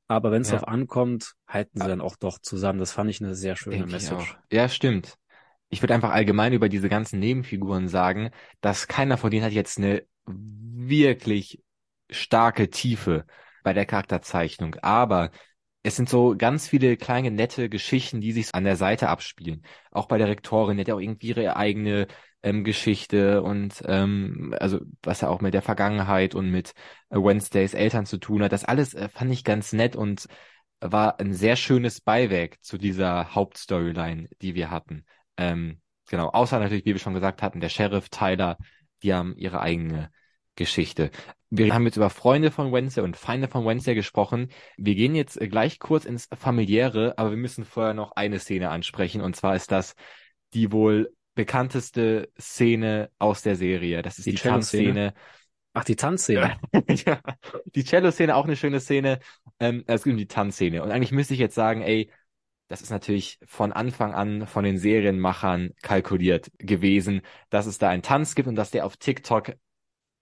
aber 0.07 0.31
wenn 0.31 0.43
es 0.43 0.51
ja. 0.51 0.57
darauf 0.57 0.69
ankommt, 0.69 1.35
halten 1.47 1.81
sie 1.81 1.89
dann 1.89 2.01
auch 2.01 2.17
doch 2.17 2.39
zusammen. 2.39 2.79
Das 2.79 2.93
fand 2.93 3.11
ich 3.11 3.21
eine 3.21 3.35
sehr 3.35 3.57
schöne 3.57 3.79
Denk 3.79 3.91
Message. 3.91 4.37
Ja, 4.53 4.69
stimmt. 4.69 5.17
Ich 5.71 5.83
würde 5.83 5.95
einfach 5.95 6.11
allgemein 6.11 6.53
über 6.53 6.69
diese 6.69 6.89
ganzen 6.89 7.19
Nebenfiguren 7.19 7.89
sagen, 7.89 8.31
dass 8.61 8.87
keiner 8.87 9.17
von 9.17 9.31
denen 9.31 9.45
hat 9.45 9.53
jetzt 9.53 9.79
eine 9.79 10.05
wirklich 10.27 11.63
starke 12.11 12.71
Tiefe 12.71 13.25
bei 13.65 13.73
der 13.73 13.87
Charakterzeichnung. 13.87 14.77
Aber 14.83 15.33
es 15.83 15.97
sind 15.97 16.09
so 16.09 16.37
ganz 16.37 16.69
viele 16.69 16.97
kleine 16.97 17.31
nette 17.31 17.69
Geschichten, 17.69 18.21
die 18.21 18.33
sich 18.33 18.55
an 18.55 18.65
der 18.65 18.77
Seite 18.77 19.09
abspielen. 19.09 19.65
Auch 19.91 20.07
bei 20.07 20.19
der 20.19 20.29
Rektorin, 20.29 20.77
die 20.77 20.83
hat 20.83 20.89
ja 20.89 20.95
auch 20.95 21.01
irgendwie 21.01 21.29
ihre 21.29 21.57
eigene 21.57 22.07
ähm, 22.43 22.65
Geschichte 22.65 23.43
und 23.43 23.83
ähm, 23.87 24.55
also 24.61 24.81
was 25.03 25.23
ja 25.23 25.29
auch 25.29 25.41
mit 25.41 25.55
der 25.55 25.63
Vergangenheit 25.63 26.35
und 26.35 26.51
mit 26.51 26.75
Wednesdays 27.11 27.75
Eltern 27.75 28.07
zu 28.07 28.19
tun 28.19 28.43
hat. 28.43 28.53
Das 28.53 28.65
alles 28.65 28.95
äh, 28.95 29.09
fand 29.09 29.33
ich 29.33 29.45
ganz 29.45 29.73
nett 29.73 29.97
und 29.97 30.27
war 30.81 31.19
ein 31.21 31.33
sehr 31.35 31.57
schönes 31.57 32.01
Beiwerk 32.01 32.63
zu 32.63 32.79
dieser 32.79 33.35
Hauptstoryline, 33.35 34.29
die 34.43 34.55
wir 34.55 34.71
hatten. 34.71 35.05
Ähm, 35.37 35.81
genau, 36.09 36.29
außer 36.29 36.59
natürlich, 36.59 36.85
wie 36.85 36.93
wir 36.95 37.01
schon 37.01 37.15
gesagt 37.15 37.43
hatten, 37.43 37.61
der 37.61 37.71
Sheriff, 37.71 38.09
Tyler, 38.11 38.59
die 39.03 39.15
haben 39.15 39.37
ihre 39.37 39.61
eigene 39.61 40.11
Geschichte. 40.57 41.11
Wir 41.57 41.73
haben 41.73 41.85
jetzt 41.85 41.97
über 41.97 42.11
Freunde 42.11 42.51
von 42.51 42.73
Wednesday 42.73 43.05
und 43.05 43.17
Feinde 43.17 43.47
von 43.47 43.65
Wednesday 43.65 43.95
gesprochen. 43.95 44.49
Wir 44.77 44.97
gehen 44.97 45.15
jetzt 45.15 45.39
gleich 45.39 45.79
kurz 45.79 46.05
ins 46.05 46.29
familiäre, 46.37 47.17
aber 47.17 47.31
wir 47.31 47.37
müssen 47.37 47.65
vorher 47.65 47.95
noch 47.95 48.13
eine 48.17 48.41
Szene 48.41 48.71
ansprechen 48.71 49.21
und 49.21 49.37
zwar 49.37 49.55
ist 49.55 49.71
das 49.71 49.95
die 50.53 50.73
wohl 50.73 51.13
bekannteste 51.35 52.29
Szene 52.41 53.11
aus 53.19 53.43
der 53.43 53.55
Serie. 53.55 54.03
Das 54.03 54.19
ist 54.19 54.27
die, 54.27 54.33
die 54.33 54.37
Tanzszene. 54.37 55.15
Ach, 55.75 55.85
die 55.85 55.97
Tanzszene. 55.97 56.59
ja, 56.89 57.21
die 57.67 57.85
Cello-Szene 57.85 58.35
auch 58.35 58.45
eine 58.45 58.57
schöne 58.57 58.81
Szene. 58.81 59.21
Ähm, 59.61 59.85
es 59.87 60.03
geht 60.03 60.13
um 60.13 60.19
die 60.19 60.27
Tanzszene. 60.27 60.83
Und 60.83 60.91
eigentlich 60.91 61.13
müsste 61.13 61.35
ich 61.35 61.41
jetzt 61.41 61.55
sagen, 61.55 61.83
ey, 61.83 62.11
das 62.69 62.81
ist 62.81 62.91
natürlich 62.91 63.39
von 63.45 63.73
Anfang 63.73 64.15
an 64.15 64.47
von 64.47 64.65
den 64.65 64.79
Serienmachern 64.79 65.71
kalkuliert 65.83 66.51
gewesen, 66.59 67.21
dass 67.51 67.67
es 67.67 67.79
da 67.79 67.91
einen 67.91 68.03
Tanz 68.03 68.35
gibt 68.35 68.49
und 68.49 68.57
dass 68.57 68.71
der 68.71 68.87
auf 68.87 68.97
TikTok 68.97 69.55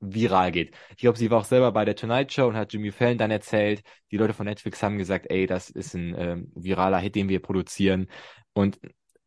viral 0.03 0.51
geht. 0.53 0.75
Ich 0.91 0.99
glaube, 0.99 1.17
sie 1.17 1.31
war 1.31 1.39
auch 1.39 1.45
selber 1.45 1.73
bei 1.73 1.85
der 1.85 1.97
Tonight 1.97 2.33
Show 2.33 2.49
und 2.49 2.57
hat 2.57 2.73
Jimmy 2.73 2.91
Fallon 2.91 3.19
dann 3.19 3.31
erzählt, 3.31 3.83
die 4.11 4.17
Leute 4.17 4.35
von 4.35 4.47
Netflix 4.47 4.83
haben 4.83 4.99
gesagt, 4.99 5.27
ey, 5.31 5.47
das 5.47 5.71
ist 5.71 5.95
ein 5.95 6.15
ähm, 6.19 6.53
viraler 6.55 6.99
Hit, 6.99 7.15
den 7.15 7.29
wir 7.29 7.41
produzieren. 7.41 8.09
Und 8.53 8.79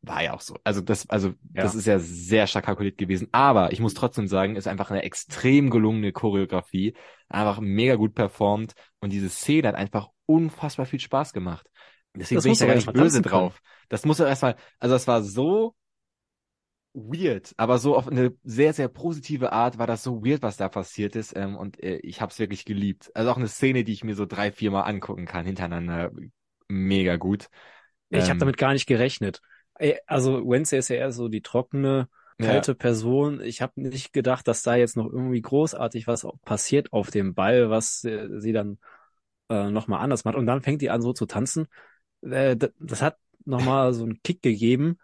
war 0.01 0.21
ja 0.21 0.33
auch 0.33 0.41
so. 0.41 0.57
Also 0.63 0.81
das, 0.81 1.09
also 1.09 1.29
ja. 1.29 1.63
das 1.63 1.73
ist 1.73 1.87
ja 1.87 1.97
sehr 1.97 2.45
stark 2.47 2.65
kalkuliert 2.65 2.97
gewesen. 2.97 3.27
Aber 3.31 3.71
ich 3.71 3.79
muss 3.79 3.93
trotzdem 3.93 4.27
sagen, 4.27 4.55
ist 4.55 4.67
einfach 4.67 4.91
eine 4.91 5.03
extrem 5.03 5.69
gelungene 5.69 6.11
Choreografie, 6.11 6.95
einfach 7.29 7.59
mega 7.59 7.95
gut 7.95 8.13
performt 8.13 8.73
und 8.99 9.11
diese 9.11 9.29
Szene 9.29 9.69
hat 9.69 9.75
einfach 9.75 10.09
unfassbar 10.25 10.85
viel 10.85 10.99
Spaß 10.99 11.33
gemacht. 11.33 11.67
Deswegen 12.13 12.37
das 12.37 12.43
bin 12.43 12.53
ich 12.53 12.59
da 12.59 12.67
gar 12.67 12.75
nicht 12.75 12.93
böse 12.93 13.21
drauf. 13.21 13.59
Das 13.89 14.05
muss 14.05 14.19
erstmal, 14.19 14.55
also 14.79 14.95
das 14.95 15.07
war 15.07 15.21
so 15.23 15.75
weird, 16.95 17.53
aber 17.57 17.77
so 17.77 17.95
auf 17.95 18.07
eine 18.07 18.33
sehr, 18.43 18.73
sehr 18.73 18.87
positive 18.87 19.51
Art 19.51 19.77
war 19.77 19.85
das 19.85 20.01
so 20.01 20.25
weird, 20.25 20.41
was 20.41 20.57
da 20.57 20.69
passiert 20.69 21.15
ist. 21.15 21.35
Ähm, 21.35 21.57
und 21.57 21.81
äh, 21.83 21.97
ich 21.97 22.21
habe 22.21 22.31
es 22.31 22.39
wirklich 22.39 22.65
geliebt. 22.65 23.11
Also 23.13 23.29
auch 23.31 23.37
eine 23.37 23.49
Szene, 23.49 23.83
die 23.83 23.91
ich 23.91 24.03
mir 24.03 24.15
so 24.15 24.25
drei, 24.25 24.51
vier 24.51 24.71
Mal 24.71 24.83
angucken 24.83 25.25
kann, 25.25 25.45
hintereinander. 25.45 26.11
Mega 26.67 27.17
gut. 27.17 27.49
Ich 28.09 28.23
ähm, 28.23 28.29
habe 28.29 28.39
damit 28.39 28.57
gar 28.57 28.73
nicht 28.73 28.87
gerechnet. 28.87 29.41
Also 30.07 30.47
Wednesday 30.47 30.79
ist 30.79 30.87
ja 30.87 30.95
eher 30.95 31.11
so 31.11 31.27
die 31.27 31.41
trockene, 31.41 32.07
kalte 32.37 32.71
ja. 32.71 32.75
Person. 32.75 33.41
Ich 33.41 33.61
habe 33.61 33.73
nicht 33.75 34.13
gedacht, 34.13 34.47
dass 34.47 34.63
da 34.63 34.75
jetzt 34.75 34.95
noch 34.95 35.11
irgendwie 35.11 35.41
großartig 35.41 36.07
was 36.07 36.25
passiert 36.43 36.93
auf 36.93 37.11
dem 37.11 37.33
Ball, 37.33 37.69
was 37.69 38.03
äh, 38.05 38.39
sie 38.39 38.53
dann 38.53 38.77
äh, 39.49 39.69
nochmal 39.69 39.99
anders 39.99 40.23
macht. 40.23 40.35
Und 40.35 40.45
dann 40.45 40.61
fängt 40.61 40.81
die 40.81 40.89
an 40.89 41.01
so 41.01 41.11
zu 41.11 41.25
tanzen. 41.25 41.67
Äh, 42.21 42.55
das 42.79 43.01
hat 43.01 43.17
nochmal 43.43 43.93
so 43.93 44.03
einen 44.03 44.21
Kick 44.23 44.41
gegeben, 44.41 44.97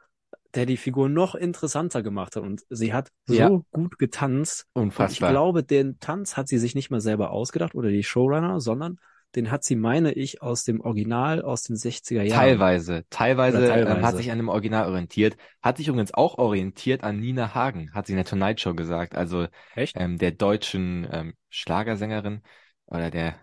der 0.55 0.65
die 0.65 0.77
Figur 0.77 1.09
noch 1.09 1.35
interessanter 1.35 2.03
gemacht 2.03 2.35
hat. 2.35 2.43
Und 2.43 2.63
sie 2.69 2.93
hat 2.93 3.11
so 3.25 3.33
ja. 3.33 3.49
gut 3.71 3.97
getanzt. 3.97 4.67
Unfassbar. 4.73 5.07
Und 5.07 5.11
ich 5.11 5.19
glaube, 5.19 5.63
den 5.63 5.99
Tanz 5.99 6.37
hat 6.37 6.47
sie 6.47 6.57
sich 6.57 6.75
nicht 6.75 6.91
mal 6.91 7.01
selber 7.01 7.31
ausgedacht 7.31 7.75
oder 7.75 7.89
die 7.89 8.03
Showrunner, 8.03 8.59
sondern 8.59 8.97
den 9.35 9.49
hat 9.49 9.63
sie, 9.63 9.75
meine 9.75 10.11
ich, 10.11 10.41
aus 10.41 10.65
dem 10.65 10.81
Original 10.81 11.41
aus 11.41 11.63
den 11.63 11.77
60er 11.77 12.21
Jahren. 12.21 12.39
Teilweise. 12.39 13.05
Teilweise, 13.09 13.65
teilweise. 13.65 13.97
Ähm, 13.97 14.05
hat 14.05 14.17
sich 14.17 14.31
an 14.31 14.37
dem 14.37 14.49
Original 14.49 14.87
orientiert. 14.87 15.37
Hat 15.61 15.77
sich 15.77 15.87
übrigens 15.87 16.13
auch 16.13 16.37
orientiert 16.37 17.03
an 17.03 17.19
Nina 17.19 17.55
Hagen, 17.55 17.93
hat 17.93 18.07
sie 18.07 18.13
in 18.13 18.17
der 18.17 18.25
Tonight 18.25 18.59
Show 18.59 18.73
gesagt. 18.73 19.15
Also 19.15 19.47
Echt? 19.75 19.95
Ähm, 19.97 20.17
der 20.17 20.31
deutschen 20.31 21.07
ähm, 21.09 21.33
Schlagersängerin 21.49 22.41
oder 22.87 23.09
der, 23.09 23.35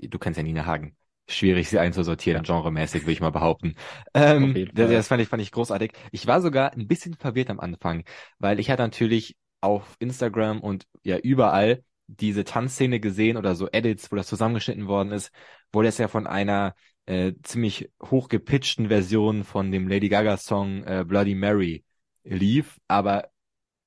du 0.00 0.18
kennst 0.18 0.36
ja 0.36 0.42
Nina 0.42 0.66
Hagen. 0.66 0.96
Schwierig, 1.30 1.68
sie 1.68 1.78
einzusortieren, 1.78 2.42
genremäßig, 2.42 3.02
würde 3.02 3.12
ich 3.12 3.20
mal 3.20 3.30
behaupten. 3.30 3.74
Ähm, 4.14 4.68
das, 4.74 4.90
das 4.90 5.08
fand 5.08 5.22
ich, 5.22 5.28
fand 5.28 5.42
ich 5.42 5.52
großartig. 5.52 5.92
Ich 6.10 6.26
war 6.26 6.40
sogar 6.40 6.72
ein 6.72 6.88
bisschen 6.88 7.14
verwirrt 7.14 7.50
am 7.50 7.60
Anfang, 7.60 8.04
weil 8.38 8.58
ich 8.58 8.70
hatte 8.70 8.82
natürlich 8.82 9.36
auf 9.60 9.96
Instagram 10.00 10.60
und 10.60 10.86
ja 11.04 11.18
überall 11.18 11.84
diese 12.08 12.44
Tanzszene 12.44 12.98
gesehen 12.98 13.36
oder 13.36 13.54
so 13.54 13.68
Edits, 13.70 14.10
wo 14.10 14.16
das 14.16 14.26
zusammengeschnitten 14.26 14.88
worden 14.88 15.12
ist, 15.12 15.30
wo 15.72 15.82
das 15.82 15.98
ja 15.98 16.08
von 16.08 16.26
einer 16.26 16.74
äh, 17.06 17.32
ziemlich 17.42 17.90
hochgepitchten 18.02 18.88
Version 18.88 19.44
von 19.44 19.70
dem 19.70 19.86
Lady 19.88 20.08
Gaga 20.08 20.36
Song 20.36 20.82
äh, 20.84 21.04
Bloody 21.06 21.34
Mary 21.34 21.84
lief, 22.24 22.78
aber 22.88 23.30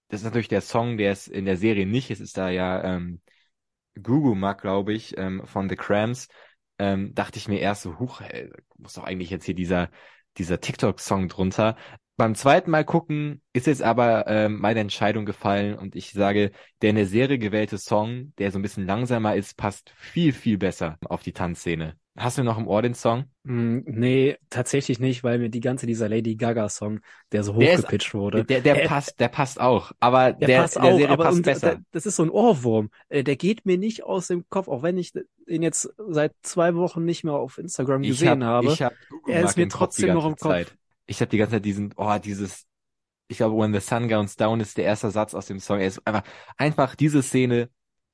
das 0.08 0.21
ist 0.21 0.25
natürlich 0.25 0.47
der 0.47 0.62
Song, 0.62 0.97
der 0.97 1.12
es 1.12 1.27
in 1.27 1.45
der 1.45 1.58
Serie 1.58 1.86
nicht 1.86 2.12
ist, 2.12 2.19
ist 2.19 2.38
da 2.38 2.49
ja 2.49 2.84
ähm, 2.84 3.21
Gugu 4.01 4.36
Mag, 4.36 4.62
glaube 4.62 4.93
ich, 4.93 5.17
ähm, 5.17 5.45
von 5.45 5.69
The 5.69 5.75
Cramps, 5.75 6.27
ähm, 6.84 7.13
dachte 7.15 7.38
ich 7.39 7.48
mir 7.48 7.60
erst 7.60 7.84
so, 7.84 8.00
huch, 8.00 8.22
ey, 8.22 8.52
muss 8.78 8.93
doch 8.93 9.04
eigentlich 9.04 9.30
jetzt 9.30 9.46
hier 9.46 9.56
dieser 9.56 9.89
dieser 10.38 10.60
TikTok-Song 10.60 11.28
drunter. 11.28 11.76
Beim 12.15 12.36
zweiten 12.36 12.69
Mal 12.72 12.86
gucken 12.86 13.41
ist 13.54 13.67
jetzt 13.67 13.82
aber 13.82 14.28
äh, 14.28 14.50
meine 14.50 14.82
Entscheidung 14.82 15.26
gefallen 15.26 15.78
und 15.78 15.96
ich 15.96 16.12
sage, 16.12 16.52
der 16.82 16.91
in 16.91 16.96
der 16.96 17.08
Serie 17.08 17.39
gewählte 17.39 17.78
Song, 17.78 18.34
der 18.38 18.52
so 18.52 18.60
ein 18.60 18.62
bisschen 18.62 18.86
langsamer 18.86 19.36
ist, 19.36 19.58
passt 19.58 19.91
viel, 19.98 20.32
viel 20.32 20.58
besser 20.58 20.98
auf 21.06 21.24
die 21.24 21.34
Tanzszene. 21.34 21.98
Hast 22.15 22.38
du 22.38 22.43
noch 22.43 22.60
im 22.60 22.67
Ohr 22.67 22.82
den 22.82 22.93
Song? 22.93 23.26
Mm, 23.43 23.80
nee, 23.86 24.38
tatsächlich 24.52 24.99
nicht, 24.99 25.23
weil 25.23 25.39
mir 25.39 25.49
die 25.49 25.62
ganze 25.62 25.88
dieser 25.88 26.08
Lady 26.08 26.36
Gaga 26.36 26.69
Song, 26.69 26.99
der 27.32 27.43
so 27.43 27.56
hochgepitcht 27.56 28.13
wurde. 28.13 28.45
Der, 28.45 28.62
der 28.62 28.84
äh, 28.84 28.88
passt, 28.88 29.19
der 29.19 29.30
passt 29.30 29.60
auch. 29.60 29.91
Aber 29.99 30.32
der, 30.32 30.47
der 30.47 30.62
passt 30.62 30.76
der 30.76 30.84
auch, 30.84 30.97
Serie 30.97 31.10
aber 31.10 31.23
passt 31.23 31.43
besser. 31.43 31.80
das 31.91 32.06
ist 32.06 32.15
so 32.15 32.23
ein 32.23 32.30
Ohrwurm. 32.30 32.91
Äh, 33.10 33.23
der 33.23 33.36
geht 33.36 33.65
mir 33.65 33.80
nicht 33.80 34.04
aus 34.04 34.28
dem 34.28 34.47
Kopf, 34.49 34.67
auch 34.67 34.84
wenn 34.84 34.97
ich 34.97 35.13
ihn 35.47 35.63
jetzt 35.63 35.91
seit 36.08 36.34
zwei 36.43 36.76
Wochen 36.76 37.04
nicht 37.04 37.23
mehr 37.23 37.34
auf 37.34 37.58
Instagram 37.58 38.04
gesehen 38.04 38.43
hab, 38.43 38.63
habe. 38.63 38.73
Ich 38.73 38.82
hab 38.84 38.93
er 39.28 39.43
ist 39.43 39.58
mir 39.58 39.67
trotzdem 39.67 40.13
noch 40.13 40.26
im 40.26 40.36
Kopf. 40.36 40.52
Zeit 40.52 40.78
ich 41.06 41.21
habe 41.21 41.30
die 41.30 41.38
ganze 41.38 41.56
Zeit 41.56 41.65
diesen, 41.65 41.93
oh, 41.97 42.17
dieses, 42.17 42.65
ich 43.28 43.38
glaube, 43.38 43.58
When 43.58 43.73
the 43.73 43.80
Sun 43.80 44.08
Goes 44.08 44.36
Down 44.36 44.60
ist 44.60 44.78
der 44.78 44.86
erste 44.86 45.12
Satz 45.12 45.34
aus 45.34 45.47
dem 45.47 45.60
Song. 45.60 45.80
Er 45.80 45.88
ist 45.88 46.06
einfach, 46.06 46.23
einfach 46.58 46.95
diese 46.95 47.21
Szene 47.21 47.69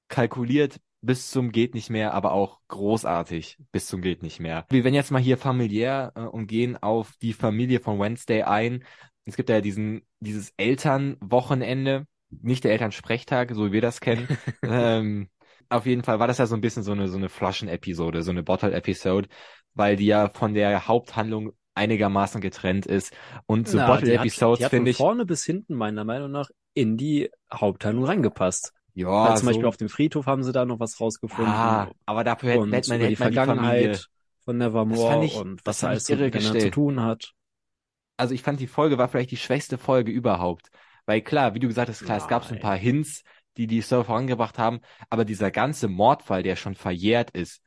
kalkuliert 0.07 0.79
bis 1.01 1.31
zum 1.31 1.51
geht 1.51 1.73
nicht 1.73 1.89
mehr, 1.89 2.13
aber 2.13 2.33
auch 2.33 2.59
großartig 2.67 3.57
bis 3.71 3.87
zum 3.87 4.01
geht 4.01 4.21
nicht 4.21 4.39
mehr. 4.39 4.65
Wir 4.69 4.83
werden 4.83 4.93
jetzt 4.93 5.11
mal 5.11 5.21
hier 5.21 5.37
familiär 5.37 6.11
äh, 6.15 6.21
und 6.21 6.47
gehen 6.47 6.77
auf 6.77 7.13
die 7.21 7.33
Familie 7.33 7.79
von 7.79 7.99
Wednesday 7.99 8.43
ein. 8.43 8.83
Es 9.25 9.35
gibt 9.35 9.49
ja 9.49 9.61
diesen, 9.61 10.01
dieses 10.19 10.53
Elternwochenende, 10.57 12.05
nicht 12.29 12.63
der 12.63 12.71
Elternsprechtag, 12.71 13.53
so 13.53 13.67
wie 13.67 13.71
wir 13.71 13.81
das 13.81 14.01
kennen. 14.01 14.27
ähm, 14.63 15.29
auf 15.69 15.85
jeden 15.85 16.03
Fall 16.03 16.19
war 16.19 16.27
das 16.27 16.39
ja 16.39 16.47
so 16.47 16.55
ein 16.55 16.61
bisschen 16.61 16.83
so 16.83 16.91
eine, 16.91 17.07
so 17.07 17.17
eine 17.17 17.29
Flaschen-Episode, 17.29 18.23
so 18.23 18.31
eine 18.31 18.43
Bottle-Episode, 18.43 19.29
weil 19.73 19.95
die 19.95 20.07
ja 20.07 20.29
von 20.29 20.53
der 20.53 20.87
Haupthandlung 20.87 21.53
einigermaßen 21.75 22.41
getrennt 22.41 22.85
ist. 22.85 23.13
Und 23.45 23.67
so 23.67 23.77
Na, 23.77 23.87
Bottle 23.87 24.09
die 24.09 24.17
hat, 24.17 24.25
Episodes 24.25 24.59
die 24.59 24.65
hat 24.65 24.71
von 24.71 24.77
finde 24.77 24.91
ich, 24.91 24.97
vorne 24.97 25.25
bis 25.25 25.45
hinten 25.45 25.75
meiner 25.75 26.03
Meinung 26.03 26.31
nach 26.31 26.49
in 26.73 26.97
die 26.97 27.29
Hauptteilung 27.53 28.03
reingepasst. 28.03 28.73
Ja, 29.01 29.29
Weil 29.29 29.37
zum 29.37 29.47
Beispiel 29.47 29.63
so, 29.63 29.67
auf 29.69 29.77
dem 29.77 29.89
Friedhof 29.89 30.25
haben 30.25 30.43
sie 30.43 30.51
da 30.51 30.65
noch 30.65 30.79
was 30.79 30.99
rausgefunden. 30.99 31.53
ja, 31.53 31.91
aber 32.05 32.23
dafür 32.23 32.51
hätte, 32.51 32.61
und 32.61 32.73
hätte 32.73 32.89
man, 32.89 32.99
über 32.99 33.07
die 33.07 33.15
man 33.17 33.31
die 33.31 33.35
Vergangenheit 33.35 34.07
von 34.45 34.57
Nevermore 34.57 35.25
ich- 35.25 35.35
und 35.35 35.61
was 35.65 35.83
er 35.83 35.89
alles 35.89 36.09
miteinander 36.09 36.59
zu 36.59 36.71
tun 36.71 37.01
hat. 37.01 37.33
also 38.17 38.33
ich 38.33 38.41
fand 38.41 38.59
die 38.59 38.67
Folge 38.67 38.97
war 38.97 39.07
vielleicht 39.07 39.31
die 39.31 39.37
schwächste 39.37 39.77
Folge 39.77 40.11
überhaupt. 40.11 40.69
Weil 41.05 41.21
klar, 41.21 41.55
wie 41.55 41.59
du 41.59 41.67
gesagt 41.67 41.89
hast, 41.89 42.03
klar, 42.05 42.17
es 42.17 42.27
gab 42.27 42.43
so 42.43 42.49
ein 42.49 42.55
Nein. 42.55 42.61
paar 42.61 42.77
Hints, 42.77 43.23
die 43.57 43.65
die 43.67 43.81
Story 43.81 44.03
vorangebracht 44.05 44.59
haben, 44.59 44.79
aber 45.09 45.25
dieser 45.25 45.49
ganze 45.51 45.87
Mordfall, 45.87 46.43
der 46.43 46.55
schon 46.55 46.75
verjährt 46.75 47.31
ist, 47.31 47.61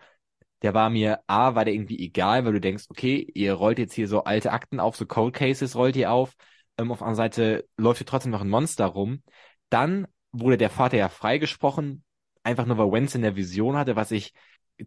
der 0.63 0.75
war 0.75 0.91
mir, 0.91 1.21
A, 1.27 1.55
war 1.57 1.65
der 1.65 1.75
irgendwie 1.75 1.99
egal, 1.99 2.45
weil 2.45 2.53
du 2.53 2.61
denkst, 2.61 2.85
okay, 2.89 3.27
ihr 3.35 3.55
rollt 3.55 3.79
jetzt 3.81 3.95
hier 3.95 4.07
so 4.07 4.23
alte 4.25 4.53
Akten 4.53 4.79
auf, 4.79 4.97
so 4.97 5.07
Cold 5.07 5.35
Cases 5.35 5.75
rollt 5.75 5.97
ihr 5.97 6.13
auf, 6.13 6.35
ähm, 6.79 6.93
auf 6.93 7.03
anderen 7.03 7.17
Seite 7.17 7.67
läuft 7.77 7.99
hier 7.99 8.07
trotzdem 8.07 8.31
noch 8.31 8.43
ein 8.43 8.49
Monster 8.49 8.87
rum. 8.87 9.23
Dann 9.71 10.07
wurde 10.33 10.57
der 10.59 10.71
Vater 10.71 10.97
ja 10.97 11.09
freigesprochen, 11.09 12.05
einfach 12.43 12.67
nur 12.67 12.79
weil 12.79 12.93
Wentz 12.93 13.15
in 13.15 13.23
der 13.23 13.37
Vision 13.37 13.77
hatte, 13.77 13.97
was 13.97 14.11
ich 14.11 14.33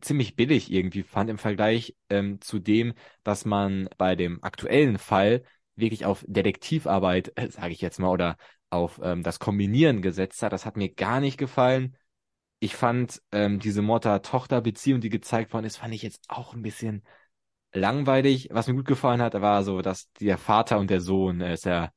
ziemlich 0.01 0.35
billig 0.35 0.71
irgendwie 0.71 1.03
fand 1.03 1.29
im 1.29 1.37
Vergleich 1.37 1.95
ähm, 2.09 2.41
zu 2.41 2.59
dem, 2.59 2.93
dass 3.23 3.45
man 3.45 3.89
bei 3.97 4.15
dem 4.15 4.43
aktuellen 4.43 4.97
Fall 4.97 5.43
wirklich 5.75 6.05
auf 6.05 6.23
Detektivarbeit, 6.27 7.31
äh, 7.35 7.49
sage 7.49 7.73
ich 7.73 7.81
jetzt 7.81 7.99
mal, 7.99 8.09
oder 8.09 8.37
auf 8.69 8.99
ähm, 9.03 9.23
das 9.23 9.39
Kombinieren 9.39 10.01
gesetzt 10.01 10.41
hat. 10.41 10.53
Das 10.53 10.65
hat 10.65 10.77
mir 10.77 10.93
gar 10.93 11.19
nicht 11.19 11.37
gefallen. 11.37 11.95
Ich 12.59 12.75
fand 12.75 13.21
ähm, 13.31 13.59
diese 13.59 13.81
Mutter-Tochter-Beziehung, 13.81 15.01
die 15.01 15.09
gezeigt 15.09 15.53
worden 15.53 15.65
ist, 15.65 15.77
fand 15.77 15.93
ich 15.93 16.01
jetzt 16.01 16.25
auch 16.29 16.53
ein 16.53 16.61
bisschen 16.61 17.03
langweilig. 17.73 18.49
Was 18.51 18.67
mir 18.67 18.75
gut 18.75 18.87
gefallen 18.87 19.21
hat, 19.21 19.33
war 19.35 19.63
so, 19.63 19.81
dass 19.81 20.11
der 20.13 20.37
Vater 20.37 20.79
und 20.79 20.89
der 20.89 21.01
Sohn, 21.01 21.41
äh, 21.41 21.53
ist 21.53 21.65
ja 21.65 21.91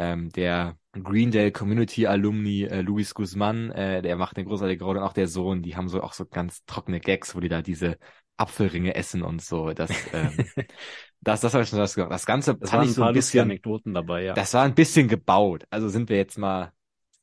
ähm, 0.00 0.30
der 0.30 0.78
Greendale 0.92 1.52
Community 1.52 2.06
Alumni 2.06 2.64
äh, 2.64 2.80
Luis 2.80 3.12
Guzman, 3.14 3.70
äh, 3.70 4.00
der 4.00 4.16
macht 4.16 4.36
eine 4.36 4.46
großartige 4.46 4.82
Rolle 4.82 5.00
und 5.00 5.06
auch 5.06 5.12
der 5.12 5.28
Sohn, 5.28 5.62
die 5.62 5.76
haben 5.76 5.88
so 5.88 6.02
auch 6.02 6.14
so 6.14 6.24
ganz 6.24 6.64
trockene 6.64 7.00
Gags, 7.00 7.34
wo 7.36 7.40
die 7.40 7.50
da 7.50 7.60
diese 7.60 7.98
Apfelringe 8.38 8.94
essen 8.94 9.22
und 9.22 9.42
so. 9.42 9.72
Das, 9.74 9.90
ähm, 10.14 10.32
das, 11.20 11.42
das 11.42 11.52
habe 11.52 11.64
ich 11.64 11.68
schon 11.68 11.78
das 11.78 11.94
gemacht. 11.94 12.10
Das 12.10 12.24
Ganze 12.24 12.56
Es 12.60 12.70
fand 12.70 12.72
waren 12.72 12.88
ich 12.88 12.94
so 12.94 13.02
ein 13.02 13.14
bisschen, 13.14 13.42
Anekdoten 13.42 13.92
dabei, 13.92 14.24
ja. 14.24 14.32
das 14.32 14.54
war 14.54 14.64
ein 14.64 14.74
bisschen 14.74 15.06
gebaut. 15.06 15.64
Also 15.70 15.88
sind 15.90 16.08
wir 16.08 16.16
jetzt 16.16 16.38
mal, 16.38 16.72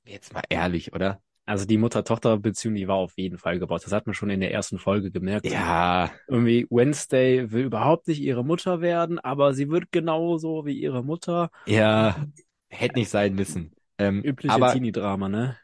jetzt 0.05 0.33
mal 0.33 0.43
ehrlich, 0.49 0.93
oder? 0.93 1.19
Also 1.45 1.65
die 1.65 1.77
Mutter-Tochter-Beziehung, 1.77 2.75
die 2.75 2.87
war 2.87 2.97
auf 2.97 3.13
jeden 3.17 3.37
Fall 3.37 3.57
gebaut. 3.57 3.83
Das 3.85 3.93
hat 3.93 4.05
man 4.05 4.13
schon 4.13 4.29
in 4.29 4.41
der 4.41 4.51
ersten 4.51 4.79
Folge 4.79 5.11
gemerkt. 5.11 5.45
Ja, 5.45 6.11
Irgendwie 6.27 6.67
Wednesday 6.69 7.51
will 7.51 7.63
überhaupt 7.63 8.07
nicht 8.09 8.19
ihre 8.19 8.43
Mutter 8.43 8.81
werden, 8.81 9.17
aber 9.17 9.53
sie 9.53 9.69
wird 9.69 9.91
genauso 9.91 10.65
wie 10.65 10.77
ihre 10.77 11.03
Mutter. 11.05 11.49
ja, 11.65 12.27
hätte 12.69 12.99
nicht 12.99 13.09
sein 13.09 13.33
müssen. 13.33 13.73
Ähm, 13.97 14.21
Übliche 14.23 14.53
aber 14.53 14.73
Teenie-Drama, 14.73 15.29
ne? 15.29 15.57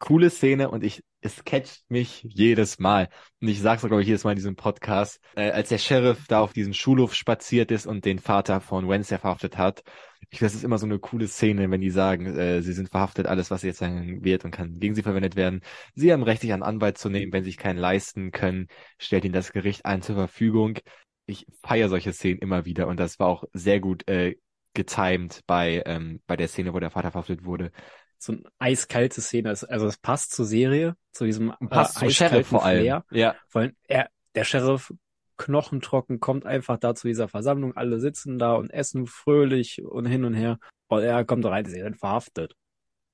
coole 0.00 0.30
Szene 0.30 0.70
und 0.70 0.82
ich, 0.82 1.04
es 1.20 1.44
catcht 1.44 1.84
mich 1.88 2.22
jedes 2.24 2.78
Mal. 2.78 3.08
Und 3.40 3.48
ich 3.48 3.60
sag's 3.60 3.84
auch, 3.84 3.88
glaube 3.88 4.02
ich, 4.02 4.08
jedes 4.08 4.24
Mal 4.24 4.30
in 4.30 4.36
diesem 4.36 4.56
Podcast, 4.56 5.20
äh, 5.36 5.50
als 5.50 5.68
der 5.68 5.78
Sheriff 5.78 6.26
da 6.26 6.40
auf 6.40 6.52
diesen 6.52 6.74
Schulhof 6.74 7.14
spaziert 7.14 7.70
ist 7.70 7.86
und 7.86 8.04
den 8.04 8.18
Vater 8.18 8.60
von 8.60 8.88
Wednesday 8.88 9.18
verhaftet 9.18 9.58
hat. 9.58 9.84
Ich 10.30 10.38
das 10.40 10.54
ist 10.54 10.64
immer 10.64 10.78
so 10.78 10.86
eine 10.86 10.98
coole 10.98 11.28
Szene, 11.28 11.70
wenn 11.70 11.82
die 11.82 11.90
sagen, 11.90 12.26
äh, 12.26 12.62
sie 12.62 12.72
sind 12.72 12.88
verhaftet, 12.88 13.26
alles, 13.26 13.50
was 13.50 13.62
jetzt 13.62 13.78
sagen 13.78 14.24
wird 14.24 14.44
und 14.44 14.50
kann 14.50 14.78
gegen 14.80 14.94
sie 14.94 15.02
verwendet 15.02 15.36
werden. 15.36 15.60
Sie 15.94 16.12
haben 16.12 16.22
Recht, 16.22 16.40
sich 16.40 16.52
einen 16.52 16.62
Anwalt 16.62 16.98
zu 16.98 17.10
nehmen, 17.10 17.32
wenn 17.32 17.44
sie 17.44 17.50
sich 17.50 17.58
keinen 17.58 17.78
leisten 17.78 18.30
können, 18.32 18.68
stellt 18.98 19.24
ihnen 19.24 19.34
das 19.34 19.52
Gericht 19.52 19.84
einen 19.84 20.02
zur 20.02 20.16
Verfügung. 20.16 20.78
Ich 21.26 21.46
feiere 21.62 21.88
solche 21.90 22.12
Szenen 22.12 22.38
immer 22.40 22.64
wieder 22.64 22.88
und 22.88 22.98
das 22.98 23.18
war 23.18 23.28
auch 23.28 23.44
sehr 23.52 23.80
gut 23.80 24.08
äh, 24.08 24.36
getimed 24.74 25.40
bei, 25.46 25.82
ähm, 25.86 26.20
bei 26.26 26.36
der 26.36 26.48
Szene, 26.48 26.72
wo 26.74 26.80
der 26.80 26.90
Vater 26.90 27.10
verhaftet 27.10 27.44
wurde. 27.44 27.70
So 28.18 28.32
eine 28.32 28.42
eiskalte 28.58 29.20
Szene. 29.20 29.48
Also 29.48 29.86
es 29.86 29.96
passt 29.96 30.32
zur 30.32 30.44
Serie, 30.44 30.94
zu 31.12 31.24
diesem 31.24 31.54
Und 31.58 31.70
passt 31.70 31.96
äh, 31.96 32.00
zum 32.00 32.10
Sheriff 32.10 32.48
vor 32.48 32.64
allem. 32.64 32.80
Flair. 32.80 33.04
Ja. 33.10 33.34
Vor 33.48 33.62
allem, 33.62 33.76
er, 33.88 34.08
der 34.34 34.44
Sheriff 34.44 34.92
knochentrocken 35.38 36.20
kommt 36.20 36.44
einfach 36.44 36.78
da 36.78 36.94
zu 36.94 37.08
dieser 37.08 37.26
Versammlung, 37.28 37.74
alle 37.76 37.98
sitzen 37.98 38.38
da 38.38 38.54
und 38.54 38.70
essen 38.70 39.06
fröhlich 39.06 39.82
und 39.82 40.04
hin 40.06 40.24
und 40.24 40.34
her. 40.34 40.58
Und 40.88 41.02
er 41.02 41.24
kommt 41.24 41.46
rein, 41.46 41.64
sie 41.64 41.80
sind 41.80 41.98
verhaftet. 41.98 42.54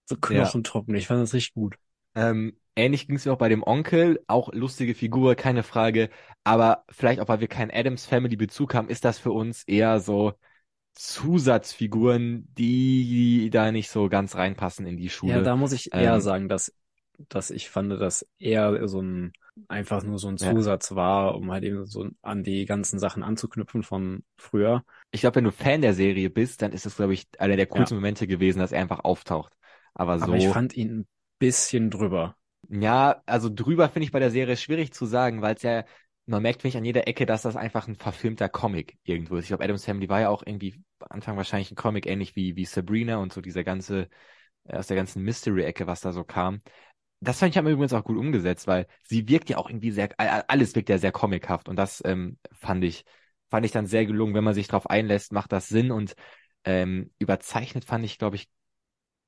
So 0.06 0.16
knochentrocken. 0.16 0.94
Ich 0.94 1.06
fand 1.06 1.22
das 1.22 1.34
richtig 1.34 1.54
gut. 1.54 1.76
Ähm, 2.14 2.58
ähnlich 2.74 3.06
ging 3.06 3.16
es 3.16 3.26
mir 3.26 3.32
auch 3.32 3.38
bei 3.38 3.48
dem 3.48 3.62
Onkel, 3.62 4.20
auch 4.26 4.52
lustige 4.52 4.94
Figur, 4.94 5.34
keine 5.34 5.62
Frage. 5.62 6.10
Aber 6.42 6.84
vielleicht 6.88 7.20
auch, 7.20 7.28
weil 7.28 7.40
wir 7.40 7.48
keinen 7.48 7.70
Adams 7.70 8.06
Family 8.06 8.36
Bezug 8.36 8.74
haben, 8.74 8.88
ist 8.88 9.04
das 9.04 9.18
für 9.18 9.32
uns 9.32 9.62
eher 9.64 10.00
so 10.00 10.32
Zusatzfiguren, 10.96 12.48
die 12.54 13.50
da 13.52 13.70
nicht 13.72 13.90
so 13.90 14.08
ganz 14.08 14.34
reinpassen 14.36 14.86
in 14.86 14.96
die 14.96 15.10
Schule. 15.10 15.26
Ja, 15.26 15.40
da 15.42 15.56
muss 15.56 15.72
ich 15.72 15.94
eher 15.96 16.20
Ähm, 16.20 16.20
sagen, 16.20 16.48
dass, 16.48 16.74
dass 17.28 17.50
ich 17.50 17.68
fand, 17.70 17.90
dass 17.92 18.26
eher 18.38 18.86
so 18.88 19.00
ein, 19.02 19.32
einfach 19.68 20.02
nur 20.04 20.18
so 20.18 20.28
ein 20.28 20.38
Ja. 20.38 20.56
Zusatz 20.56 20.94
war, 20.94 21.34
um 21.36 21.50
halt 21.50 21.64
eben 21.64 21.84
so 21.86 22.08
an 22.22 22.44
die 22.44 22.64
ganzen 22.66 22.98
Sachen 22.98 23.22
anzuknüpfen 23.22 23.82
von 23.82 24.24
früher. 24.36 24.84
Ich 25.10 25.20
glaube, 25.22 25.36
wenn 25.36 25.44
du 25.44 25.52
Fan 25.52 25.80
der 25.82 25.94
Serie 25.94 26.30
bist, 26.30 26.62
dann 26.62 26.72
ist 26.72 26.86
es, 26.86 26.96
glaube 26.96 27.14
ich, 27.14 27.26
einer 27.38 27.56
der 27.56 27.66
coolsten 27.66 27.96
Momente 27.96 28.26
gewesen, 28.26 28.58
dass 28.58 28.72
er 28.72 28.80
einfach 28.82 29.00
auftaucht. 29.04 29.52
Aber 29.94 30.18
so, 30.18 30.34
Aber 30.34 30.36
ich 30.36 30.46
fand 30.46 30.76
ihn 30.76 30.90
ein 31.00 31.08
bisschen 31.38 31.88
drüber. 31.90 32.36
ja, 32.68 33.22
also 33.26 33.48
drüber 33.52 33.88
finde 33.88 34.04
ich 34.06 34.12
bei 34.12 34.18
der 34.18 34.30
Serie 34.30 34.56
schwierig 34.56 34.92
zu 34.92 35.06
sagen, 35.06 35.42
weil 35.42 35.54
es 35.54 35.62
ja, 35.62 35.84
man 36.26 36.42
merkt, 36.42 36.62
finde 36.62 36.70
ich, 36.70 36.76
an 36.76 36.84
jeder 36.84 37.06
Ecke, 37.06 37.24
dass 37.24 37.42
das 37.42 37.56
einfach 37.56 37.86
ein 37.86 37.94
verfilmter 37.94 38.48
Comic 38.48 38.98
irgendwo 39.04 39.36
ist. 39.36 39.44
Ich 39.44 39.48
glaube, 39.48 39.64
Adams 39.64 39.84
Family 39.84 40.08
war 40.08 40.20
ja 40.20 40.28
auch 40.28 40.42
irgendwie 40.44 40.82
Anfang 41.00 41.36
wahrscheinlich 41.36 41.70
ein 41.70 41.76
Comic, 41.76 42.06
ähnlich 42.06 42.34
wie, 42.36 42.56
wie 42.56 42.64
Sabrina 42.64 43.18
und 43.18 43.32
so 43.32 43.40
dieser 43.40 43.64
ganze, 43.64 44.08
äh, 44.64 44.76
aus 44.76 44.88
der 44.88 44.96
ganzen 44.96 45.22
Mystery-Ecke, 45.22 45.86
was 45.86 46.00
da 46.00 46.12
so 46.12 46.24
kam. 46.24 46.62
Das 47.20 47.38
fand 47.38 47.54
ich 47.54 47.58
aber 47.58 47.70
übrigens 47.70 47.92
auch 47.92 48.04
gut 48.04 48.18
umgesetzt, 48.18 48.66
weil 48.66 48.86
sie 49.04 49.28
wirkt 49.28 49.48
ja 49.48 49.56
auch 49.56 49.70
irgendwie 49.70 49.90
sehr, 49.90 50.10
alles 50.18 50.74
wirkt 50.74 50.90
ja 50.90 50.98
sehr 50.98 51.12
comichaft 51.12 51.68
und 51.68 51.76
das 51.76 52.02
ähm, 52.04 52.38
fand 52.52 52.84
ich, 52.84 53.04
fand 53.48 53.64
ich 53.64 53.72
dann 53.72 53.86
sehr 53.86 54.04
gelungen. 54.04 54.34
Wenn 54.34 54.44
man 54.44 54.54
sich 54.54 54.68
drauf 54.68 54.90
einlässt, 54.90 55.32
macht 55.32 55.52
das 55.52 55.68
Sinn 55.68 55.90
und 55.92 56.14
ähm, 56.64 57.12
überzeichnet 57.18 57.84
fand 57.84 58.04
ich, 58.04 58.18
glaube 58.18 58.36
ich, 58.36 58.48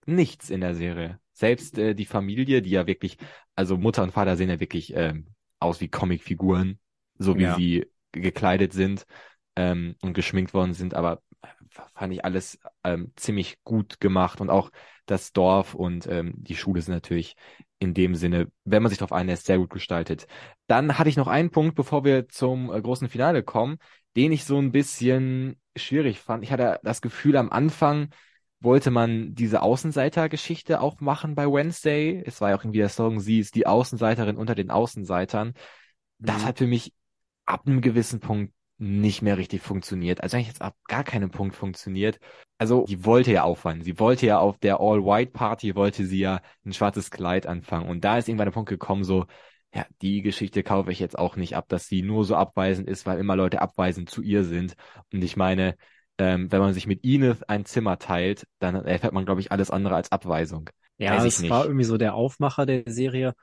nichts 0.06 0.50
in 0.50 0.60
der 0.60 0.74
Serie. 0.74 1.20
Selbst 1.32 1.78
äh, 1.78 1.94
die 1.94 2.06
Familie, 2.06 2.60
die 2.62 2.70
ja 2.70 2.86
wirklich, 2.86 3.16
also 3.54 3.76
Mutter 3.76 4.02
und 4.02 4.12
Vater 4.12 4.36
sehen 4.36 4.50
ja 4.50 4.60
wirklich 4.60 4.92
ähm, 4.94 5.28
aus 5.60 5.80
wie 5.80 5.88
Comicfiguren, 5.88 6.78
so 7.18 7.38
wie 7.38 7.46
Ja. 7.46 7.48
sie 7.48 7.86
gekleidet 8.12 8.72
sind 8.72 9.04
ähm, 9.56 9.96
und 10.02 10.14
geschminkt 10.14 10.54
worden 10.54 10.74
sind, 10.74 10.94
aber 10.94 11.22
äh, 11.42 11.48
fand 11.94 12.12
ich 12.12 12.24
alles 12.24 12.58
ähm, 12.84 13.12
ziemlich 13.16 13.58
gut 13.64 14.00
gemacht 14.00 14.40
und 14.40 14.50
auch 14.50 14.70
das 15.06 15.32
Dorf 15.32 15.74
und 15.74 16.06
ähm, 16.06 16.34
die 16.36 16.56
Schule 16.56 16.82
sind 16.82 16.94
natürlich 16.94 17.34
in 17.78 17.94
dem 17.94 18.14
Sinne, 18.14 18.48
wenn 18.64 18.82
man 18.82 18.90
sich 18.90 18.98
darauf 18.98 19.12
einlässt, 19.12 19.46
sehr 19.46 19.58
gut 19.58 19.70
gestaltet. 19.70 20.26
Dann 20.66 20.98
hatte 20.98 21.08
ich 21.08 21.16
noch 21.16 21.28
einen 21.28 21.50
Punkt, 21.50 21.74
bevor 21.76 22.04
wir 22.04 22.28
zum 22.28 22.72
äh, 22.72 22.80
großen 22.80 23.08
Finale 23.08 23.42
kommen, 23.42 23.78
den 24.16 24.32
ich 24.32 24.44
so 24.44 24.58
ein 24.58 24.72
bisschen 24.72 25.60
schwierig 25.76 26.20
fand. 26.20 26.42
Ich 26.44 26.52
hatte 26.52 26.80
das 26.82 27.00
Gefühl, 27.00 27.36
am 27.36 27.50
Anfang 27.50 28.10
wollte 28.60 28.90
man 28.90 29.34
diese 29.34 29.62
Außenseiter-Geschichte 29.62 30.80
auch 30.80 31.00
machen 31.00 31.34
bei 31.36 31.46
Wednesday. 31.46 32.22
Es 32.26 32.40
war 32.40 32.50
ja 32.50 32.56
auch 32.56 32.64
irgendwie 32.64 32.78
der 32.80 32.88
Song, 32.88 33.20
sie 33.20 33.38
ist 33.38 33.54
die 33.54 33.66
Außenseiterin 33.66 34.36
unter 34.36 34.56
den 34.56 34.70
Außenseitern. 34.70 35.54
Das 36.18 36.44
Mhm. 36.44 36.46
hat 36.46 36.58
für 36.58 36.66
mich 36.66 36.92
ab 37.48 37.62
einem 37.66 37.80
gewissen 37.80 38.20
Punkt 38.20 38.52
nicht 38.76 39.22
mehr 39.22 39.38
richtig 39.38 39.62
funktioniert. 39.62 40.22
Also 40.22 40.36
eigentlich 40.36 40.48
jetzt 40.48 40.62
ab 40.62 40.76
gar 40.86 41.02
keinem 41.02 41.30
Punkt 41.30 41.56
funktioniert. 41.56 42.20
Also 42.58 42.84
die 42.86 43.04
wollte 43.04 43.32
ja 43.32 43.42
aufwand. 43.42 43.84
Sie 43.84 43.98
wollte 43.98 44.26
ja 44.26 44.38
auf 44.38 44.58
der 44.58 44.80
All-White-Party, 44.80 45.74
wollte 45.74 46.06
sie 46.06 46.20
ja 46.20 46.40
ein 46.64 46.72
schwarzes 46.72 47.10
Kleid 47.10 47.46
anfangen. 47.46 47.88
Und 47.88 48.04
da 48.04 48.18
ist 48.18 48.28
irgendwann 48.28 48.46
der 48.46 48.52
Punkt 48.52 48.68
gekommen, 48.68 49.02
so, 49.02 49.26
ja, 49.74 49.84
die 50.00 50.22
Geschichte 50.22 50.62
kaufe 50.62 50.92
ich 50.92 51.00
jetzt 51.00 51.18
auch 51.18 51.36
nicht 51.36 51.56
ab, 51.56 51.68
dass 51.68 51.88
sie 51.88 52.02
nur 52.02 52.24
so 52.24 52.36
abweisend 52.36 52.88
ist, 52.88 53.04
weil 53.04 53.18
immer 53.18 53.34
Leute 53.34 53.60
abweisend 53.60 54.10
zu 54.10 54.22
ihr 54.22 54.44
sind. 54.44 54.74
Und 55.12 55.24
ich 55.24 55.36
meine, 55.36 55.74
ähm, 56.18 56.52
wenn 56.52 56.60
man 56.60 56.74
sich 56.74 56.86
mit 56.86 57.04
Enid 57.04 57.48
ein 57.48 57.64
Zimmer 57.64 57.98
teilt, 57.98 58.46
dann 58.60 58.74
erfährt 58.74 59.12
man, 59.12 59.24
glaube 59.24 59.40
ich, 59.40 59.50
alles 59.50 59.70
andere 59.70 59.96
als 59.96 60.12
Abweisung. 60.12 60.70
Ja, 60.98 61.22
nicht. 61.22 61.48
war 61.48 61.64
irgendwie 61.64 61.84
so 61.84 61.96
der 61.96 62.14
Aufmacher 62.14 62.66
der 62.66 62.82
Serie, 62.86 63.34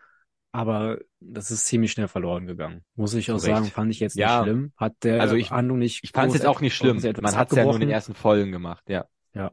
aber 0.55 0.99
das 1.19 1.51
ist 1.51 1.65
ziemlich 1.65 1.91
schnell 1.91 2.07
verloren 2.07 2.45
gegangen. 2.47 2.83
Muss 2.95 3.13
ich 3.13 3.29
auch 3.31 3.35
Recht. 3.35 3.45
sagen, 3.45 3.65
fand 3.65 3.91
ich 3.91 3.99
jetzt 3.99 4.15
nicht 4.15 4.21
Ja. 4.23 4.43
schlimm. 4.43 4.71
Hat 4.77 4.93
der 5.03 5.21
Also 5.21 5.35
ich- 5.35 5.51
Handlung 5.51 5.79
nicht 5.79 6.03
Ich 6.03 6.11
fand 6.11 6.29
es 6.29 6.35
jetzt 6.35 6.45
auch 6.47 6.61
nicht 6.61 6.75
schlimm. 6.75 7.01
Man 7.21 7.35
hat 7.35 7.51
es 7.51 7.57
ja 7.57 7.63
nur 7.63 7.73
in 7.75 7.81
den 7.81 7.89
ersten 7.89 8.13
Folgen 8.13 8.51
gemacht, 8.51 8.83
ja. 8.89 9.05
Ja. 9.33 9.51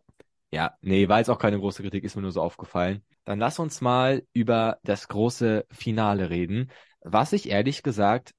Ja, 0.50 0.76
nee, 0.82 1.08
war 1.08 1.18
jetzt 1.18 1.30
auch 1.30 1.38
keine 1.38 1.58
große 1.58 1.82
Kritik, 1.82 2.04
ist 2.04 2.14
mir 2.14 2.22
nur 2.22 2.30
so 2.32 2.42
aufgefallen. 2.42 3.02
Dann 3.24 3.38
lass 3.38 3.58
uns 3.58 3.80
mal 3.80 4.22
über 4.34 4.78
das 4.84 5.08
große 5.08 5.64
Finale 5.70 6.28
reden, 6.30 6.70
was 7.00 7.32
ich 7.32 7.48
ehrlich 7.48 7.82
gesagt 7.82 8.32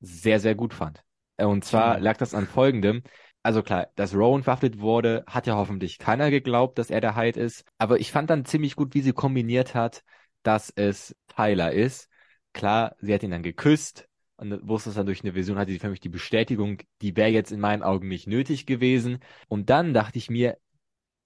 sehr, 0.00 0.40
sehr 0.40 0.54
gut 0.54 0.74
fand. 0.74 1.02
Äh, 1.38 1.46
Und 1.46 1.64
zwar 1.64 1.98
lag 2.00 2.16
das 2.18 2.34
an 2.34 2.46
folgendem. 2.46 3.02
Also 3.42 3.62
klar, 3.62 3.88
dass 3.96 4.14
Rowan 4.14 4.42
verhaftet 4.42 4.78
wurde, 4.80 5.24
hat 5.26 5.46
ja 5.46 5.54
hoffentlich 5.56 5.98
keiner 5.98 6.30
geglaubt, 6.30 6.78
dass 6.78 6.90
er 6.90 7.00
der 7.00 7.16
Hyde 7.16 7.40
ist. 7.40 7.64
Aber 7.78 7.98
ich 7.98 8.12
fand 8.12 8.30
dann 8.30 8.44
ziemlich 8.44 8.76
gut, 8.76 8.94
wie 8.94 9.00
sie 9.02 9.12
kombiniert 9.12 9.74
hat, 9.74 10.02
dass 10.44 10.70
es 10.70 11.16
Tyler 11.28 11.72
ist. 11.72 12.08
Klar, 12.52 12.96
sie 13.00 13.12
hat 13.14 13.22
ihn 13.22 13.30
dann 13.32 13.42
geküsst. 13.42 14.08
und 14.36 14.66
wusste 14.68 14.90
es 14.90 14.96
dann 14.96 15.06
durch 15.06 15.22
eine 15.22 15.34
Vision, 15.34 15.58
hatte 15.58 15.72
sie 15.72 15.78
für 15.78 15.90
mich 15.90 16.00
die 16.00 16.08
Bestätigung, 16.08 16.78
die 17.02 17.16
wäre 17.16 17.30
jetzt 17.30 17.52
in 17.52 17.60
meinen 17.60 17.82
Augen 17.82 18.08
nicht 18.08 18.26
nötig 18.26 18.66
gewesen. 18.66 19.20
Und 19.48 19.70
dann 19.70 19.94
dachte 19.94 20.18
ich 20.18 20.30
mir, 20.30 20.58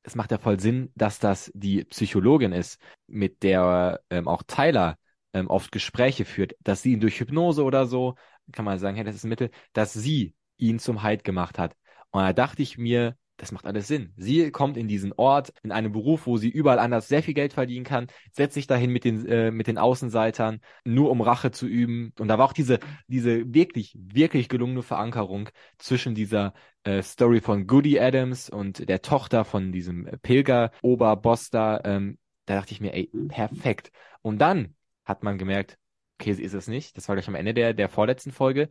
es 0.03 0.15
macht 0.15 0.31
ja 0.31 0.39
voll 0.39 0.61
Sinn, 0.61 0.91
dass 0.95 1.19
das 1.19 1.51
die 1.55 1.85
Psychologin 1.85 2.53
ist, 2.53 2.81
mit 3.07 3.43
der 3.43 4.01
ähm, 4.11 4.29
auch 4.29 4.43
Tyler 4.47 4.99
ähm, 5.35 5.49
oft 5.49 5.73
Gespräche 5.73 6.25
führt, 6.25 6.55
dass 6.61 6.83
sie 6.83 6.93
ihn 6.93 7.01
durch 7.01 7.21
Hypnose 7.21 7.63
oder 7.65 7.87
so, 7.87 8.15
kann 8.53 8.65
man 8.65 8.79
sagen, 8.79 8.97
hey, 8.97 9.05
das 9.05 9.17
ist 9.17 9.25
ein 9.25 9.29
Mittel, 9.31 9.51
dass 9.73 9.93
sie 9.93 10.35
ihn 10.57 10.79
zum 10.79 11.03
Heid 11.03 11.25
gemacht 11.25 11.59
hat. 11.59 11.77
Und 12.11 12.23
da 12.23 12.33
dachte 12.33 12.63
ich 12.63 12.79
mir, 12.79 13.17
das 13.39 13.53
macht 13.53 13.67
alles 13.67 13.87
Sinn. 13.87 14.13
Sie 14.17 14.51
kommt 14.51 14.77
in 14.77 14.89
diesen 14.89 15.13
Ort, 15.15 15.53
in 15.63 15.73
einen 15.73 15.93
Beruf, 15.93 16.27
wo 16.27 16.37
sie 16.37 16.51
überall 16.51 16.79
anders 16.79 17.09
sehr 17.09 17.23
viel 17.23 17.35
Geld 17.35 17.53
verdienen 17.53 17.85
kann, 17.85 18.09
setzt 18.33 18.55
sich 18.55 18.67
dahin 18.67 18.91
mit 18.91 19.05
den, 19.05 19.25
äh, 19.27 19.51
mit 19.51 19.69
den 19.69 19.79
Außenseitern, 19.79 20.61
nur 20.85 21.11
um 21.11 21.21
Rache 21.21 21.53
zu 21.53 21.67
üben. 21.67 22.13
Und 22.19 22.29
da 22.29 22.37
war 22.37 22.47
auch 22.47 22.53
diese, 22.53 22.81
diese 23.07 23.55
wirklich, 23.55 23.97
wirklich 23.97 24.49
gelungene 24.49 24.83
Verankerung 24.83 25.49
zwischen 25.79 26.15
dieser 26.15 26.53
äh, 26.83 27.01
Story 27.03 27.41
von 27.41 27.67
Goody 27.67 28.01
Adams 28.01 28.51
und 28.51 28.89
der 28.89 29.03
Tochter 29.03 29.45
von 29.45 29.71
diesem 29.73 30.09
Pilger-Oberboss 30.23 31.51
da. 31.51 31.81
Ähm, 31.85 32.19
da 32.47 32.57
dachte 32.57 32.73
ich 32.73 32.81
mir, 32.81 32.93
ey, 32.93 33.11
perfekt. 33.29 33.93
Und 34.21 34.39
dann 34.39 34.75
hat 35.05 35.23
man 35.23 35.39
gemerkt, 35.39 35.79
okay, 36.21 36.33
sie 36.33 36.43
ist 36.43 36.55
es 36.55 36.67
nicht. 36.67 36.97
Das 36.97 37.09
war 37.09 37.15
gleich 37.15 37.29
am 37.29 37.37
Ende 37.37 37.55
der, 37.55 37.73
der 37.73 37.89
vorletzten 37.89 38.33
Folge. 38.33 38.69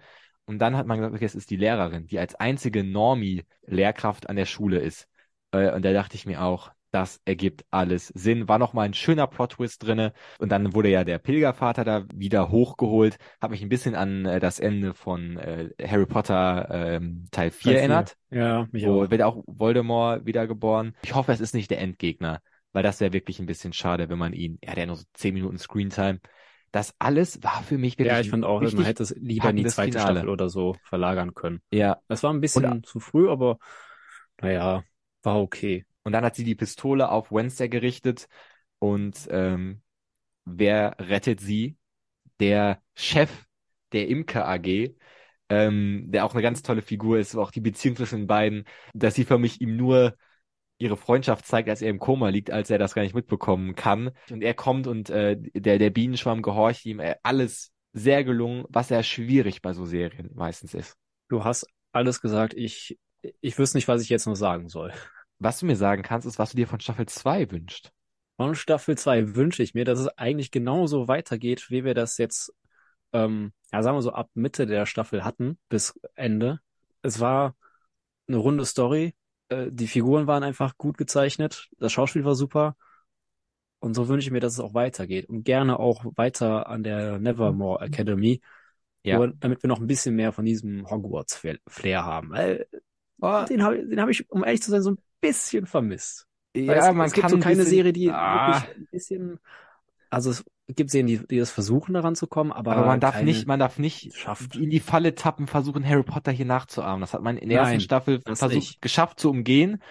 Und 0.47 0.59
dann 0.59 0.75
hat 0.75 0.87
man 0.87 0.97
gesagt, 0.97 1.13
okay, 1.13 1.25
es 1.25 1.35
ist 1.35 1.49
die 1.51 1.57
Lehrerin, 1.57 2.07
die 2.07 2.19
als 2.19 2.33
einzige 2.35 2.83
Normie-Lehrkraft 2.83 4.29
an 4.29 4.37
der 4.37 4.45
Schule 4.45 4.79
ist. 4.79 5.07
Äh, 5.51 5.73
und 5.73 5.83
da 5.85 5.93
dachte 5.93 6.15
ich 6.15 6.25
mir 6.25 6.41
auch, 6.41 6.71
das 6.91 7.21
ergibt 7.25 7.65
alles 7.69 8.07
Sinn. 8.07 8.47
War 8.47 8.59
nochmal 8.59 8.85
ein 8.85 8.93
schöner 8.93 9.27
Plot-Twist 9.27 9.85
drinne. 9.85 10.13
Und 10.39 10.51
dann 10.51 10.73
wurde 10.73 10.89
ja 10.89 11.03
der 11.03 11.19
Pilgervater 11.19 11.83
da 11.83 12.05
wieder 12.13 12.49
hochgeholt. 12.49 13.17
Hat 13.41 13.51
mich 13.51 13.61
ein 13.61 13.69
bisschen 13.69 13.93
an 13.93 14.25
äh, 14.25 14.39
das 14.39 14.59
Ende 14.59 14.93
von 14.93 15.37
äh, 15.37 15.69
Harry 15.85 16.05
Potter 16.05 16.67
ähm, 16.71 17.27
Teil 17.31 17.51
4 17.51 17.73
Teil 17.73 17.79
erinnert. 17.79 18.17
Ja, 18.29 18.67
mich 18.71 18.85
wo 18.85 19.03
auch. 19.03 19.11
wird 19.11 19.21
auch 19.21 19.43
Voldemort 19.45 20.25
wiedergeboren. 20.25 20.95
Ich 21.03 21.13
hoffe, 21.13 21.33
es 21.33 21.41
ist 21.41 21.53
nicht 21.53 21.69
der 21.71 21.81
Endgegner, 21.81 22.41
weil 22.71 22.83
das 22.83 23.01
wäre 23.01 23.13
wirklich 23.13 23.39
ein 23.39 23.45
bisschen 23.45 23.73
schade, 23.73 24.09
wenn 24.09 24.17
man 24.17 24.33
ihn, 24.33 24.57
er 24.61 24.71
hat 24.71 24.77
ja 24.77 24.85
nur 24.85 24.95
so 24.95 25.03
10 25.13 25.33
Minuten 25.33 25.57
Screentime, 25.57 26.19
das 26.71 26.93
alles 26.99 27.43
war 27.43 27.63
für 27.63 27.77
mich 27.77 27.97
wirklich. 27.97 28.13
Ja, 28.13 28.19
ich 28.19 28.29
fand 28.29 28.45
auch, 28.45 28.61
man 28.61 28.83
hätte 28.83 29.03
es 29.03 29.15
lieber 29.15 29.49
in 29.49 29.55
die 29.55 29.65
zweite 29.65 29.99
Finale. 29.99 30.19
Staffel 30.19 30.29
oder 30.29 30.49
so 30.49 30.75
verlagern 30.83 31.33
können. 31.33 31.61
Ja. 31.71 31.99
Das 32.07 32.23
war 32.23 32.33
ein 32.33 32.41
bisschen 32.41 32.65
und, 32.65 32.85
zu 32.85 32.99
früh, 32.99 33.29
aber 33.29 33.57
naja, 34.41 34.83
war 35.23 35.39
okay. 35.39 35.85
Und 36.03 36.11
dann 36.13 36.23
hat 36.23 36.35
sie 36.35 36.43
die 36.43 36.55
Pistole 36.55 37.09
auf 37.09 37.31
Wednesday 37.31 37.69
gerichtet 37.69 38.27
und 38.79 39.27
ähm, 39.29 39.81
wer 40.45 40.95
rettet 40.99 41.39
sie? 41.39 41.77
Der 42.39 42.81
Chef 42.93 43.45
der 43.93 44.07
Imker 44.07 44.47
AG, 44.47 44.95
ähm, 45.49 46.05
der 46.07 46.25
auch 46.25 46.33
eine 46.33 46.43
ganz 46.43 46.61
tolle 46.61 46.81
Figur 46.81 47.17
ist, 47.17 47.35
auch 47.35 47.51
die 47.51 47.61
Beziehung 47.61 47.95
zwischen 47.95 48.19
den 48.19 48.27
beiden, 48.27 48.65
dass 48.93 49.15
sie 49.15 49.23
für 49.23 49.37
mich 49.37 49.61
ihm 49.61 49.75
nur 49.75 50.15
ihre 50.77 50.97
Freundschaft 50.97 51.45
zeigt, 51.45 51.69
als 51.69 51.81
er 51.81 51.89
im 51.89 51.99
Koma 51.99 52.29
liegt, 52.29 52.51
als 52.51 52.69
er 52.69 52.77
das 52.77 52.93
gar 52.93 53.01
nicht 53.01 53.15
mitbekommen 53.15 53.75
kann. 53.75 54.11
Und 54.29 54.43
er 54.43 54.53
kommt 54.53 54.87
und 54.87 55.09
äh, 55.09 55.37
der, 55.37 55.79
der 55.79 55.89
Bienenschwamm 55.89 56.41
gehorcht 56.41 56.85
ihm. 56.85 56.99
Äh, 56.99 57.15
alles 57.23 57.71
sehr 57.93 58.23
gelungen, 58.23 58.65
was 58.69 58.89
sehr 58.89 59.03
schwierig 59.03 59.61
bei 59.61 59.73
so 59.73 59.85
Serien 59.85 60.31
meistens 60.35 60.73
ist. 60.73 60.95
Du 61.29 61.43
hast 61.43 61.65
alles 61.91 62.21
gesagt. 62.21 62.53
Ich, 62.53 62.99
ich 63.41 63.57
wüsste 63.57 63.77
nicht, 63.77 63.87
was 63.87 64.01
ich 64.01 64.09
jetzt 64.09 64.27
noch 64.27 64.35
sagen 64.35 64.69
soll. 64.69 64.93
Was 65.39 65.59
du 65.59 65.65
mir 65.65 65.75
sagen 65.75 66.03
kannst, 66.03 66.27
ist, 66.27 66.39
was 66.39 66.51
du 66.51 66.57
dir 66.57 66.67
von 66.67 66.79
Staffel 66.79 67.07
2 67.07 67.51
wünscht. 67.51 67.91
Von 68.37 68.53
Staffel 68.53 68.97
2 68.97 69.35
wünsche 69.35 69.63
ich 69.63 69.73
mir, 69.73 69.85
dass 69.85 69.99
es 69.99 70.07
eigentlich 70.09 70.51
genauso 70.51 71.07
weitergeht, 71.07 71.69
wie 71.69 71.83
wir 71.83 71.95
das 71.95 72.17
jetzt, 72.17 72.53
ähm, 73.13 73.51
ja, 73.71 73.81
sagen 73.81 73.97
wir 73.97 74.01
so, 74.03 74.11
ab 74.13 74.29
Mitte 74.35 74.67
der 74.67 74.85
Staffel 74.85 75.23
hatten, 75.23 75.57
bis 75.69 75.99
Ende. 76.13 76.59
Es 77.01 77.19
war 77.19 77.55
eine 78.27 78.37
runde 78.37 78.65
Story, 78.65 79.15
äh, 79.49 79.67
die 79.71 79.87
Figuren 79.87 80.27
waren 80.27 80.43
einfach 80.43 80.77
gut 80.77 80.97
gezeichnet, 80.97 81.69
das 81.79 81.91
Schauspiel 81.91 82.25
war 82.25 82.35
super. 82.35 82.75
Und 83.79 83.93
so 83.93 84.07
wünsche 84.07 84.27
ich 84.27 84.31
mir, 84.31 84.39
dass 84.39 84.53
es 84.53 84.59
auch 84.59 84.73
weitergeht. 84.73 85.29
Und 85.29 85.43
gerne 85.43 85.79
auch 85.79 86.03
weiter 86.15 86.67
an 86.67 86.83
der 86.83 87.19
Nevermore 87.19 87.85
Academy. 87.85 88.41
Ja. 89.03 89.19
Wo, 89.19 89.27
damit 89.27 89.61
wir 89.61 89.67
noch 89.67 89.79
ein 89.79 89.87
bisschen 89.87 90.15
mehr 90.15 90.31
von 90.31 90.45
diesem 90.45 90.89
Hogwarts-Flair 90.89 92.03
haben. 92.03 92.31
Weil, 92.31 92.67
oh. 93.21 93.45
Den 93.47 93.63
habe 93.63 93.85
den 93.85 94.01
hab 94.01 94.09
ich, 94.09 94.29
um 94.31 94.43
ehrlich 94.43 94.63
zu 94.63 94.71
sein, 94.71 94.81
so 94.81 94.91
ein 94.91 94.97
bisschen 95.21 95.67
vermisst. 95.67 96.25
Ja, 96.55 96.73
es, 96.73 96.95
man 96.95 97.05
es 97.05 97.13
gibt 97.13 97.29
so 97.29 97.37
keine 97.37 97.57
bisschen, 97.57 97.69
Serie, 97.69 97.93
die 97.93 98.09
ah. 98.09 98.47
wirklich 98.47 98.75
ein 98.75 98.87
bisschen 98.91 99.39
also 100.09 100.31
es 100.31 100.43
gibt 100.75 100.89
Serien, 100.91 101.07
die, 101.07 101.25
die 101.25 101.39
das 101.39 101.51
versuchen, 101.51 101.93
daran 101.93 102.15
zu 102.15 102.27
kommen, 102.27 102.51
aber, 102.51 102.75
aber 102.75 102.85
man 102.85 102.99
darf 102.99 103.21
nicht, 103.21 103.47
man 103.47 103.59
darf 103.59 103.79
nicht 103.79 104.13
schafft. 104.15 104.55
in 104.55 104.69
die 104.69 104.79
Falle 104.81 105.15
tappen, 105.15 105.47
versuchen 105.47 105.87
Harry 105.87 106.03
Potter 106.03 106.31
hier 106.31 106.45
nachzuahmen. 106.45 107.01
Das 107.01 107.13
hat 107.13 107.21
man 107.21 107.37
in 107.37 107.49
der 107.49 107.61
Nein, 107.61 107.73
ersten 107.73 107.81
Staffel 107.81 108.21
versucht, 108.25 108.53
nicht. 108.53 108.81
geschafft 108.81 109.19
zu 109.19 109.29
umgehen. 109.29 109.81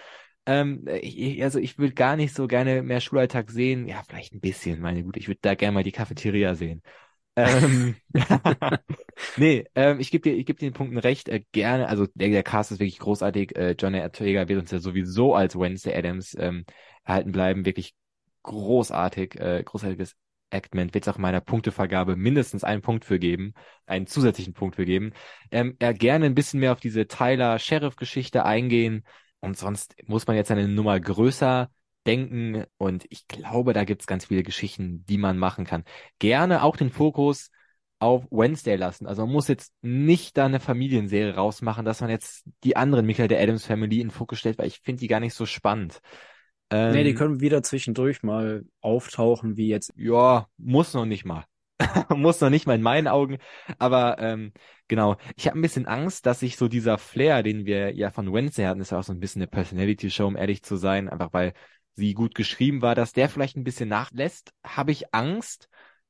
Ähm, 0.45 0.87
ich, 1.01 1.43
also 1.43 1.59
ich 1.59 1.77
würde 1.77 1.93
gar 1.93 2.15
nicht 2.15 2.33
so 2.33 2.47
gerne 2.47 2.83
mehr 2.83 3.01
Schulalltag 3.01 3.49
sehen. 3.49 3.87
Ja, 3.87 4.01
vielleicht 4.07 4.33
ein 4.33 4.39
bisschen, 4.39 4.79
meine 4.79 5.03
Güte. 5.03 5.19
Ich 5.19 5.27
würde 5.27 5.39
da 5.41 5.55
gerne 5.55 5.73
mal 5.73 5.83
die 5.83 5.91
Cafeteria 5.91 6.55
sehen. 6.55 6.83
ähm, 7.35 7.95
nee, 9.37 9.65
ähm, 9.75 9.99
ich 9.99 10.09
gebe 10.11 10.29
dir, 10.29 10.35
ich 10.35 10.45
gebe 10.45 10.59
dir 10.59 10.69
den 10.69 10.73
Punkten 10.73 10.97
recht. 10.99 11.27
Äh, 11.27 11.43
gerne, 11.51 11.87
also 11.89 12.07
der, 12.13 12.29
der 12.29 12.43
Cast 12.43 12.71
ist 12.71 12.79
wirklich 12.79 12.99
großartig. 12.99 13.55
Äh, 13.57 13.75
Johnny 13.77 13.99
Ortega 13.99 14.47
wird 14.47 14.61
uns 14.61 14.71
ja 14.71 14.79
sowieso 14.79 15.35
als 15.35 15.57
Wednesday 15.57 15.95
Adams 15.95 16.35
ähm, 16.39 16.65
erhalten 17.03 17.31
bleiben. 17.31 17.65
Wirklich 17.65 17.93
großartig, 18.43 19.39
äh, 19.39 19.63
großartiges 19.63 20.15
Actment, 20.49 20.93
wird 20.93 21.05
es 21.05 21.13
auch 21.13 21.17
in 21.17 21.21
meiner 21.21 21.41
Punktevergabe 21.41 22.15
mindestens 22.15 22.63
einen 22.63 22.81
Punkt 22.81 23.05
für 23.05 23.19
geben, 23.19 23.53
einen 23.85 24.07
zusätzlichen 24.07 24.53
Punkt 24.53 24.75
für 24.75 24.85
geben. 24.85 25.13
Ähm, 25.51 25.75
er 25.79 25.93
gerne 25.93 26.25
ein 26.25 26.35
bisschen 26.35 26.59
mehr 26.59 26.71
auf 26.71 26.79
diese 26.79 27.07
Tyler-Sheriff-Geschichte 27.07 28.45
eingehen 28.45 29.03
und 29.39 29.57
sonst 29.57 29.95
muss 30.07 30.27
man 30.27 30.35
jetzt 30.35 30.51
eine 30.51 30.67
Nummer 30.67 30.99
größer 30.99 31.69
denken 32.05 32.63
und 32.77 33.05
ich 33.09 33.27
glaube, 33.27 33.73
da 33.73 33.83
gibt's 33.83 34.07
ganz 34.07 34.25
viele 34.25 34.43
Geschichten, 34.43 35.05
die 35.05 35.17
man 35.17 35.37
machen 35.37 35.65
kann. 35.65 35.83
Gerne 36.19 36.63
auch 36.63 36.77
den 36.77 36.89
Fokus 36.89 37.51
auf 37.99 38.25
Wednesday 38.29 38.75
lassen. 38.75 39.07
Also 39.07 39.23
man 39.23 39.33
muss 39.33 39.47
jetzt 39.47 39.73
nicht 39.81 40.37
da 40.37 40.45
eine 40.45 40.59
Familienserie 40.59 41.35
rausmachen, 41.35 41.83
dass 41.85 42.01
man 42.01 42.09
jetzt 42.09 42.45
die 42.63 42.75
anderen 42.77 43.05
Michael 43.05 43.27
der 43.27 43.41
Adams 43.41 43.65
Family 43.65 44.01
in 44.01 44.11
Fokus 44.11 44.39
stellt, 44.39 44.57
weil 44.57 44.67
ich 44.67 44.79
finde 44.83 45.01
die 45.01 45.07
gar 45.07 45.19
nicht 45.19 45.33
so 45.33 45.45
spannend. 45.45 45.99
Ähm, 46.69 46.91
nee, 46.91 47.03
die 47.03 47.13
können 47.13 47.39
wieder 47.39 47.63
zwischendurch 47.63 48.23
mal 48.23 48.65
auftauchen, 48.81 49.57
wie 49.57 49.67
jetzt. 49.67 49.93
Ja, 49.95 50.47
muss 50.57 50.93
noch 50.93 51.05
nicht 51.05 51.25
mal. 51.25 51.45
muss 52.09 52.41
noch 52.41 52.49
nicht 52.49 52.65
mal 52.67 52.75
in 52.75 52.81
meinen 52.81 53.07
Augen. 53.07 53.37
Aber 53.77 54.17
ähm, 54.19 54.51
genau, 54.87 55.17
ich 55.35 55.47
habe 55.47 55.57
ein 55.57 55.61
bisschen 55.61 55.85
Angst, 55.85 56.25
dass 56.25 56.39
sich 56.39 56.57
so 56.57 56.67
dieser 56.67 56.97
Flair, 56.97 57.43
den 57.43 57.65
wir 57.65 57.93
ja 57.95 58.09
von 58.09 58.33
Wednesday 58.33 58.65
hatten, 58.65 58.81
ist 58.81 58.91
ja 58.91 58.99
auch 58.99 59.03
so 59.03 59.13
ein 59.13 59.19
bisschen 59.19 59.41
eine 59.41 59.47
Personality-Show, 59.47 60.27
um 60.27 60.35
ehrlich 60.35 60.63
zu 60.63 60.75
sein, 60.75 61.07
einfach 61.07 61.33
weil 61.33 61.53
sie 61.95 62.13
gut 62.13 62.35
geschrieben 62.35 62.81
war, 62.81 62.95
dass 62.95 63.13
der 63.13 63.29
vielleicht 63.29 63.57
ein 63.57 63.63
bisschen 63.63 63.89
nachlässt, 63.89 64.53
habe 64.63 64.91
ich 64.91 65.13
Angst, 65.13 65.67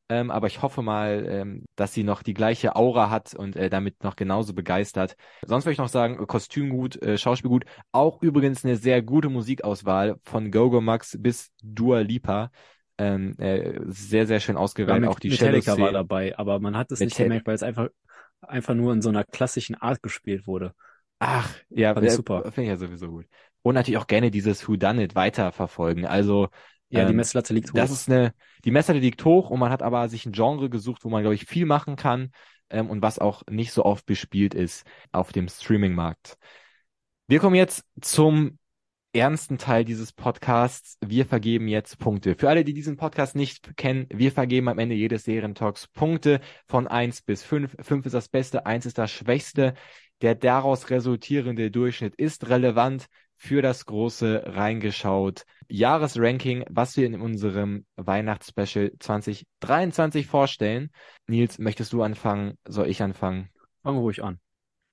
ähm, 0.09 0.31
aber 0.31 0.47
ich 0.47 0.61
hoffe 0.61 0.81
mal, 0.81 1.25
ähm, 1.29 1.65
dass 1.75 1.93
sie 1.93 2.03
noch 2.03 2.23
die 2.23 2.33
gleiche 2.33 2.75
Aura 2.75 3.09
hat 3.09 3.33
und 3.33 3.55
äh, 3.55 3.69
damit 3.69 4.03
noch 4.03 4.15
genauso 4.15 4.53
begeistert. 4.53 5.15
Sonst 5.45 5.65
würde 5.65 5.73
ich 5.73 5.77
noch 5.79 5.89
sagen, 5.89 6.25
Kostüm 6.27 6.69
gut, 6.69 7.01
äh, 7.01 7.17
Schauspiel 7.17 7.49
gut. 7.49 7.65
Auch 7.91 8.21
übrigens 8.21 8.63
eine 8.63 8.77
sehr 8.77 9.01
gute 9.01 9.29
Musikauswahl 9.29 10.15
von 10.23 10.49
Gogo 10.51 10.79
Max 10.79 11.17
bis 11.19 11.51
Dua 11.61 11.99
Lipa. 11.99 12.51
Ähm, 12.97 13.37
äh, 13.37 13.79
sehr, 13.87 14.25
sehr 14.25 14.39
schön 14.39 14.57
ausgewählt. 14.57 15.03
Ja, 15.03 15.09
auch 15.09 15.19
die 15.19 15.29
Metallica 15.29 15.77
war 15.77 15.91
dabei, 15.91 16.37
aber 16.37 16.59
man 16.59 16.77
hat 16.77 16.91
es 16.91 16.99
nicht 16.99 17.17
gemerkt, 17.17 17.45
weil 17.45 17.55
es 17.55 17.63
einfach, 17.63 17.89
einfach 18.41 18.73
nur 18.73 18.93
in 18.93 19.01
so 19.01 19.09
einer 19.09 19.23
klassischen 19.23 19.75
Art 19.75 20.01
gespielt 20.01 20.47
wurde. 20.47 20.73
Ach, 21.19 21.53
ja, 21.69 21.93
äh, 21.93 22.09
super. 22.09 22.43
Finde 22.43 22.63
ich 22.63 22.69
ja 22.69 22.77
sowieso 22.77 23.09
gut. 23.09 23.25
Und 23.61 23.75
natürlich 23.75 23.97
auch 23.97 24.07
gerne 24.07 24.31
dieses 24.31 24.67
Who 24.67 24.77
Done 24.77 25.03
It 25.03 25.15
weiterverfolgen. 25.15 26.05
Also 26.05 26.47
ja, 26.89 27.05
die 27.05 27.11
ähm, 27.11 27.17
Messlatte 27.17 27.53
liegt 27.53 27.69
hoch. 27.69 27.75
Das 27.75 27.91
ist 27.91 28.09
eine, 28.09 28.33
die 28.63 28.71
Messlatte 28.71 28.99
liegt 28.99 29.23
hoch 29.25 29.49
und 29.49 29.59
man 29.59 29.71
hat 29.71 29.81
aber 29.81 30.07
sich 30.09 30.25
ein 30.25 30.31
Genre 30.31 30.69
gesucht, 30.69 31.03
wo 31.03 31.09
man, 31.09 31.21
glaube 31.21 31.35
ich, 31.35 31.45
viel 31.45 31.65
machen 31.65 31.95
kann 31.95 32.31
ähm, 32.69 32.89
und 32.89 33.01
was 33.01 33.19
auch 33.19 33.43
nicht 33.49 33.71
so 33.71 33.85
oft 33.85 34.05
bespielt 34.05 34.53
ist 34.53 34.85
auf 35.11 35.31
dem 35.31 35.47
Streaming-Markt. 35.47 36.37
Wir 37.27 37.39
kommen 37.39 37.55
jetzt 37.55 37.83
zum 38.01 38.57
ernsten 39.13 39.57
Teil 39.57 39.83
dieses 39.83 40.13
Podcasts. 40.13 40.97
Wir 41.03 41.25
vergeben 41.25 41.67
jetzt 41.67 41.97
Punkte. 41.97 42.35
Für 42.35 42.49
alle, 42.49 42.63
die 42.63 42.73
diesen 42.73 42.97
Podcast 42.97 43.35
nicht 43.35 43.75
kennen, 43.75 44.05
wir 44.09 44.31
vergeben 44.31 44.69
am 44.69 44.79
Ende 44.79 44.95
jedes 44.95 45.23
Serientalks 45.23 45.87
Punkte 45.87 46.39
von 46.67 46.87
eins 46.87 47.21
bis 47.21 47.43
fünf. 47.43 47.75
Fünf 47.81 48.05
ist 48.05 48.13
das 48.13 48.29
Beste, 48.29 48.65
eins 48.65 48.85
ist 48.85 48.97
das 48.97 49.11
Schwächste. 49.11 49.73
Der 50.21 50.35
daraus 50.35 50.89
resultierende 50.89 51.69
Durchschnitt 51.69 52.15
ist 52.15 52.49
relevant 52.49 53.07
für 53.37 53.61
das 53.61 53.85
große 53.85 54.43
reingeschaut 54.45 55.45
Jahresranking, 55.69 56.63
was 56.69 56.95
wir 56.95 57.05
in 57.05 57.19
unserem 57.19 57.85
Weihnachtsspecial 57.97 58.91
2023 58.99 60.25
vorstellen. 60.25 60.91
Nils, 61.27 61.59
möchtest 61.59 61.93
du 61.93 62.03
anfangen? 62.03 62.57
Soll 62.65 62.87
ich 62.87 63.01
anfangen? 63.01 63.49
Fangen 63.83 63.97
wir 63.97 64.01
ruhig 64.01 64.23
an. 64.23 64.39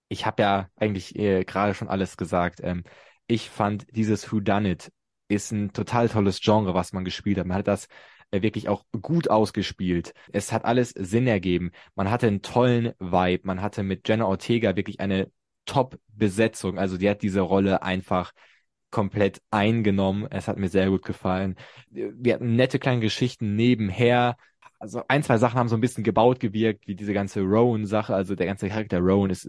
Ich 0.09 0.27
habe 0.27 0.43
ja 0.43 0.69
eigentlich 0.77 1.17
äh, 1.17 1.45
gerade 1.45 1.75
schon 1.75 1.89
alles 1.89 2.17
gesagt. 2.17 2.61
Ähm, 2.63 2.83
ich 3.27 3.51
fand 3.51 3.87
dieses 3.97 4.31
Who 4.31 4.41
Done 4.41 4.71
It 4.71 4.93
ist 5.29 5.53
ein 5.53 5.73
total 5.73 6.09
tolles 6.09 6.41
Genre, 6.41 6.75
was 6.75 6.93
man 6.93 7.05
gespielt 7.05 7.39
hat. 7.39 7.47
Man 7.47 7.57
hat 7.57 7.69
das 7.69 7.89
äh, 8.31 8.43
wirklich 8.43 8.69
auch 8.69 8.85
gut 9.01 9.31
ausgespielt. 9.31 10.13
Es 10.33 10.53
hat 10.53 10.65
alles 10.65 10.91
Sinn 10.91 11.27
ergeben. 11.27 11.71
Man 11.95 12.11
hatte 12.11 12.27
einen 12.27 12.43
tollen 12.43 12.93
Vibe. 12.99 13.47
Man 13.47 13.63
hatte 13.63 13.83
mit 13.83 14.09
Jenna 14.09 14.27
Ortega 14.27 14.77
wirklich 14.77 15.01
eine 15.01 15.31
Top-Besetzung. 15.67 16.79
Also 16.79 16.97
die 16.97 17.09
hat 17.09 17.23
diese 17.23 17.41
Rolle 17.41 17.83
einfach 17.83 18.33
komplett 18.91 19.43
eingenommen. 19.51 20.27
Es 20.31 20.49
hat 20.49 20.57
mir 20.57 20.69
sehr 20.69 20.89
gut 20.89 21.05
gefallen. 21.05 21.57
Wir 21.91 22.35
hatten 22.35 22.57
nette 22.57 22.79
kleine 22.79 23.01
Geschichten 23.01 23.57
nebenher. 23.57 24.37
Also 24.79 25.03
ein, 25.09 25.23
zwei 25.23 25.39
Sachen 25.39 25.59
haben 25.59 25.69
so 25.69 25.77
ein 25.77 25.81
bisschen 25.81 26.05
gebaut 26.05 26.41
gewirkt, 26.41 26.87
wie 26.87 26.95
diese 26.95 27.13
ganze 27.13 27.41
Rowan-Sache. 27.41 28.15
Also 28.15 28.35
der 28.35 28.47
ganze 28.47 28.69
Charakter 28.69 29.01
Rowan 29.01 29.31
ist 29.31 29.49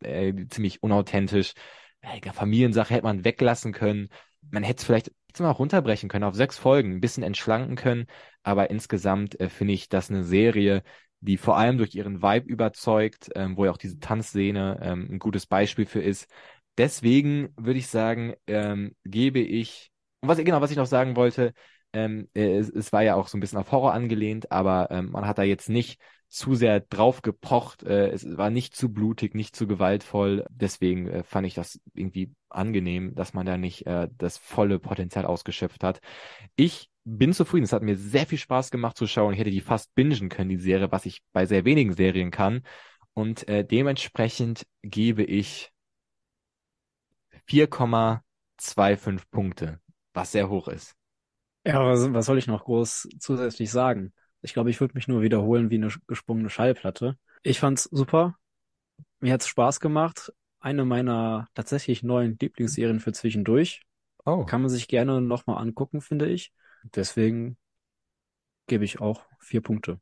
äh, 0.00 0.32
ziemlich 0.48 0.82
unauthentisch. 0.82 1.54
Äh, 2.02 2.20
Familiensache 2.32 2.94
hätte 2.94 3.04
man 3.04 3.24
weglassen 3.24 3.72
können. 3.72 4.08
Man 4.50 4.62
hätte 4.62 4.78
es 4.80 4.84
vielleicht 4.84 5.10
mal 5.40 5.50
runterbrechen 5.50 6.08
können 6.08 6.24
auf 6.24 6.34
sechs 6.34 6.58
Folgen, 6.58 6.92
ein 6.92 7.00
bisschen 7.00 7.24
entschlanken 7.24 7.76
können. 7.76 8.06
Aber 8.42 8.70
insgesamt 8.70 9.40
äh, 9.40 9.48
finde 9.48 9.74
ich 9.74 9.88
das 9.88 10.10
eine 10.10 10.22
Serie, 10.22 10.82
die 11.24 11.36
vor 11.36 11.56
allem 11.56 11.78
durch 11.78 11.94
ihren 11.94 12.22
Vibe 12.22 12.46
überzeugt, 12.46 13.30
ähm, 13.34 13.56
wo 13.56 13.64
ja 13.64 13.70
auch 13.70 13.78
diese 13.78 13.98
Tanzszene 13.98 14.78
ähm, 14.82 15.08
ein 15.10 15.18
gutes 15.18 15.46
Beispiel 15.46 15.86
für 15.86 16.02
ist. 16.02 16.28
Deswegen 16.76 17.50
würde 17.56 17.78
ich 17.78 17.86
sagen, 17.88 18.34
ähm, 18.46 18.94
gebe 19.04 19.40
ich, 19.40 19.90
und 20.20 20.28
was 20.28 20.38
genau, 20.38 20.60
was 20.60 20.70
ich 20.70 20.76
noch 20.76 20.86
sagen 20.86 21.16
wollte, 21.16 21.54
ähm, 21.92 22.28
äh, 22.34 22.58
es, 22.58 22.68
es, 22.70 22.92
war 22.92 23.02
ja 23.02 23.14
auch 23.14 23.28
so 23.28 23.38
ein 23.38 23.40
bisschen 23.40 23.58
auf 23.58 23.70
Horror 23.72 23.94
angelehnt, 23.94 24.50
aber 24.50 24.88
ähm, 24.90 25.10
man 25.12 25.26
hat 25.26 25.38
da 25.38 25.42
jetzt 25.44 25.68
nicht 25.68 26.00
zu 26.28 26.56
sehr 26.56 26.80
drauf 26.80 27.22
gepocht. 27.22 27.84
Äh, 27.84 28.08
es 28.08 28.36
war 28.36 28.50
nicht 28.50 28.74
zu 28.74 28.92
blutig, 28.92 29.34
nicht 29.34 29.54
zu 29.54 29.68
gewaltvoll. 29.68 30.44
Deswegen 30.50 31.06
äh, 31.06 31.22
fand 31.22 31.46
ich 31.46 31.54
das 31.54 31.80
irgendwie 31.94 32.32
angenehm, 32.48 33.14
dass 33.14 33.34
man 33.34 33.46
da 33.46 33.56
nicht 33.56 33.86
äh, 33.86 34.08
das 34.18 34.36
volle 34.36 34.80
Potenzial 34.80 35.26
ausgeschöpft 35.26 35.84
hat. 35.84 36.00
Ich 36.56 36.90
bin 37.04 37.32
zufrieden. 37.32 37.64
Es 37.64 37.72
hat 37.72 37.82
mir 37.82 37.96
sehr 37.96 38.26
viel 38.26 38.38
Spaß 38.38 38.70
gemacht 38.70 38.96
zu 38.96 39.06
schauen. 39.06 39.34
Ich 39.34 39.40
hätte 39.40 39.50
die 39.50 39.60
fast 39.60 39.94
bingen 39.94 40.28
können, 40.28 40.50
die 40.50 40.56
Serie, 40.56 40.90
was 40.90 41.06
ich 41.06 41.22
bei 41.32 41.46
sehr 41.46 41.64
wenigen 41.64 41.92
Serien 41.92 42.30
kann. 42.30 42.62
Und 43.12 43.46
äh, 43.48 43.64
dementsprechend 43.64 44.66
gebe 44.82 45.22
ich 45.22 45.72
4,25 47.48 49.22
Punkte, 49.30 49.80
was 50.12 50.32
sehr 50.32 50.48
hoch 50.48 50.68
ist. 50.68 50.94
Ja, 51.66 51.84
was, 51.84 52.12
was 52.12 52.26
soll 52.26 52.38
ich 52.38 52.46
noch 52.46 52.64
groß 52.64 53.08
zusätzlich 53.18 53.70
sagen? 53.70 54.12
Ich 54.42 54.52
glaube, 54.52 54.70
ich 54.70 54.80
würde 54.80 54.94
mich 54.94 55.08
nur 55.08 55.22
wiederholen 55.22 55.70
wie 55.70 55.76
eine 55.76 55.88
gesprungene 56.06 56.50
Schallplatte. 56.50 57.16
Ich 57.42 57.60
fand's 57.60 57.84
super. 57.84 58.36
Mir 59.20 59.32
hat's 59.32 59.48
Spaß 59.48 59.80
gemacht. 59.80 60.32
Eine 60.60 60.84
meiner 60.84 61.48
tatsächlich 61.54 62.02
neuen 62.02 62.36
Lieblingsserien 62.40 63.00
für 63.00 63.12
zwischendurch. 63.12 63.82
Oh. 64.26 64.44
Kann 64.44 64.62
man 64.62 64.70
sich 64.70 64.88
gerne 64.88 65.20
nochmal 65.20 65.58
angucken, 65.58 66.00
finde 66.00 66.28
ich. 66.28 66.52
Deswegen 66.84 67.56
gebe 68.66 68.84
ich 68.84 69.00
auch 69.00 69.22
vier 69.40 69.62
Punkte. 69.62 70.00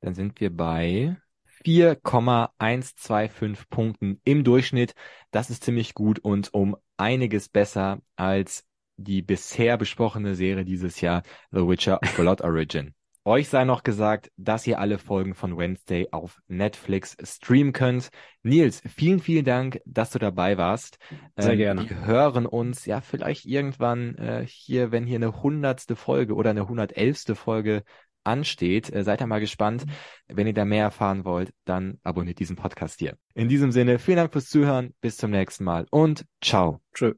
Dann 0.00 0.14
sind 0.14 0.40
wir 0.40 0.54
bei 0.54 1.16
4,125 1.64 3.68
Punkten 3.68 4.20
im 4.24 4.44
Durchschnitt. 4.44 4.94
Das 5.30 5.50
ist 5.50 5.64
ziemlich 5.64 5.94
gut 5.94 6.18
und 6.20 6.54
um 6.54 6.76
einiges 6.96 7.48
besser 7.48 8.00
als 8.16 8.64
die 8.96 9.22
bisher 9.22 9.76
besprochene 9.76 10.34
Serie 10.34 10.64
dieses 10.64 11.00
Jahr, 11.00 11.22
The 11.50 11.66
Witcher 11.66 11.98
Blood 12.16 12.42
Origin. 12.42 12.94
Euch 13.24 13.48
sei 13.48 13.64
noch 13.64 13.82
gesagt, 13.82 14.30
dass 14.36 14.66
ihr 14.66 14.78
alle 14.78 14.98
Folgen 14.98 15.34
von 15.34 15.58
Wednesday 15.58 16.08
auf 16.10 16.40
Netflix 16.48 17.16
streamen 17.22 17.74
könnt. 17.74 18.08
Nils, 18.42 18.82
vielen, 18.88 19.20
vielen 19.20 19.44
Dank, 19.44 19.80
dass 19.84 20.10
du 20.10 20.18
dabei 20.18 20.56
warst. 20.56 20.98
Sehr 21.36 21.52
ähm, 21.52 21.58
gerne. 21.58 21.90
Wir 21.90 22.06
hören 22.06 22.46
uns 22.46 22.86
ja 22.86 23.02
vielleicht 23.02 23.44
irgendwann 23.44 24.14
äh, 24.16 24.46
hier, 24.46 24.90
wenn 24.90 25.04
hier 25.04 25.16
eine 25.16 25.42
hundertste 25.42 25.96
Folge 25.96 26.34
oder 26.34 26.50
eine 26.50 26.66
hundertelfste 26.66 27.34
Folge 27.34 27.82
ansteht. 28.24 28.90
Äh, 28.92 29.04
seid 29.04 29.20
da 29.20 29.26
mal 29.26 29.40
gespannt. 29.40 29.84
Wenn 30.26 30.46
ihr 30.46 30.54
da 30.54 30.64
mehr 30.64 30.84
erfahren 30.84 31.24
wollt, 31.24 31.52
dann 31.64 31.98
abonniert 32.02 32.38
diesen 32.38 32.56
Podcast 32.56 33.00
hier. 33.00 33.16
In 33.34 33.48
diesem 33.48 33.70
Sinne, 33.70 33.98
vielen 33.98 34.16
Dank 34.16 34.32
fürs 34.32 34.48
Zuhören. 34.48 34.94
Bis 35.00 35.18
zum 35.18 35.30
nächsten 35.30 35.64
Mal 35.64 35.86
und 35.90 36.24
ciao. 36.40 36.80
Tschö. 36.94 37.12